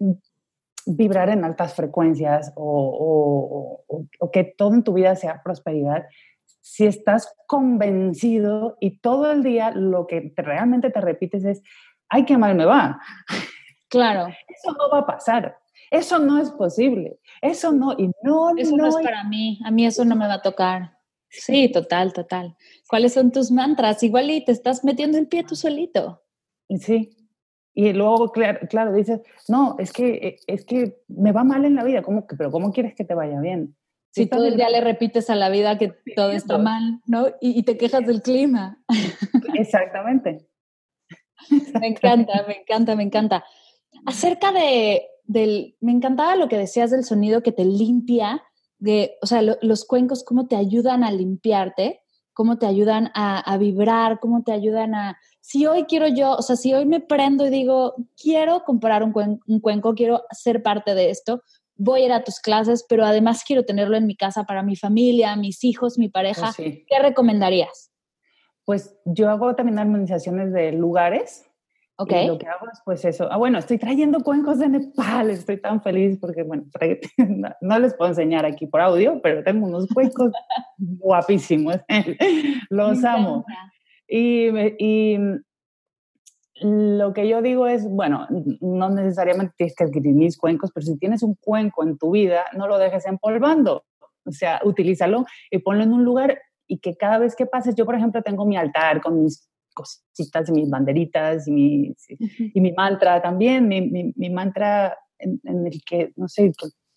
vibrar 0.86 1.30
en 1.30 1.46
altas 1.46 1.74
frecuencias 1.74 2.52
o, 2.58 3.82
o, 3.88 4.32
que 4.32 4.44
todo 4.44 4.74
en 4.74 4.84
tu 4.84 4.92
vida 4.92 5.16
sea 5.16 5.42
prosperidad? 5.42 6.04
Si 6.60 6.86
estás 6.86 7.34
convencido 7.48 8.76
y 8.82 9.00
todo 9.00 9.32
el 9.32 9.42
día 9.42 9.72
lo 9.72 10.06
que 10.06 10.34
realmente 10.36 10.90
te 10.90 11.00
repites 11.00 11.46
es, 11.46 11.64
ay, 12.10 12.26
qué 12.26 12.38
mal 12.38 12.56
me 12.56 12.66
va. 12.66 13.00
Claro. 13.90 14.28
Eso 14.28 14.72
no 14.74 14.90
va 14.92 15.00
a 15.00 15.06
pasar. 15.06 15.58
Eso 15.92 16.20
no 16.20 16.40
es 16.40 16.50
posible. 16.52 17.20
Eso 17.42 17.72
no, 17.72 17.94
y 17.94 18.12
no, 18.24 18.56
Eso 18.58 18.76
no, 18.76 18.88
es 18.88 18.96
para 18.96 19.24
mí. 19.24 19.60
A 19.64 19.72
mí 19.72 19.86
eso 19.86 20.04
no 20.06 20.16
me 20.16 20.28
va 20.28 20.36
a 20.36 20.42
tocar. 20.42 20.98
Sí, 21.30 21.70
total, 21.70 22.14
total. 22.14 22.56
¿Cuáles 22.88 23.14
son 23.14 23.32
tus 23.32 23.52
mantras? 23.52 24.02
Igual 24.04 24.32
y 24.32 24.44
te 24.44 24.52
estás 24.52 24.84
metiendo 24.84 25.18
el 25.18 25.28
pie 25.28 25.44
tú 25.44 25.56
solito. 25.56 26.24
Sí. 26.80 27.16
Y 27.74 27.92
luego, 27.92 28.32
claro, 28.32 28.68
claro, 28.70 28.94
dices, 28.94 29.22
no, 29.50 29.76
es 29.80 29.92
que, 29.92 30.38
es 30.48 30.64
que 30.64 31.02
me 31.10 31.34
va 31.34 31.44
mal 31.44 31.66
en 31.66 31.76
la 31.76 31.84
vida, 31.84 32.04
¿Cómo 32.04 32.26
que, 32.26 32.38
pero 32.38 32.50
¿cómo 32.50 32.72
quieres 32.72 32.96
que 32.96 33.04
te 33.04 33.14
vaya 33.14 33.42
bien? 33.42 33.76
Si, 34.12 34.28
todo 34.28 34.46
el 34.46 34.56
día 34.56 34.70
le 34.70 34.80
repites 34.80 35.30
a 35.30 35.36
la 35.36 35.50
vida 35.50 35.78
que 35.78 35.94
todo 36.16 36.32
está 36.32 36.58
mal, 36.58 37.02
¿no? 37.06 37.28
Y, 37.42 37.60
y 37.60 37.64
te 37.64 37.78
quejas 37.78 38.06
del 38.06 38.22
clima. 38.22 38.82
Exactamente. 39.56 40.48
Me 41.82 41.88
encanta, 41.88 42.46
me 42.48 42.62
encanta, 42.62 42.96
me 42.96 43.04
encanta. 43.04 43.44
Acerca 44.06 44.52
de, 44.52 45.08
del, 45.24 45.76
me 45.82 45.92
encantaba 45.92 46.36
lo 46.36 46.48
que 46.48 46.58
decías 46.58 46.92
del 46.92 47.04
sonido 47.04 47.42
que 47.42 47.52
te 47.52 47.66
limpia, 47.66 48.44
de, 48.78 49.18
o 49.22 49.26
sea, 49.28 49.42
los 49.42 49.86
cuencos, 49.86 50.24
cómo 50.24 50.48
te 50.48 50.56
ayudan 50.56 51.04
a 51.04 51.12
limpiarte, 51.12 52.02
cómo 52.34 52.58
te 52.58 52.66
ayudan 52.66 53.12
a, 53.16 53.58
vibrar, 53.58 54.20
cómo 54.20 54.44
te 54.44 54.52
ayudan 54.52 54.94
a, 54.94 55.18
si 55.40 55.66
hoy 55.66 55.86
quiero 55.86 56.08
yo, 56.08 56.34
o 56.34 56.42
sea, 56.42 56.58
si 56.58 56.74
hoy 56.74 56.86
me 56.86 57.00
prendo 57.00 57.48
y 57.48 57.50
digo, 57.50 57.96
quiero 58.22 58.64
comprar 58.64 59.04
un, 59.04 59.14
cuenco, 59.62 59.94
quiero 59.96 60.24
ser 60.32 60.62
parte 60.62 60.94
de 60.94 61.10
esto, 61.10 61.42
voy 61.78 62.02
a 62.02 62.06
ir 62.06 62.12
a 62.12 62.24
tus 62.24 62.40
clases, 62.40 62.86
pero 62.88 63.06
además 63.06 63.44
quiero 63.48 63.64
tenerlo 63.64 63.96
en 63.96 64.06
mi 64.06 64.18
casa 64.18 64.44
para 64.44 64.64
mi 64.64 64.76
familia, 64.76 65.36
mis 65.38 65.64
hijos, 65.64 65.98
mi 65.98 66.10
pareja, 66.10 66.50
oh, 66.52 66.54
¿qué 66.58 67.00
recomendarías? 67.02 67.92
Pues 68.66 68.98
yo 69.06 69.30
hago 69.30 69.56
también 69.56 69.80
armonizaciones 69.80 70.52
de 70.52 70.74
lugares 70.74 71.46
Okay. 71.98 72.26
Y 72.26 72.28
lo 72.28 72.38
que 72.38 72.48
hago 72.48 72.68
es 72.72 72.82
pues 72.84 73.06
eso. 73.06 73.32
Ah, 73.32 73.38
bueno, 73.38 73.58
estoy 73.58 73.78
trayendo 73.78 74.20
cuencos 74.20 74.60
de 74.60 74.68
Nepal, 74.68 75.30
estoy 75.30 75.62
tan 75.62 75.82
feliz 75.82 76.18
porque, 76.20 76.44
bueno, 76.44 76.66
no 77.62 77.80
les 77.80 77.94
puedo 77.94 78.10
enseñar 78.10 78.46
aquí 78.46 78.68
por 78.68 78.82
audio, 78.82 79.22
pero 79.22 79.44
tengo 79.44 79.66
unos 79.66 79.88
cuencos 79.88 80.32
guapísimos, 80.78 81.78
los 82.70 83.04
amo. 83.04 83.46
Y, 84.08 84.50
y, 84.78 85.18
lo 86.62 87.14
que 87.14 87.28
yo 87.28 87.42
digo 87.42 87.68
es, 87.68 87.86
bueno, 87.90 88.28
no 88.62 88.90
necesariamente 88.90 89.54
tienes 89.58 89.76
que 89.76 89.84
adquirir 89.84 90.14
mis 90.14 90.38
cuencos, 90.38 90.72
pero 90.74 90.86
si 90.86 90.98
tienes 90.98 91.22
un 91.22 91.36
cuenco 91.36 91.84
en 91.84 91.98
tu 91.98 92.12
vida, 92.12 92.46
no 92.58 92.68
lo 92.68 92.78
dejes 92.78 93.06
empolvando. 93.06 93.84
O 94.26 94.32
sea, 94.32 94.62
utilízalo 94.64 95.26
y 95.52 95.60
ponlo 95.60 95.84
en 95.84 95.92
un 95.92 96.06
lugar 96.06 96.40
y 96.66 96.80
que 96.80 96.96
cada 96.96 97.18
vez 97.18 97.36
que 97.36 97.46
pases, 97.46 97.76
yo 97.76 97.86
por 97.86 97.96
ejemplo 97.96 98.22
tengo 98.24 98.46
mi 98.46 98.56
altar 98.56 99.02
con 99.02 99.22
mis 99.22 99.50
cositas 99.76 100.50
y 100.50 100.52
mis 100.54 100.70
banderitas 100.70 101.48
y 101.48 101.52
mi, 101.52 101.96
y 102.54 102.62
mi 102.62 102.72
mantra 102.72 103.22
también. 103.22 103.68
Mi, 103.68 104.14
mi, 104.16 104.30
mantra 104.32 104.98
en, 105.20 105.40
el 105.44 105.82
que, 105.86 106.12
no 106.16 106.28
sé, 106.28 106.52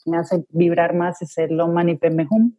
me 0.07 0.17
hace 0.17 0.45
vibrar 0.49 0.95
más 0.95 1.21
es 1.21 1.37
el 1.37 1.61
Om 1.61 1.73
Mani 1.73 1.97
Padme 1.97 2.27
Hum, 2.31 2.57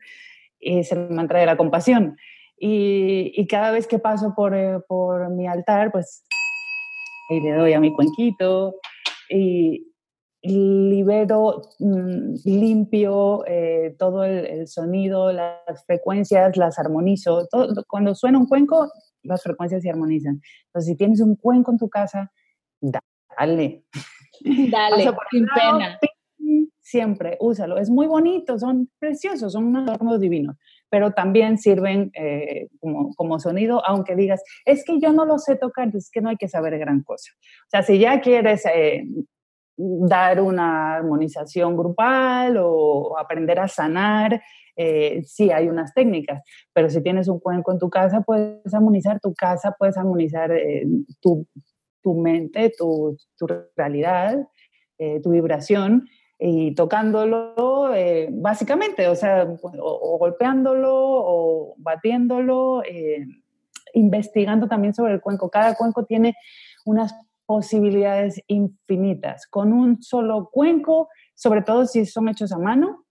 es 0.59 0.91
el 0.91 1.09
mantra 1.09 1.39
de 1.39 1.47
la 1.47 1.57
compasión. 1.57 2.15
Y, 2.57 3.31
y 3.35 3.47
cada 3.47 3.71
vez 3.71 3.87
que 3.87 3.99
paso 3.99 4.33
por, 4.35 4.53
eh, 4.53 4.79
por 4.87 5.29
mi 5.31 5.47
altar, 5.47 5.91
pues 5.91 6.23
ahí 7.29 7.39
le 7.39 7.53
doy 7.53 7.73
a 7.73 7.79
mi 7.79 7.93
cuenquito 7.93 8.75
y 9.29 9.89
libero, 10.41 11.61
mm, 11.79 12.35
limpio 12.45 13.45
eh, 13.45 13.95
todo 13.97 14.23
el, 14.23 14.45
el, 14.45 14.67
sonido, 14.67 15.31
las 15.31 15.85
frecuencias, 15.85 16.55
las 16.55 16.79
armonizo. 16.79 17.47
Todo, 17.47 17.83
cuando 17.87 18.15
suena 18.15 18.37
un 18.37 18.47
cuenco, 18.47 18.89
las 19.23 19.43
frecuencias 19.43 19.81
se 19.81 19.89
armonizan. 19.89 20.41
Entonces, 20.67 20.91
si 20.91 20.95
tienes 20.95 21.21
un 21.21 21.35
cuenco 21.35 21.71
en 21.71 21.77
tu 21.77 21.89
casa, 21.89 22.31
dale. 22.81 23.83
Dale, 24.71 25.11
sin 25.31 25.45
pena. 25.47 25.99
Siempre, 26.79 27.37
úsalo. 27.41 27.77
Es 27.77 27.89
muy 27.89 28.07
bonito, 28.07 28.57
son 28.57 28.89
preciosos, 28.99 29.51
son 29.51 29.65
unos 29.65 29.87
adornos 29.87 30.19
divinos. 30.19 30.55
pero 30.89 31.11
también 31.11 31.57
sirven 31.57 32.09
eh, 32.13 32.69
como, 32.79 33.13
como, 33.15 33.37
sonido, 33.39 33.85
aunque 33.85 34.15
digas, 34.15 34.41
es 34.65 34.83
que 34.85 34.99
yo 34.99 35.11
no 35.11 35.25
lo 35.25 35.37
sé 35.37 35.57
tocar, 35.57 35.89
es 35.93 36.09
que 36.09 36.21
no 36.21 36.29
hay 36.29 36.37
que 36.37 36.47
saber 36.47 36.79
gran 36.79 37.03
cosa. 37.03 37.31
O 37.67 37.69
sea, 37.69 37.83
si 37.83 37.99
ya 37.99 38.21
quieres 38.21 38.65
eh, 38.65 39.03
dar 39.79 40.41
una 40.41 40.95
armonización 40.95 41.77
grupal 41.77 42.57
o 42.59 43.17
aprender 43.17 43.59
a 43.59 43.67
sanar, 43.67 44.41
eh, 44.81 45.23
sí 45.25 45.51
hay 45.51 45.67
unas 45.67 45.93
técnicas, 45.93 46.41
pero 46.71 46.89
si 46.89 47.03
tienes 47.03 47.27
un 47.27 47.41
cuenco 47.41 47.73
en 47.73 47.79
tu 47.79 47.89
casa, 47.89 48.21
puedes 48.21 48.73
armonizar 48.73 49.19
tu 49.19 49.33
casa, 49.33 49.75
puedes 49.77 49.97
armonizar 49.97 50.53
eh, 50.53 50.87
tu, 51.19 51.45
tu, 52.01 52.13
mente, 52.13 52.71
tu, 52.77 53.17
tu 53.37 53.47
realidad, 53.75 54.37
eh, 54.97 55.19
tu 55.21 55.31
vibración, 55.31 56.07
y 56.39 56.73
tocándolo 56.75 57.91
básicamente, 58.31 59.09
o 59.09 59.15
sea, 59.15 59.45
o, 59.81 60.17
golpeándolo 60.17 60.89
o 60.93 61.75
batiéndolo, 61.79 62.81
investigando 63.93 64.69
también 64.69 64.93
sobre 64.93 65.15
el 65.15 65.19
cuenco. 65.19 65.49
Cada 65.49 65.75
cuenco 65.75 66.05
tiene 66.05 66.35
unas 66.85 67.13
posibilidades 67.45 68.41
infinitas. 68.47 69.45
Con 69.45 69.73
un 69.73 70.01
solo 70.01 70.49
cuenco, 70.49 71.09
sobre 71.35 71.63
todo 71.63 71.85
si 71.85 72.05
son 72.05 72.29
hechos 72.29 72.53
a 72.53 72.57
mano, 72.57 73.03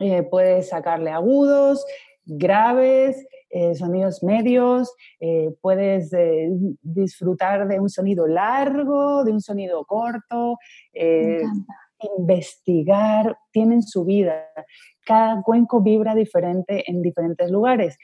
eh, 0.00 0.22
puedes 0.22 0.68
sacarle 0.68 1.10
agudos, 1.10 1.84
graves, 2.24 3.26
eh, 3.50 3.74
sonidos 3.74 4.22
medios, 4.22 4.92
eh, 5.20 5.50
puedes 5.60 6.10
disfrutar 6.82 7.66
de 7.66 7.80
un 7.80 7.88
sonido 7.88 8.26
largo, 8.26 9.24
de 9.24 9.32
un 9.32 9.40
sonido 9.40 9.84
corto, 9.84 10.58
investigar, 12.18 13.36
tienen 13.50 13.82
su 13.82 14.04
vida. 14.04 14.46
Cada 15.04 15.42
cuenco 15.42 15.80
vibra 15.80 16.14
diferente 16.14 16.84
en 16.88 17.02
diferentes 17.02 17.50
lugares, 17.50 17.96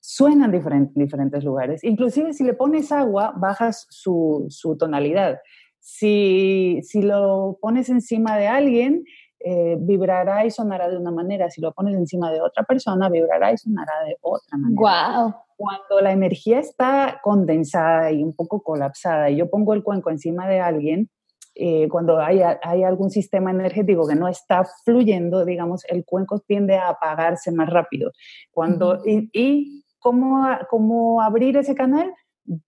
suenan 0.00 0.50
diferente 0.50 0.92
en 0.96 1.04
diferentes 1.04 1.44
lugares. 1.44 1.84
Inclusive 1.84 2.32
si 2.32 2.44
le 2.44 2.54
pones 2.54 2.92
agua, 2.92 3.34
bajas 3.36 3.86
su, 3.90 4.46
su 4.48 4.76
tonalidad. 4.76 5.38
Si, 5.78 6.80
si 6.82 7.02
lo 7.02 7.58
pones 7.60 7.88
encima 7.88 8.36
de 8.36 8.46
alguien, 8.46 9.04
eh, 9.44 9.76
vibrará 9.80 10.44
y 10.46 10.50
sonará 10.50 10.88
de 10.88 10.96
una 10.96 11.10
manera. 11.10 11.50
Si 11.50 11.60
lo 11.60 11.72
pones 11.72 11.94
encima 11.94 12.30
de 12.30 12.40
otra 12.40 12.64
persona, 12.64 13.08
vibrará 13.08 13.52
y 13.52 13.58
sonará 13.58 13.92
de 14.06 14.16
otra 14.20 14.58
manera. 14.58 14.80
Wow. 14.80 15.34
Cuando 15.56 16.00
la 16.00 16.12
energía 16.12 16.60
está 16.60 17.20
condensada 17.22 18.10
y 18.12 18.22
un 18.22 18.34
poco 18.34 18.62
colapsada, 18.62 19.30
y 19.30 19.36
yo 19.36 19.50
pongo 19.50 19.74
el 19.74 19.82
cuenco 19.82 20.10
encima 20.10 20.46
de 20.48 20.60
alguien, 20.60 21.10
eh, 21.54 21.88
cuando 21.88 22.18
hay, 22.18 22.40
hay, 22.40 22.82
algún 22.82 23.10
sistema 23.10 23.50
energético 23.50 24.08
que 24.08 24.14
no 24.14 24.26
está 24.26 24.64
fluyendo, 24.84 25.44
digamos, 25.44 25.84
el 25.88 26.04
cuenco 26.04 26.38
tiende 26.40 26.76
a 26.76 26.88
apagarse 26.88 27.52
más 27.52 27.68
rápido. 27.68 28.10
Cuando, 28.52 29.02
Y, 29.04 29.28
y 29.34 29.84
¿cómo, 29.98 30.46
¿cómo 30.70 31.20
abrir 31.20 31.56
ese 31.58 31.74
canal? 31.74 32.14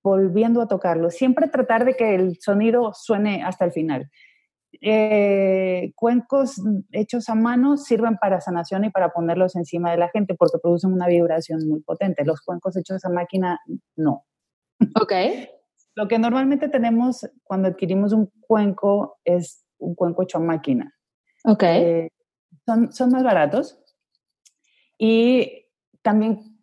Volviendo 0.02 0.60
a 0.60 0.68
tocarlo. 0.68 1.10
Siempre 1.10 1.48
tratar 1.48 1.84
de 1.84 1.94
que 1.94 2.14
el 2.14 2.36
sonido 2.40 2.92
suene 2.94 3.42
hasta 3.42 3.64
el 3.64 3.72
final. 3.72 4.10
Eh, 4.80 5.92
cuencos 5.94 6.60
hechos 6.92 7.28
a 7.28 7.34
mano 7.34 7.76
sirven 7.76 8.16
para 8.16 8.40
sanación 8.40 8.84
y 8.84 8.90
para 8.90 9.10
ponerlos 9.10 9.56
encima 9.56 9.90
de 9.90 9.98
la 9.98 10.08
gente 10.08 10.34
porque 10.34 10.58
producen 10.62 10.92
una 10.92 11.06
vibración 11.06 11.66
muy 11.68 11.80
potente. 11.80 12.24
Los 12.24 12.40
cuencos 12.40 12.76
hechos 12.76 13.04
a 13.04 13.08
máquina, 13.08 13.60
no. 13.96 14.24
Ok. 15.00 15.12
Lo 15.94 16.08
que 16.08 16.18
normalmente 16.18 16.68
tenemos 16.68 17.28
cuando 17.44 17.68
adquirimos 17.68 18.12
un 18.12 18.30
cuenco 18.40 19.18
es 19.24 19.64
un 19.78 19.94
cuenco 19.94 20.22
hecho 20.22 20.38
a 20.38 20.42
máquina. 20.42 20.94
Ok. 21.44 21.62
Eh, 21.62 22.08
son, 22.66 22.92
son 22.92 23.10
más 23.10 23.22
baratos 23.22 23.78
y 24.98 25.66
también 26.02 26.54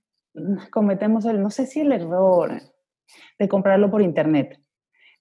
cometemos 0.72 1.26
el, 1.26 1.42
no 1.42 1.50
sé 1.50 1.66
si 1.66 1.82
el 1.82 1.92
error 1.92 2.62
de 3.38 3.50
comprarlo 3.50 3.90
por 3.90 4.02
internet. 4.02 4.61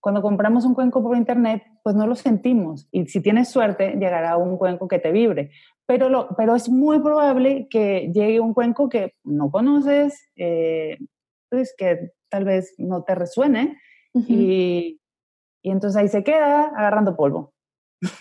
Cuando 0.01 0.23
compramos 0.23 0.65
un 0.65 0.75
cuenco 0.75 1.03
por 1.03 1.17
internet, 1.17 1.63
pues 1.83 1.95
no 1.95 2.07
lo 2.07 2.15
sentimos. 2.15 2.89
Y 2.91 3.07
si 3.07 3.21
tienes 3.21 3.51
suerte, 3.51 3.93
llegará 3.93 4.37
un 4.37 4.57
cuenco 4.57 4.89
que 4.89 4.99
te 4.99 5.13
vibre. 5.13 5.51
Pero, 5.87 6.09
lo, 6.09 6.29
pero 6.37 6.55
es 6.55 6.69
muy 6.69 7.01
probable 7.01 7.69
que 7.69 8.11
llegue 8.15 8.41
un 8.41 8.55
cuenco 8.55 8.89
que 8.89 9.15
no 9.25 9.51
conoces, 9.51 10.29
eh, 10.37 10.99
pues 11.51 11.75
que 11.77 12.13
tal 12.29 12.45
vez 12.45 12.75
no 12.79 13.03
te 13.03 13.15
resuene. 13.15 13.79
y, 14.15 15.01
y 15.63 15.71
entonces 15.71 16.01
ahí 16.01 16.09
se 16.09 16.25
queda 16.25 16.65
agarrando 16.77 17.17
polvo. 17.17 17.53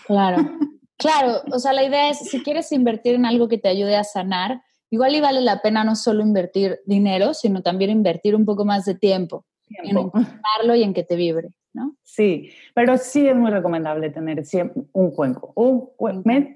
Claro. 0.06 0.36
Claro, 1.00 1.40
o 1.50 1.58
sea, 1.58 1.72
la 1.72 1.82
idea 1.82 2.10
es, 2.10 2.18
si 2.18 2.42
quieres 2.42 2.70
invertir 2.72 3.14
en 3.14 3.24
algo 3.24 3.48
que 3.48 3.56
te 3.56 3.70
ayude 3.70 3.96
a 3.96 4.04
sanar, 4.04 4.60
igual 4.90 5.14
y 5.14 5.20
vale 5.22 5.40
la 5.40 5.62
pena 5.62 5.82
no 5.82 5.96
solo 5.96 6.22
invertir 6.22 6.80
dinero, 6.84 7.32
sino 7.32 7.62
también 7.62 7.90
invertir 7.90 8.36
un 8.36 8.44
poco 8.44 8.66
más 8.66 8.84
de 8.84 8.96
tiempo, 8.96 9.46
tiempo. 9.82 10.12
en 10.14 10.76
y 10.76 10.82
en 10.82 10.92
que 10.92 11.02
te 11.02 11.16
vibre. 11.16 11.54
¿No? 11.72 11.96
Sí, 12.02 12.50
pero 12.74 12.96
sí 12.96 13.26
es 13.26 13.36
muy 13.36 13.50
recomendable 13.50 14.10
tener 14.10 14.42
un 14.92 15.10
cuenco. 15.10 15.52
Un 15.54 15.90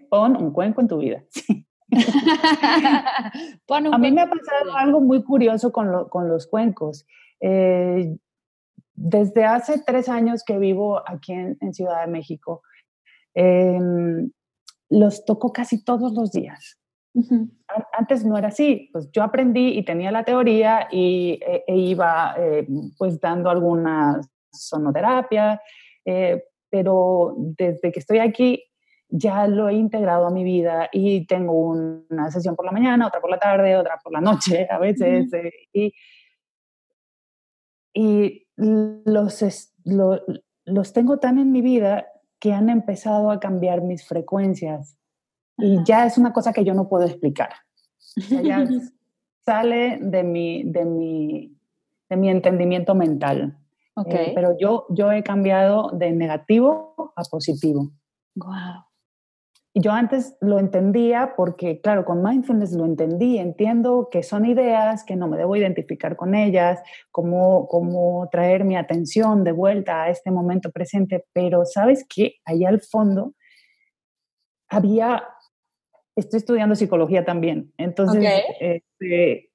pon 0.09 0.37
un 0.37 0.53
cuenco 0.53 0.81
en 0.81 0.89
tu 0.89 0.99
vida. 0.99 1.23
a 3.69 3.99
mí 3.99 4.11
me 4.11 4.23
ha 4.23 4.29
pasado 4.29 4.77
algo 4.77 5.01
muy 5.01 5.23
curioso 5.23 5.73
con, 5.73 5.91
los 6.29 6.47
cuencos. 6.47 7.07
Eh, 7.41 8.17
desde 8.95 9.45
hace 9.45 9.83
tres 9.85 10.09
años 10.09 10.45
que 10.45 10.59
vivo 10.59 11.03
aquí 11.07 11.33
en, 11.33 11.75
Ciudad 11.75 12.05
de 12.05 12.11
México, 12.11 12.63
em, 13.35 14.31
los 14.89 15.25
toco 15.25 15.53
casi 15.53 15.85
todos 15.85 16.13
los 16.13 16.33
días. 16.33 16.79
Antes 17.93 18.25
no 18.25 18.37
era 18.37 18.49
así, 18.49 18.89
pues 18.93 19.09
yo 19.13 19.23
aprendí 19.23 19.79
y 19.79 19.85
tenía 19.85 20.11
la 20.11 20.25
teoría 20.25 20.89
y 20.91 21.39
e, 21.47 21.63
e 21.67 21.77
iba 21.77 22.35
eh, 22.37 22.67
pues 22.99 23.21
dando 23.21 23.51
algunas 23.51 24.29
sonoterapia, 24.55 25.61
eh, 26.05 26.45
pero 26.71 27.35
desde 27.37 27.93
que 27.93 28.01
estoy 28.01 28.19
aquí 28.19 28.65
ya 29.09 29.47
lo 29.47 29.69
he 29.69 29.75
integrado 29.75 30.27
a 30.27 30.31
mi 30.31 30.43
vida 30.43 30.89
y 30.93 31.27
tengo 31.27 31.53
una 31.53 32.31
sesión 32.31 32.57
por 32.57 32.67
la 32.67 32.73
mañana, 32.73 33.07
otra 33.07 33.21
por 33.21 33.31
la 33.31 33.39
tarde, 33.39 33.77
otra 33.77 33.99
por 34.03 34.13
la 34.13 34.21
noche 34.21 34.67
a 34.69 34.79
veces. 34.79 35.33
Eh, 35.33 35.53
y, 35.73 35.95
y 37.93 38.47
los, 38.57 39.71
los 39.85 40.93
tengo 40.93 41.19
tan 41.19 41.39
en 41.39 41.53
mi 41.53 41.63
vida 41.63 42.07
que 42.41 42.53
han 42.53 42.69
empezado 42.69 43.31
a 43.31 43.41
cambiar 43.41 43.83
mis 43.83 44.07
frecuencias. 44.07 44.99
Y 45.57 45.85
ya 45.85 46.07
es 46.07 46.19
una 46.19 46.33
cosa 46.33 46.53
que 46.53 46.65
yo 46.65 46.75
no 46.75 46.89
puedo 46.89 47.07
explicar. 47.07 47.51
ya 48.43 48.67
sale 49.45 49.99
de 50.01 50.23
mi, 50.23 50.65
de, 50.65 50.85
mi, 50.85 51.57
de 52.09 52.17
mi 52.17 52.31
entendimiento 52.31 52.95
mental. 52.95 53.57
Okay. 53.97 54.27
Eh, 54.27 54.33
pero 54.35 54.57
yo, 54.59 54.87
yo 54.91 55.13
he 55.13 55.23
cambiado 55.23 55.91
de 55.91 56.13
negativo 56.13 57.13
a 57.17 57.23
positivo. 57.25 57.91
Wow. 58.35 58.85
Yo 59.77 59.91
antes 59.91 60.37
lo 60.41 60.61
entendía 60.61 61.35
porque, 61.37 61.81
claro, 61.81 62.05
con 62.05 62.23
mindfulness 62.23 62.75
lo 62.75 62.85
entendí, 62.85 63.39
entiendo 63.39 64.09
que 64.09 64.23
son 64.23 64.47
ideas, 64.47 65.03
que 65.03 65.17
no 65.17 65.27
me 65.27 65.37
debo 65.37 65.57
identificar 65.57 66.15
con 66.15 66.37
ellas, 66.37 66.81
cómo, 67.11 67.67
cómo 67.67 68.29
traer 68.31 68.65
mi 68.65 68.77
atención 68.77 69.43
de 69.43 69.51
vuelta 69.51 70.05
a 70.05 70.11
este 70.11 70.31
momento 70.31 70.71
presente, 70.71 71.27
pero 71.33 71.65
sabes 71.65 72.07
que 72.09 72.37
allá 72.45 72.69
al 72.69 72.83
fondo 72.83 73.35
había, 74.69 75.25
estoy 76.15 76.39
estudiando 76.39 76.77
psicología 76.77 77.25
también, 77.25 77.73
entonces 77.77 78.25
este, 78.61 79.51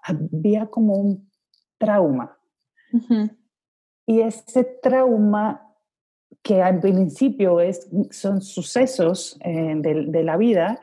había 0.00 0.66
como 0.66 0.94
un 0.94 1.30
trauma. 1.78 2.38
Y 4.08 4.22
ese 4.22 4.64
trauma 4.64 5.68
que 6.42 6.62
al 6.62 6.80
principio 6.80 7.60
es, 7.60 7.90
son 8.10 8.40
sucesos 8.40 9.38
eh, 9.44 9.74
de, 9.76 10.22
la 10.22 10.38
vida, 10.38 10.80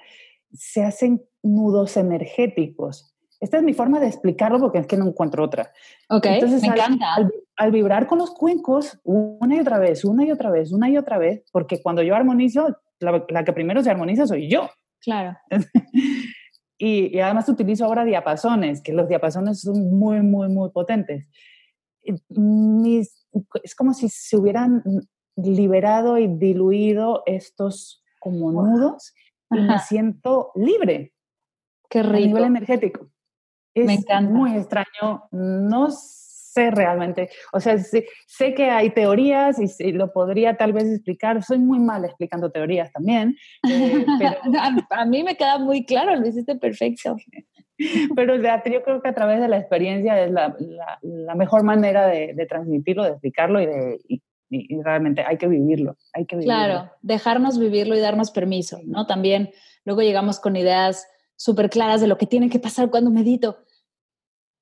se 0.53 0.83
hacen 0.83 1.23
nudos 1.41 1.97
energéticos. 1.97 3.15
Esta 3.41 3.57
es 3.57 3.63
mi 3.63 3.73
forma 3.73 3.99
de 3.99 4.09
explicarlo 4.09 4.59
porque 4.59 4.77
es 4.77 4.85
que 4.85 4.95
no 4.95 5.07
encuentro 5.07 5.43
otra. 5.43 5.71
Ok, 6.07 6.27
Entonces, 6.27 6.61
me 6.61 6.67
encanta. 6.67 7.15
Al, 7.55 7.71
vibrar 7.71 8.05
con 8.05 8.19
los 8.19 8.29
cuencos 8.29 8.99
una 9.03 9.55
y 9.55 9.59
otra 9.59 9.79
vez, 9.79 10.05
una 10.05 10.23
y 10.23 10.31
otra 10.31 10.51
vez, 10.51 10.71
una 10.71 10.87
y 10.87 10.95
otra 10.95 11.17
vez, 11.17 11.43
porque 11.51 11.81
cuando 11.81 12.03
yo 12.03 12.15
armonizo, 12.15 12.77
la, 12.99 13.43
que 13.43 13.53
primero 13.53 13.81
se 13.81 13.89
armoniza 13.89 14.27
soy 14.27 14.47
yo. 14.51 14.69
Claro. 15.01 15.35
y, 16.77 17.17
y, 17.17 17.19
además 17.21 17.49
utilizo 17.49 17.85
ahora 17.85 18.05
diapasones, 18.05 18.83
que 18.83 18.93
los 18.93 19.09
diapasones 19.09 19.61
son 19.61 19.97
muy, 19.97 20.21
muy, 20.21 20.47
muy 20.47 20.69
potentes 20.69 21.27
mis, 22.29 23.27
es 23.63 23.75
como 23.75 23.93
si 23.93 24.09
se 24.09 24.37
hubieran 24.37 24.83
liberado 25.35 26.17
y 26.17 26.27
diluido 26.27 27.23
estos 27.25 28.03
como 28.19 28.51
nudos 28.51 29.13
y 29.51 29.59
me 29.59 29.79
siento 29.79 30.51
libre. 30.55 31.13
Qué 31.89 32.01
rico. 32.01 32.15
A 32.15 32.19
nivel 32.19 32.43
energético. 32.45 33.09
Es 33.73 33.85
me 33.85 33.95
encanta. 33.95 34.31
muy 34.31 34.55
extraño. 34.55 35.27
No 35.31 35.89
sé 35.91 36.71
realmente, 36.71 37.29
o 37.51 37.59
sea, 37.59 37.77
sé, 37.77 38.05
que 38.55 38.69
hay 38.69 38.89
teorías 38.91 39.57
y, 39.79 39.91
lo 39.91 40.13
podría 40.13 40.55
tal 40.55 40.71
vez 40.71 40.85
explicar, 40.85 41.43
soy 41.43 41.59
muy 41.59 41.79
mal 41.79 42.05
explicando 42.05 42.49
teorías 42.49 42.91
también, 42.93 43.35
eh, 43.69 44.05
pero... 44.17 44.37
a 44.89 45.05
mí 45.05 45.21
me 45.21 45.35
queda 45.35 45.59
muy 45.59 45.85
claro, 45.85 46.15
lo 46.15 46.25
hiciste 46.25 46.55
perfecto. 46.55 47.17
Pero 48.15 48.35
yo 48.35 48.83
creo 48.83 49.01
que 49.01 49.09
a 49.09 49.13
través 49.13 49.41
de 49.41 49.47
la 49.47 49.57
experiencia 49.57 50.21
es 50.23 50.31
la, 50.31 50.55
la, 51.01 51.35
mejor 51.35 51.63
manera 51.63 52.07
de, 52.07 52.33
de, 52.33 52.45
transmitirlo, 52.45 53.03
de 53.03 53.09
explicarlo 53.11 53.61
y, 53.61 53.65
de, 53.65 53.99
y, 54.49 54.81
realmente 54.81 55.23
hay 55.25 55.37
que 55.37 55.47
vivirlo, 55.47 55.97
hay 56.13 56.25
que 56.25 56.37
vivirlo. 56.37 56.55
Claro, 56.55 56.91
dejarnos 57.01 57.59
vivirlo 57.59 57.95
y 57.95 57.99
darnos 57.99 58.31
permiso, 58.31 58.79
¿no? 58.85 59.05
También 59.07 59.49
luego 59.83 60.01
llegamos 60.01 60.39
con 60.39 60.55
ideas 60.55 61.07
súper 61.35 61.69
claras 61.69 61.99
de 61.99 62.07
lo 62.07 62.17
que 62.17 62.27
tiene 62.27 62.49
que 62.49 62.59
pasar 62.59 62.89
cuando 62.89 63.11
medito. 63.11 63.57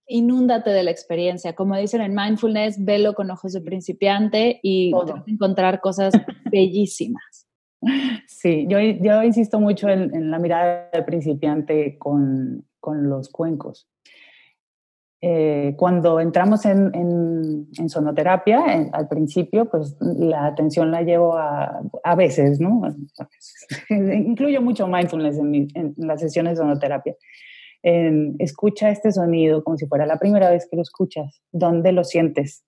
Inúndate 0.07 0.71
de 0.71 0.83
la 0.83 0.91
experiencia. 0.91 1.53
Como 1.53 1.77
dicen 1.77 2.01
en 2.01 2.15
mindfulness, 2.15 2.83
velo 2.83 3.13
con 3.13 3.29
ojos 3.29 3.53
de 3.53 3.61
principiante 3.61 4.59
y 4.63 4.91
encontrar 5.27 5.79
cosas 5.79 6.13
bellísimas. 6.51 7.47
Sí, 8.27 8.65
yo, 8.67 8.79
yo 8.79 9.23
insisto 9.23 9.59
mucho 9.59 9.87
en, 9.89 10.13
en 10.15 10.31
la 10.31 10.39
mirada 10.39 10.89
del 10.91 11.05
principiante 11.05 11.97
con, 11.97 12.65
con 12.83 13.07
los 13.09 13.29
cuencos. 13.29 13.87
Eh, 15.21 15.73
cuando 15.77 16.19
entramos 16.19 16.65
en, 16.65 16.91
en, 16.93 17.89
sonoterapia, 17.89 18.89
al 18.91 19.07
principio, 19.07 19.69
pues 19.69 19.95
la 20.01 20.47
atención 20.47 20.91
la 20.91 21.01
llevo 21.01 21.37
a, 21.37 21.81
a 22.03 22.15
veces, 22.15 22.59
¿no? 22.59 22.81
Incluyo 23.89 24.61
mucho 24.61 24.85
mindfulness 24.85 25.37
en, 25.37 25.69
en, 25.75 25.93
las 25.95 26.19
sesiones 26.19 26.57
de 26.57 26.57
sonoterapia. 26.57 27.15
escucha 27.83 28.89
este 28.89 29.13
sonido 29.13 29.63
como 29.63 29.77
si 29.77 29.87
fuera 29.87 30.05
la 30.05 30.19
primera 30.19 30.49
vez 30.49 30.67
que 30.69 30.75
lo 30.75 30.81
escuchas, 30.81 31.41
¿dónde 31.53 31.93
lo 31.93 32.03
sientes? 32.03 32.65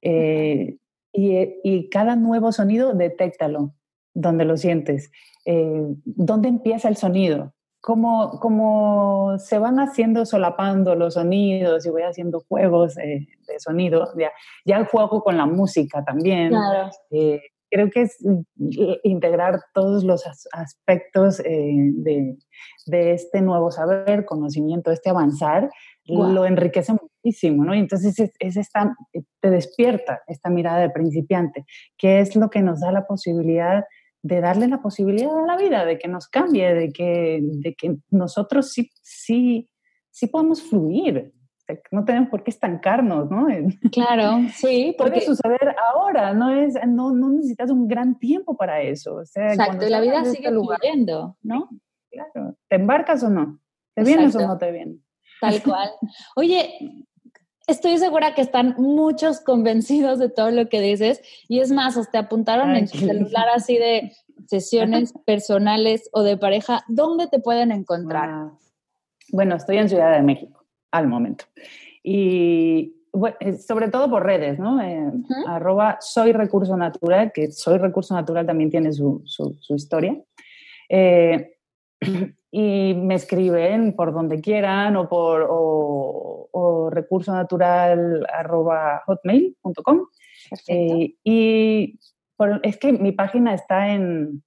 Eh, 0.00 0.78
y, 1.12 1.36
y, 1.62 1.90
cada 1.90 2.16
nuevo 2.16 2.50
sonido, 2.50 2.94
detéctalo, 2.94 3.74
¿dónde 4.14 4.46
lo 4.46 4.56
sientes? 4.56 5.10
Eh, 5.44 5.82
¿Dónde 6.06 6.48
empieza 6.48 6.88
el 6.88 6.96
sonido? 6.96 7.52
Como, 7.80 8.38
como 8.40 9.38
se 9.38 9.58
van 9.58 9.80
haciendo 9.80 10.26
solapando 10.26 10.94
los 10.94 11.14
sonidos 11.14 11.86
y 11.86 11.90
voy 11.90 12.02
haciendo 12.02 12.44
juegos 12.48 12.94
de 12.96 13.26
sonido, 13.58 14.12
ya, 14.18 14.30
ya 14.64 14.84
juego 14.84 15.22
con 15.22 15.36
la 15.36 15.46
música 15.46 16.04
también. 16.04 16.52
Eh, 17.10 17.40
creo 17.70 17.90
que 17.90 18.02
es 18.02 18.18
integrar 19.04 19.60
todos 19.72 20.04
los 20.04 20.24
aspectos 20.52 21.40
eh, 21.40 21.72
de, 21.94 22.36
de, 22.86 23.12
este 23.12 23.40
nuevo 23.40 23.70
saber, 23.70 24.24
conocimiento, 24.24 24.90
este 24.90 25.10
avanzar, 25.10 25.70
lo 26.04 26.44
enriquece 26.44 26.92
muchísimo, 26.92 27.64
¿no? 27.64 27.74
Y 27.74 27.78
entonces 27.78 28.18
es, 28.18 28.32
es, 28.40 28.56
esta, 28.56 28.96
te 29.40 29.50
despierta 29.50 30.22
esta 30.26 30.50
mirada 30.50 30.80
de 30.80 30.90
principiante, 30.90 31.64
que 31.96 32.20
es 32.20 32.34
lo 32.34 32.50
que 32.50 32.62
nos 32.62 32.80
da 32.80 32.90
la 32.90 33.06
posibilidad 33.06 33.84
de 34.22 34.40
darle 34.40 34.68
la 34.68 34.82
posibilidad 34.82 35.36
a 35.36 35.46
la 35.46 35.56
vida, 35.56 35.84
de 35.84 35.98
que 35.98 36.08
nos 36.08 36.28
cambie, 36.28 36.74
de 36.74 36.92
que, 36.92 37.40
de 37.42 37.74
que 37.74 37.96
nosotros 38.10 38.70
sí, 38.72 38.90
sí, 39.02 39.68
sí 40.10 40.26
podemos 40.26 40.62
fluir, 40.62 41.32
no 41.90 42.04
tenemos 42.04 42.28
por 42.28 42.42
qué 42.42 42.50
estancarnos, 42.50 43.30
¿no? 43.30 43.46
Claro, 43.92 44.48
sí. 44.54 44.94
Porque... 44.98 45.12
Puede 45.12 45.26
suceder 45.26 45.76
ahora, 45.92 46.32
no, 46.34 46.50
es, 46.50 46.74
no, 46.86 47.12
no 47.12 47.30
necesitas 47.30 47.70
un 47.70 47.88
gran 47.88 48.18
tiempo 48.18 48.56
para 48.56 48.80
eso. 48.82 49.16
O 49.16 49.24
sea, 49.24 49.52
Exacto, 49.52 49.88
la 49.88 50.00
vida 50.00 50.24
sigue 50.24 50.48
este 50.48 50.50
fluyendo, 50.50 51.36
¿no? 51.42 51.68
Claro, 52.10 52.56
¿te 52.68 52.76
embarcas 52.76 53.22
o 53.22 53.30
no? 53.30 53.60
¿Te 53.94 54.02
vienes 54.02 54.34
o 54.34 54.46
no 54.46 54.58
te 54.58 54.70
vienes? 54.72 54.98
Tal 55.40 55.62
cual. 55.62 55.90
Oye, 56.36 57.06
estoy 57.70 57.98
segura 57.98 58.34
que 58.34 58.42
están 58.42 58.74
muchos 58.78 59.40
convencidos 59.40 60.18
de 60.18 60.28
todo 60.28 60.50
lo 60.50 60.68
que 60.68 60.80
dices 60.80 61.22
y 61.48 61.60
es 61.60 61.70
más, 61.70 61.96
hasta 61.96 62.20
apuntaron 62.20 62.76
en 62.76 62.88
tu 62.88 62.98
celular 62.98 63.46
así 63.54 63.78
de 63.78 64.12
sesiones 64.46 65.12
personales 65.24 66.08
o 66.12 66.22
de 66.22 66.36
pareja, 66.36 66.84
¿dónde 66.88 67.28
te 67.28 67.38
pueden 67.38 67.72
encontrar? 67.72 68.50
Bueno, 69.32 69.56
estoy 69.56 69.78
en 69.78 69.88
Ciudad 69.88 70.12
de 70.12 70.22
México 70.22 70.64
al 70.90 71.06
momento 71.06 71.44
y 72.02 72.94
eh, 73.40 73.58
sobre 73.58 73.88
todo 73.88 74.08
por 74.08 74.24
redes, 74.24 74.58
¿no? 74.58 74.80
Eh, 74.82 75.10
arroba 75.46 75.98
soy 76.00 76.32
recurso 76.32 76.76
natural, 76.76 77.32
que 77.32 77.50
soy 77.50 77.78
recurso 77.78 78.14
natural 78.14 78.46
también 78.46 78.70
tiene 78.70 78.92
su, 78.92 79.22
su, 79.24 79.74
historia. 79.74 80.16
Eh, 80.88 81.56
y 82.50 82.94
me 82.94 83.14
escriben 83.14 83.94
por 83.94 84.12
donde 84.12 84.40
quieran 84.40 84.96
o 84.96 85.08
por 85.08 85.46
o, 85.48 86.90
recurso 86.90 87.32
natural 87.32 88.26
hotmail.com 89.06 90.06
eh, 90.66 91.14
y 91.22 91.98
es 92.64 92.76
que 92.78 92.92
mi 92.92 93.12
página 93.12 93.54
está 93.54 93.90
en 93.90 94.42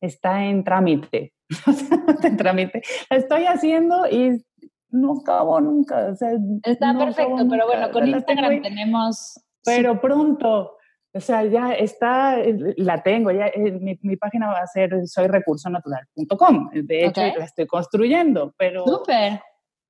está 0.00 0.44
en 0.44 0.64
trámite. 0.64 1.32
En 2.24 2.36
trámite. 2.36 2.82
La 3.10 3.18
estoy 3.18 3.44
haciendo 3.44 4.06
y 4.10 4.42
no 4.90 5.20
acabo 5.20 5.60
nunca 5.60 6.10
está 6.10 6.98
perfecto 6.98 7.46
pero 7.50 7.66
bueno 7.66 7.90
con 7.92 8.08
Instagram 8.08 8.62
tenemos 8.62 9.34
pero 9.64 10.00
pronto 10.00 10.76
o 11.14 11.20
sea, 11.20 11.44
ya 11.44 11.72
está, 11.74 12.38
la 12.76 13.02
tengo, 13.02 13.30
ya 13.30 13.46
eh, 13.46 13.70
mi, 13.70 13.98
mi 14.02 14.16
página 14.16 14.48
va 14.48 14.58
a 14.58 14.66
ser 14.66 15.06
soyrecursonatural.com. 15.06 16.70
De 16.72 17.06
hecho, 17.06 17.20
la 17.20 17.44
estoy 17.44 17.66
construyendo, 17.66 18.52
pero 18.58 18.84
Súper. 18.84 19.40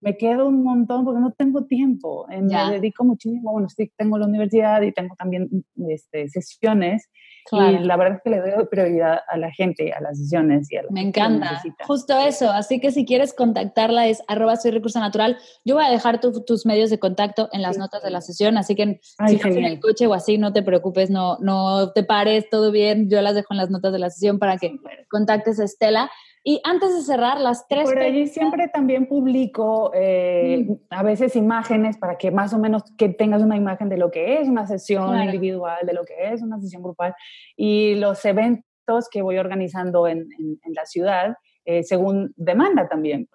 Me 0.05 0.17
quedo 0.19 0.47
un 0.47 0.63
montón 0.63 1.05
porque 1.05 1.21
no 1.21 1.33
tengo 1.33 1.65
tiempo. 1.65 2.27
Me 2.29 2.71
dedico 2.71 3.05
muchísimo, 3.05 3.53
bueno, 3.53 3.69
sí, 3.69 3.91
tengo 3.97 4.19
la 4.19 4.27
universidad 4.27 4.83
y 4.83 4.93
tengo 4.93 5.17
también 5.17 5.49
este, 5.89 6.29
sesiones 6.29 7.09
y 7.53 7.79
la 7.79 7.97
verdad 7.97 8.17
es 8.17 8.23
que 8.23 8.31
le 8.31 8.41
doy 8.41 8.67
prioridad 8.71 9.21
a 9.29 9.37
la 9.37 9.51
gente, 9.51 9.93
a 9.93 10.01
las 10.01 10.19
sesiones 10.19 10.71
y 10.71 10.77
a 10.77 10.83
Me 10.91 11.03
encanta. 11.03 11.63
Justo 11.87 12.19
eso. 12.19 12.51
Así 12.51 12.81
que 12.81 12.91
si 12.91 13.05
quieres 13.05 13.35
contactarla 13.35 14.09
es 14.09 14.23
arroba 14.29 14.57
soy 14.57 14.71
recurso 14.71 14.99
natural. 14.99 15.37
Yo 15.65 15.75
voy 15.75 15.85
a 15.85 15.91
dejar 15.91 16.21
tus 16.21 16.67
medios 16.67 16.91
de 16.91 16.99
contacto 16.99 17.49
en 17.53 17.63
las 17.63 17.77
notas 17.77 18.03
de 18.03 18.11
la 18.11 18.21
sesión, 18.21 18.57
así 18.57 18.75
que 18.75 19.01
si 19.27 19.35
estás 19.35 19.57
en 19.57 19.65
el 19.65 19.81
coche 19.81 20.07
o 20.07 20.15
así, 20.15 20.39
no 20.39 20.53
te 20.53 20.63
preocupes, 20.63 21.11
no, 21.11 21.39
no 21.41 21.93
te 21.93 22.03
pares, 22.03 22.49
todo 22.51 22.71
bien. 22.71 23.11
Yo 23.11 23.21
las 23.21 23.35
dejo 23.35 23.53
en 23.53 23.59
las 23.59 23.71
notas 23.71 23.93
de 23.93 23.99
la 23.99 24.11
sesión 24.11 24.39
para 24.39 24.57
que 24.57 24.77
contactes 25.11 25.61
a 25.61 25.65
Estela. 25.65 26.11
Y 26.47 26.61
antes 26.63 26.95
de 26.95 27.01
cerrar, 27.01 27.41
las 27.41 27.67
tres... 27.67 27.85
Por 27.85 27.99
allí 27.99 28.27
siempre 28.27 28.69
también 28.69 29.07
publico 29.07 29.91
eh, 29.95 30.67
mm. 30.69 30.75
a 30.91 31.03
veces 31.03 31.37
imágenes 31.37 31.97
para 31.97 32.19
que 32.19 32.31
más 32.31 32.53
o 32.53 32.59
menos 32.59 32.83
que 32.99 33.09
tengas 33.09 33.43
una 33.43 33.57
imagen 33.57 33.89
de 33.89 33.97
lo 33.97 34.11
que 34.11 34.41
es 34.41 34.49
una 34.49 34.67
sesión 34.67 35.23
individual, 35.23 35.79
de 35.87 35.95
lo 35.95 36.05
que 36.05 36.33
es 36.35 36.43
una 36.43 36.61
sesión 36.61 36.83
grupal 36.83 37.15
y 37.57 37.95
los 37.95 38.23
eventos 38.27 39.09
que 39.11 39.23
voy 39.23 39.39
organizando 39.39 40.07
en, 40.07 40.29
en, 40.39 40.75
la 40.75 40.85
ciudad 40.85 41.35
eh, 41.65 41.83
según 41.83 42.35
demanda 42.37 42.89
también. 42.89 43.27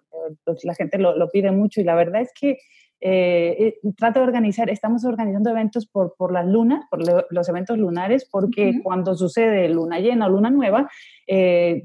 Pues, 0.46 0.64
la 0.64 0.76
gente 0.76 1.00
lo, 1.00 1.18
lo, 1.18 1.30
pide 1.30 1.52
mucho 1.52 1.82
y 1.82 1.86
la 1.86 1.96
verdad 1.96 2.22
es 2.22 2.32
que 2.40 2.60
eh, 3.02 3.80
trato 3.98 4.20
de 4.20 4.26
organizar, 4.26 4.70
estamos 4.70 5.06
organizando 5.06 5.50
eventos 5.50 5.88
por, 5.88 6.16
por 6.18 6.34
las 6.34 6.46
lunas, 6.46 6.86
por 6.90 7.00
los 7.32 7.50
eventos 7.50 7.78
lunares, 7.78 8.28
porque 8.30 8.82
cuando 8.84 9.16
sucede 9.16 9.70
luna 9.70 10.00
llena 10.00 10.26
o 10.26 10.30
luna 10.30 10.50
nueva, 10.50 10.90
eh, 11.26 11.84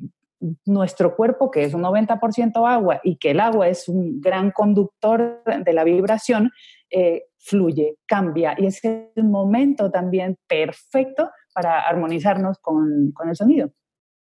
nuestro 0.64 1.16
cuerpo, 1.16 1.50
que 1.50 1.64
es 1.64 1.74
un 1.74 1.82
90% 1.82 2.68
agua 2.68 3.00
y 3.02 3.16
que 3.16 3.30
el 3.30 3.40
agua 3.40 3.68
es 3.68 3.88
un 3.88 4.20
gran 4.20 4.50
conductor 4.50 5.42
de 5.44 5.72
la 5.72 5.84
vibración, 5.84 6.50
eh, 6.90 7.24
fluye, 7.38 7.96
cambia 8.06 8.54
y 8.58 8.66
es 8.66 8.84
el 8.84 9.24
momento 9.24 9.90
también 9.90 10.36
perfecto 10.46 11.30
para 11.54 11.80
armonizarnos 11.80 12.58
con, 12.58 13.12
con 13.12 13.28
el 13.28 13.36
sonido. 13.36 13.70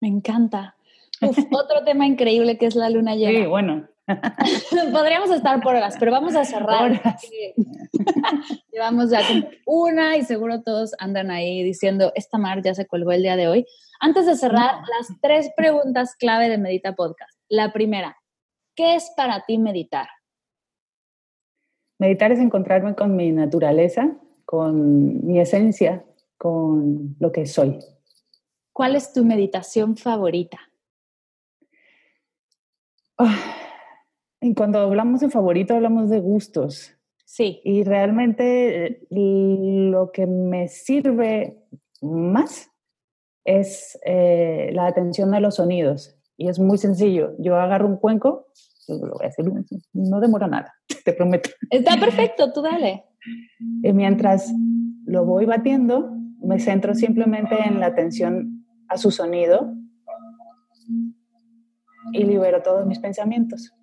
Me 0.02 0.08
encanta. 0.08 0.76
otro 1.52 1.84
tema 1.86 2.06
increíble 2.06 2.58
que 2.58 2.66
es 2.66 2.76
la 2.76 2.90
luna 2.90 3.16
llena. 3.16 3.40
Sí, 3.40 3.46
bueno. 3.46 3.88
Podríamos 4.92 5.32
estar 5.32 5.62
por 5.62 5.76
horas, 5.76 5.96
pero 5.98 6.12
vamos 6.12 6.36
a 6.36 6.44
cerrar. 6.44 7.02
Llevamos 8.84 9.12
ya 9.12 9.22
una 9.66 10.18
y 10.18 10.24
seguro 10.24 10.62
todos 10.62 10.92
andan 11.00 11.32
ahí 11.32 11.64
diciendo, 11.64 12.12
esta 12.16 12.38
mar 12.38 12.62
ya 12.62 12.76
se 12.76 12.86
colgó 12.86 13.14
el 13.14 13.22
día 13.22 13.38
de 13.38 13.48
hoy. 13.48 13.66
Antes 14.02 14.26
de 14.26 14.36
cerrar, 14.36 14.76
las 14.76 15.08
tres 15.22 15.50
preguntas 15.56 16.18
clave 16.20 16.50
de 16.50 16.58
Medita 16.58 16.94
Podcast. 16.94 17.32
La 17.48 17.72
primera, 17.72 18.18
¿qué 18.76 18.96
es 18.96 19.10
para 19.16 19.46
ti 19.46 19.58
meditar? 19.58 20.08
Meditar 21.98 22.34
es 22.34 22.40
encontrarme 22.40 22.94
con 22.94 23.16
mi 23.16 23.32
naturaleza, 23.32 24.18
con 24.44 25.26
mi 25.26 25.40
esencia, 25.40 26.04
con 26.38 27.16
lo 27.22 27.32
que 27.32 27.46
soy. 27.46 27.80
¿Cuál 28.74 28.98
es 28.98 29.14
tu 29.14 29.24
meditación 29.24 29.96
favorita? 29.96 30.60
y 34.42 34.54
cuando 34.54 34.80
hablamos 34.80 35.22
de 35.22 35.30
favorito, 35.30 35.74
hablamos 35.74 36.10
de 36.10 36.20
gustos. 36.20 36.98
Sí. 37.34 37.62
Y 37.64 37.84
realmente 37.84 38.86
eh, 38.86 39.08
lo 39.10 40.12
que 40.12 40.28
me 40.28 40.68
sirve 40.68 41.66
más 42.00 42.70
es 43.44 44.00
eh, 44.06 44.70
la 44.72 44.86
atención 44.86 45.34
a 45.34 45.40
los 45.40 45.56
sonidos. 45.56 46.16
Y 46.38 46.48
es 46.48 46.60
muy 46.60 46.78
sencillo. 46.78 47.34
Yo 47.40 47.56
agarro 47.56 47.88
un 47.88 47.98
cuenco, 47.98 48.46
lo 48.88 49.14
voy 49.16 49.26
a 49.26 49.30
hacer, 49.30 49.46
no 49.94 50.20
demora 50.20 50.46
nada, 50.46 50.76
te 51.06 51.14
prometo. 51.14 51.50
Está 51.72 52.00
perfecto, 52.00 52.54
tú 52.54 52.62
dale. 52.62 53.04
Y 53.82 53.92
mientras 53.94 54.54
lo 55.08 55.26
voy 55.26 55.46
batiendo, 55.46 56.12
me 56.40 56.60
centro 56.60 56.94
simplemente 56.94 57.56
en 57.66 57.80
la 57.80 57.88
atención 57.88 58.64
a 58.90 58.98
su 58.98 59.10
sonido 59.10 59.74
y 62.12 62.26
libero 62.26 62.62
todos 62.62 62.86
mis 62.86 63.00
pensamientos. 63.00 63.74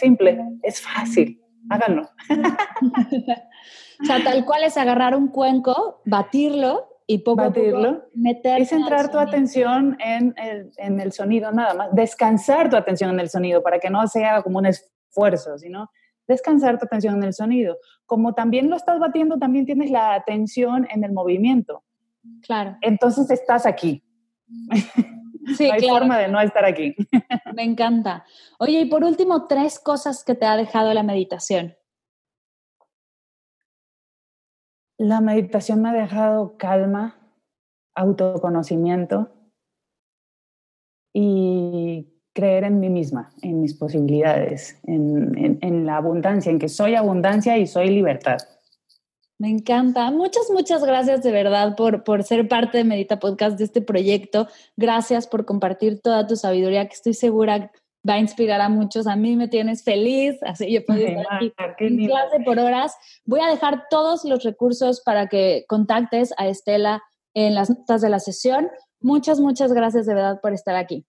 Simple, 0.00 0.58
es 0.64 0.80
fácil, 0.80 1.39
háganlo. 1.68 2.08
o 4.02 4.04
sea, 4.04 4.24
tal 4.24 4.44
cual 4.44 4.64
es 4.64 4.76
agarrar 4.76 5.14
un 5.14 5.28
cuenco, 5.28 6.00
batirlo 6.04 6.88
y 7.06 7.18
poco 7.18 7.42
batirlo, 7.42 7.88
a 7.88 7.94
poco 7.94 8.06
meter. 8.14 8.60
Y 8.60 8.64
centrar 8.64 9.10
tu 9.10 9.18
atención 9.18 9.96
en 10.00 10.34
el, 10.36 10.70
en 10.76 11.00
el 11.00 11.12
sonido 11.12 11.52
nada 11.52 11.74
más, 11.74 11.88
descansar 11.92 12.70
tu 12.70 12.76
atención 12.76 13.10
en 13.10 13.20
el 13.20 13.28
sonido 13.28 13.62
para 13.62 13.78
que 13.78 13.90
no 13.90 14.06
sea 14.06 14.42
como 14.42 14.58
un 14.58 14.66
esfuerzo, 14.66 15.58
sino 15.58 15.90
descansar 16.26 16.78
tu 16.78 16.86
atención 16.86 17.16
en 17.16 17.24
el 17.24 17.34
sonido. 17.34 17.76
Como 18.06 18.34
también 18.34 18.70
lo 18.70 18.76
estás 18.76 18.98
batiendo, 18.98 19.38
también 19.38 19.66
tienes 19.66 19.90
la 19.90 20.14
atención 20.14 20.86
en 20.90 21.04
el 21.04 21.12
movimiento. 21.12 21.82
Claro. 22.42 22.76
Entonces 22.80 23.30
estás 23.30 23.66
aquí. 23.66 24.02
Sí, 25.56 25.68
no 25.68 25.74
hay 25.74 25.88
forma 25.88 26.18
de 26.18 26.28
no 26.28 26.40
estar 26.40 26.64
aquí. 26.64 26.94
Me 27.54 27.64
encanta. 27.64 28.24
Oye, 28.58 28.80
y 28.80 28.86
por 28.86 29.04
último, 29.04 29.46
tres 29.46 29.78
cosas 29.78 30.24
que 30.24 30.34
te 30.34 30.46
ha 30.46 30.56
dejado 30.56 30.92
la 30.94 31.02
meditación. 31.02 31.76
La 34.98 35.22
meditación 35.22 35.80
me 35.80 35.88
ha 35.88 35.92
dejado 35.94 36.58
calma, 36.58 37.16
autoconocimiento 37.94 39.30
y 41.14 42.20
creer 42.34 42.64
en 42.64 42.80
mí 42.80 42.90
misma, 42.90 43.32
en 43.40 43.62
mis 43.62 43.72
posibilidades, 43.74 44.78
en, 44.84 45.58
en 45.62 45.86
la 45.86 45.96
abundancia, 45.96 46.52
en 46.52 46.58
que 46.58 46.68
soy 46.68 46.96
abundancia 46.96 47.56
y 47.56 47.66
soy 47.66 47.88
libertad. 47.88 48.38
Me 49.40 49.48
encanta. 49.48 50.10
Muchas, 50.10 50.50
muchas 50.52 50.84
gracias 50.84 51.22
de 51.22 51.32
verdad 51.32 51.74
por, 51.74 52.04
por 52.04 52.24
ser 52.24 52.46
parte 52.46 52.76
de 52.76 52.84
Medita 52.84 53.18
Podcast 53.18 53.56
de 53.56 53.64
este 53.64 53.80
proyecto. 53.80 54.48
Gracias 54.76 55.26
por 55.26 55.46
compartir 55.46 56.02
toda 56.02 56.26
tu 56.26 56.36
sabiduría 56.36 56.86
que 56.86 56.92
estoy 56.92 57.14
segura 57.14 57.72
va 58.06 58.14
a 58.14 58.18
inspirar 58.18 58.60
a 58.60 58.68
muchos. 58.68 59.06
A 59.06 59.16
mí 59.16 59.36
me 59.36 59.48
tienes 59.48 59.82
feliz, 59.82 60.36
así 60.42 60.70
yo 60.70 60.84
puedo 60.84 61.00
estar 61.00 61.26
aquí 61.30 61.52
en 61.78 62.06
clase 62.06 62.40
por 62.44 62.58
horas. 62.58 62.94
Voy 63.24 63.40
a 63.40 63.48
dejar 63.48 63.84
todos 63.88 64.26
los 64.26 64.44
recursos 64.44 65.00
para 65.00 65.26
que 65.26 65.64
contactes 65.68 66.34
a 66.36 66.46
Estela 66.46 67.02
en 67.32 67.54
las 67.54 67.70
notas 67.70 68.02
de 68.02 68.10
la 68.10 68.20
sesión. 68.20 68.68
Muchas, 69.00 69.40
muchas 69.40 69.72
gracias 69.72 70.04
de 70.04 70.12
verdad 70.12 70.38
por 70.42 70.52
estar 70.52 70.76
aquí. 70.76 71.06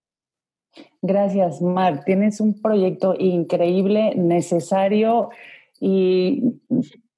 Gracias, 1.01 1.61
Mar. 1.61 2.05
Tienes 2.05 2.39
un 2.39 2.61
proyecto 2.61 3.13
increíble, 3.19 4.15
necesario 4.15 5.32
y 5.82 6.61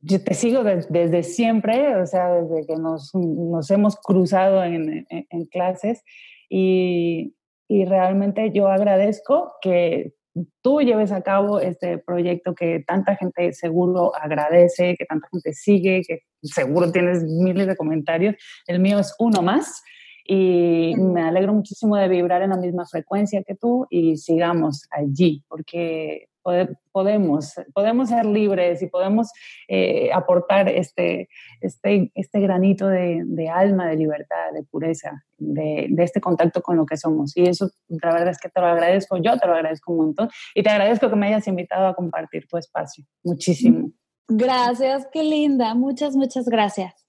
yo 0.06 0.22
te 0.22 0.34
sigo 0.34 0.64
desde 0.64 1.24
siempre, 1.24 1.96
o 1.96 2.06
sea, 2.06 2.34
desde 2.34 2.68
que 2.68 2.76
nos, 2.76 3.12
nos 3.16 3.72
hemos 3.72 3.96
cruzado 3.96 4.64
en, 4.64 5.08
en, 5.10 5.46
clases 5.46 6.04
y, 6.50 7.36
y, 7.70 7.86
realmente 7.86 8.52
yo 8.54 8.68
agradezco 8.68 9.54
que 9.62 10.14
tú 10.62 10.82
lleves 10.82 11.12
a 11.14 11.22
cabo 11.22 11.60
este 11.60 12.00
proyecto 12.00 12.54
que 12.54 12.84
tanta 12.86 13.16
gente 13.16 13.54
seguro 13.54 14.14
agradece, 14.16 14.96
que 14.98 15.06
tanta 15.06 15.28
gente 15.32 15.54
sigue, 15.54 16.02
que 16.06 16.20
seguro 16.42 16.92
tienes 16.92 17.24
miles 17.24 17.68
de 17.68 17.78
comentarios. 17.78 18.36
El 18.68 18.80
mío 18.80 19.00
es 19.00 19.16
uno 19.20 19.42
más 19.42 19.84
y 20.26 20.96
me 20.98 21.22
alegro 21.22 21.54
muchísimo 21.54 21.96
de 21.96 22.10
vibrar 22.10 22.42
en 22.42 22.50
la 22.50 22.58
misma 22.58 22.86
frecuencia 22.86 23.44
que 23.44 23.56
tú 23.56 23.88
y 23.90 24.18
sigamos 24.18 24.86
allí, 24.92 25.44
porque 25.48 26.28
podemos, 26.44 27.54
podemos 27.74 28.10
ser 28.10 28.26
libres 28.26 28.82
y 28.82 28.88
podemos 28.88 29.32
eh, 29.68 30.12
aportar 30.14 30.70
este, 30.70 31.30
este, 31.62 32.12
este 32.14 32.40
granito 32.40 32.88
de, 32.88 33.24
de, 33.26 33.50
alma, 33.50 33.88
de 33.88 33.96
libertad, 33.96 34.52
de 34.54 34.64
pureza, 34.64 35.24
de, 35.38 35.88
de, 35.90 36.04
este 36.04 36.22
contacto 36.22 36.62
con 36.62 36.78
lo 36.78 36.86
que 36.86 36.98
somos. 36.98 37.36
Y 37.38 37.44
eso, 37.44 37.70
la 37.88 38.14
verdad 38.14 38.30
es 38.30 38.40
que 38.40 38.50
te 38.50 38.60
lo 38.60 38.68
agradezco, 38.68 39.18
yo 39.18 39.38
te 39.38 39.48
lo 39.48 39.56
agradezco 39.56 39.94
un 39.94 39.98
montón 40.00 40.30
y 40.54 40.62
te 40.62 40.70
agradezco 40.70 41.10
que 41.10 41.16
me 41.16 41.28
hayas 41.28 41.48
invitado 41.48 41.88
a 41.88 41.96
compartir 41.96 42.48
tu 42.48 42.58
espacio. 42.58 43.06
Muchísimo. 43.24 43.92
Gracias, 44.28 45.08
qué 45.12 45.24
linda. 45.24 45.74
Muchas, 45.76 46.16
muchas 46.16 46.46
gracias. 46.46 47.03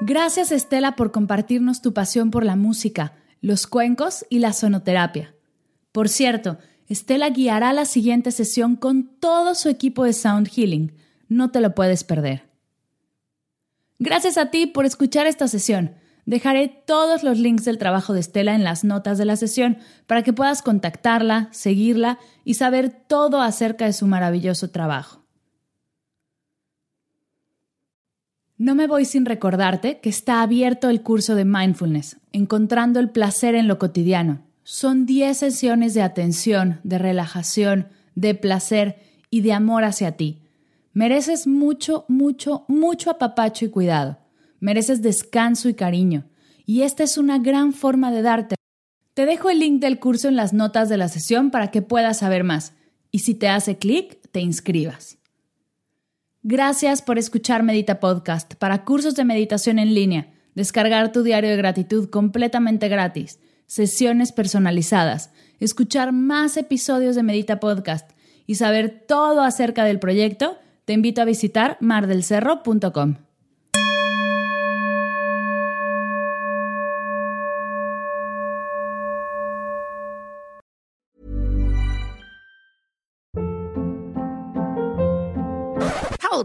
Gracias 0.00 0.52
Estela 0.52 0.94
por 0.94 1.10
compartirnos 1.10 1.82
tu 1.82 1.92
pasión 1.92 2.30
por 2.30 2.44
la 2.44 2.54
música, 2.54 3.14
los 3.40 3.66
cuencos 3.66 4.24
y 4.30 4.38
la 4.38 4.52
sonoterapia. 4.52 5.34
Por 5.90 6.08
cierto, 6.08 6.58
Estela 6.86 7.28
guiará 7.30 7.72
la 7.72 7.84
siguiente 7.84 8.30
sesión 8.30 8.76
con 8.76 9.08
todo 9.18 9.56
su 9.56 9.68
equipo 9.68 10.04
de 10.04 10.12
Sound 10.12 10.48
Healing. 10.48 10.94
No 11.28 11.50
te 11.50 11.60
lo 11.60 11.74
puedes 11.74 12.04
perder. 12.04 12.48
Gracias 13.98 14.38
a 14.38 14.52
ti 14.52 14.66
por 14.66 14.86
escuchar 14.86 15.26
esta 15.26 15.48
sesión. 15.48 15.96
Dejaré 16.26 16.68
todos 16.68 17.24
los 17.24 17.38
links 17.38 17.64
del 17.64 17.78
trabajo 17.78 18.12
de 18.14 18.20
Estela 18.20 18.54
en 18.54 18.62
las 18.62 18.84
notas 18.84 19.18
de 19.18 19.24
la 19.24 19.34
sesión 19.34 19.78
para 20.06 20.22
que 20.22 20.32
puedas 20.32 20.62
contactarla, 20.62 21.48
seguirla 21.50 22.20
y 22.44 22.54
saber 22.54 22.90
todo 22.90 23.40
acerca 23.40 23.86
de 23.86 23.92
su 23.92 24.06
maravilloso 24.06 24.70
trabajo. 24.70 25.27
No 28.58 28.74
me 28.74 28.88
voy 28.88 29.04
sin 29.04 29.24
recordarte 29.24 30.00
que 30.00 30.08
está 30.08 30.42
abierto 30.42 30.90
el 30.90 31.02
curso 31.02 31.36
de 31.36 31.44
mindfulness, 31.44 32.16
encontrando 32.32 32.98
el 32.98 33.08
placer 33.08 33.54
en 33.54 33.68
lo 33.68 33.78
cotidiano. 33.78 34.40
Son 34.64 35.06
10 35.06 35.38
sesiones 35.38 35.94
de 35.94 36.02
atención, 36.02 36.80
de 36.82 36.98
relajación, 36.98 37.86
de 38.16 38.34
placer 38.34 38.98
y 39.30 39.42
de 39.42 39.52
amor 39.52 39.84
hacia 39.84 40.16
ti. 40.16 40.42
Mereces 40.92 41.46
mucho, 41.46 42.04
mucho, 42.08 42.64
mucho 42.66 43.10
apapacho 43.10 43.64
y 43.64 43.68
cuidado. 43.68 44.18
Mereces 44.58 45.02
descanso 45.02 45.68
y 45.68 45.74
cariño. 45.74 46.24
Y 46.66 46.82
esta 46.82 47.04
es 47.04 47.16
una 47.16 47.38
gran 47.38 47.72
forma 47.72 48.10
de 48.10 48.22
darte. 48.22 48.56
Te 49.14 49.24
dejo 49.24 49.50
el 49.50 49.60
link 49.60 49.80
del 49.80 50.00
curso 50.00 50.26
en 50.26 50.34
las 50.34 50.52
notas 50.52 50.88
de 50.88 50.96
la 50.96 51.06
sesión 51.06 51.52
para 51.52 51.70
que 51.70 51.80
puedas 51.80 52.18
saber 52.18 52.42
más. 52.42 52.72
Y 53.12 53.20
si 53.20 53.34
te 53.34 53.48
hace 53.48 53.78
clic, 53.78 54.18
te 54.32 54.40
inscribas. 54.40 55.17
Gracias 56.50 57.02
por 57.02 57.18
escuchar 57.18 57.62
Medita 57.62 58.00
Podcast 58.00 58.54
para 58.54 58.86
cursos 58.86 59.14
de 59.14 59.26
meditación 59.26 59.78
en 59.78 59.92
línea, 59.92 60.32
descargar 60.54 61.12
tu 61.12 61.22
diario 61.22 61.50
de 61.50 61.58
gratitud 61.58 62.08
completamente 62.08 62.88
gratis, 62.88 63.38
sesiones 63.66 64.32
personalizadas, 64.32 65.30
escuchar 65.60 66.12
más 66.12 66.56
episodios 66.56 67.16
de 67.16 67.22
Medita 67.22 67.60
Podcast 67.60 68.12
y 68.46 68.54
saber 68.54 69.04
todo 69.06 69.42
acerca 69.42 69.84
del 69.84 69.98
proyecto, 69.98 70.56
te 70.86 70.94
invito 70.94 71.20
a 71.20 71.26
visitar 71.26 71.76
mardelcerro.com. 71.80 73.27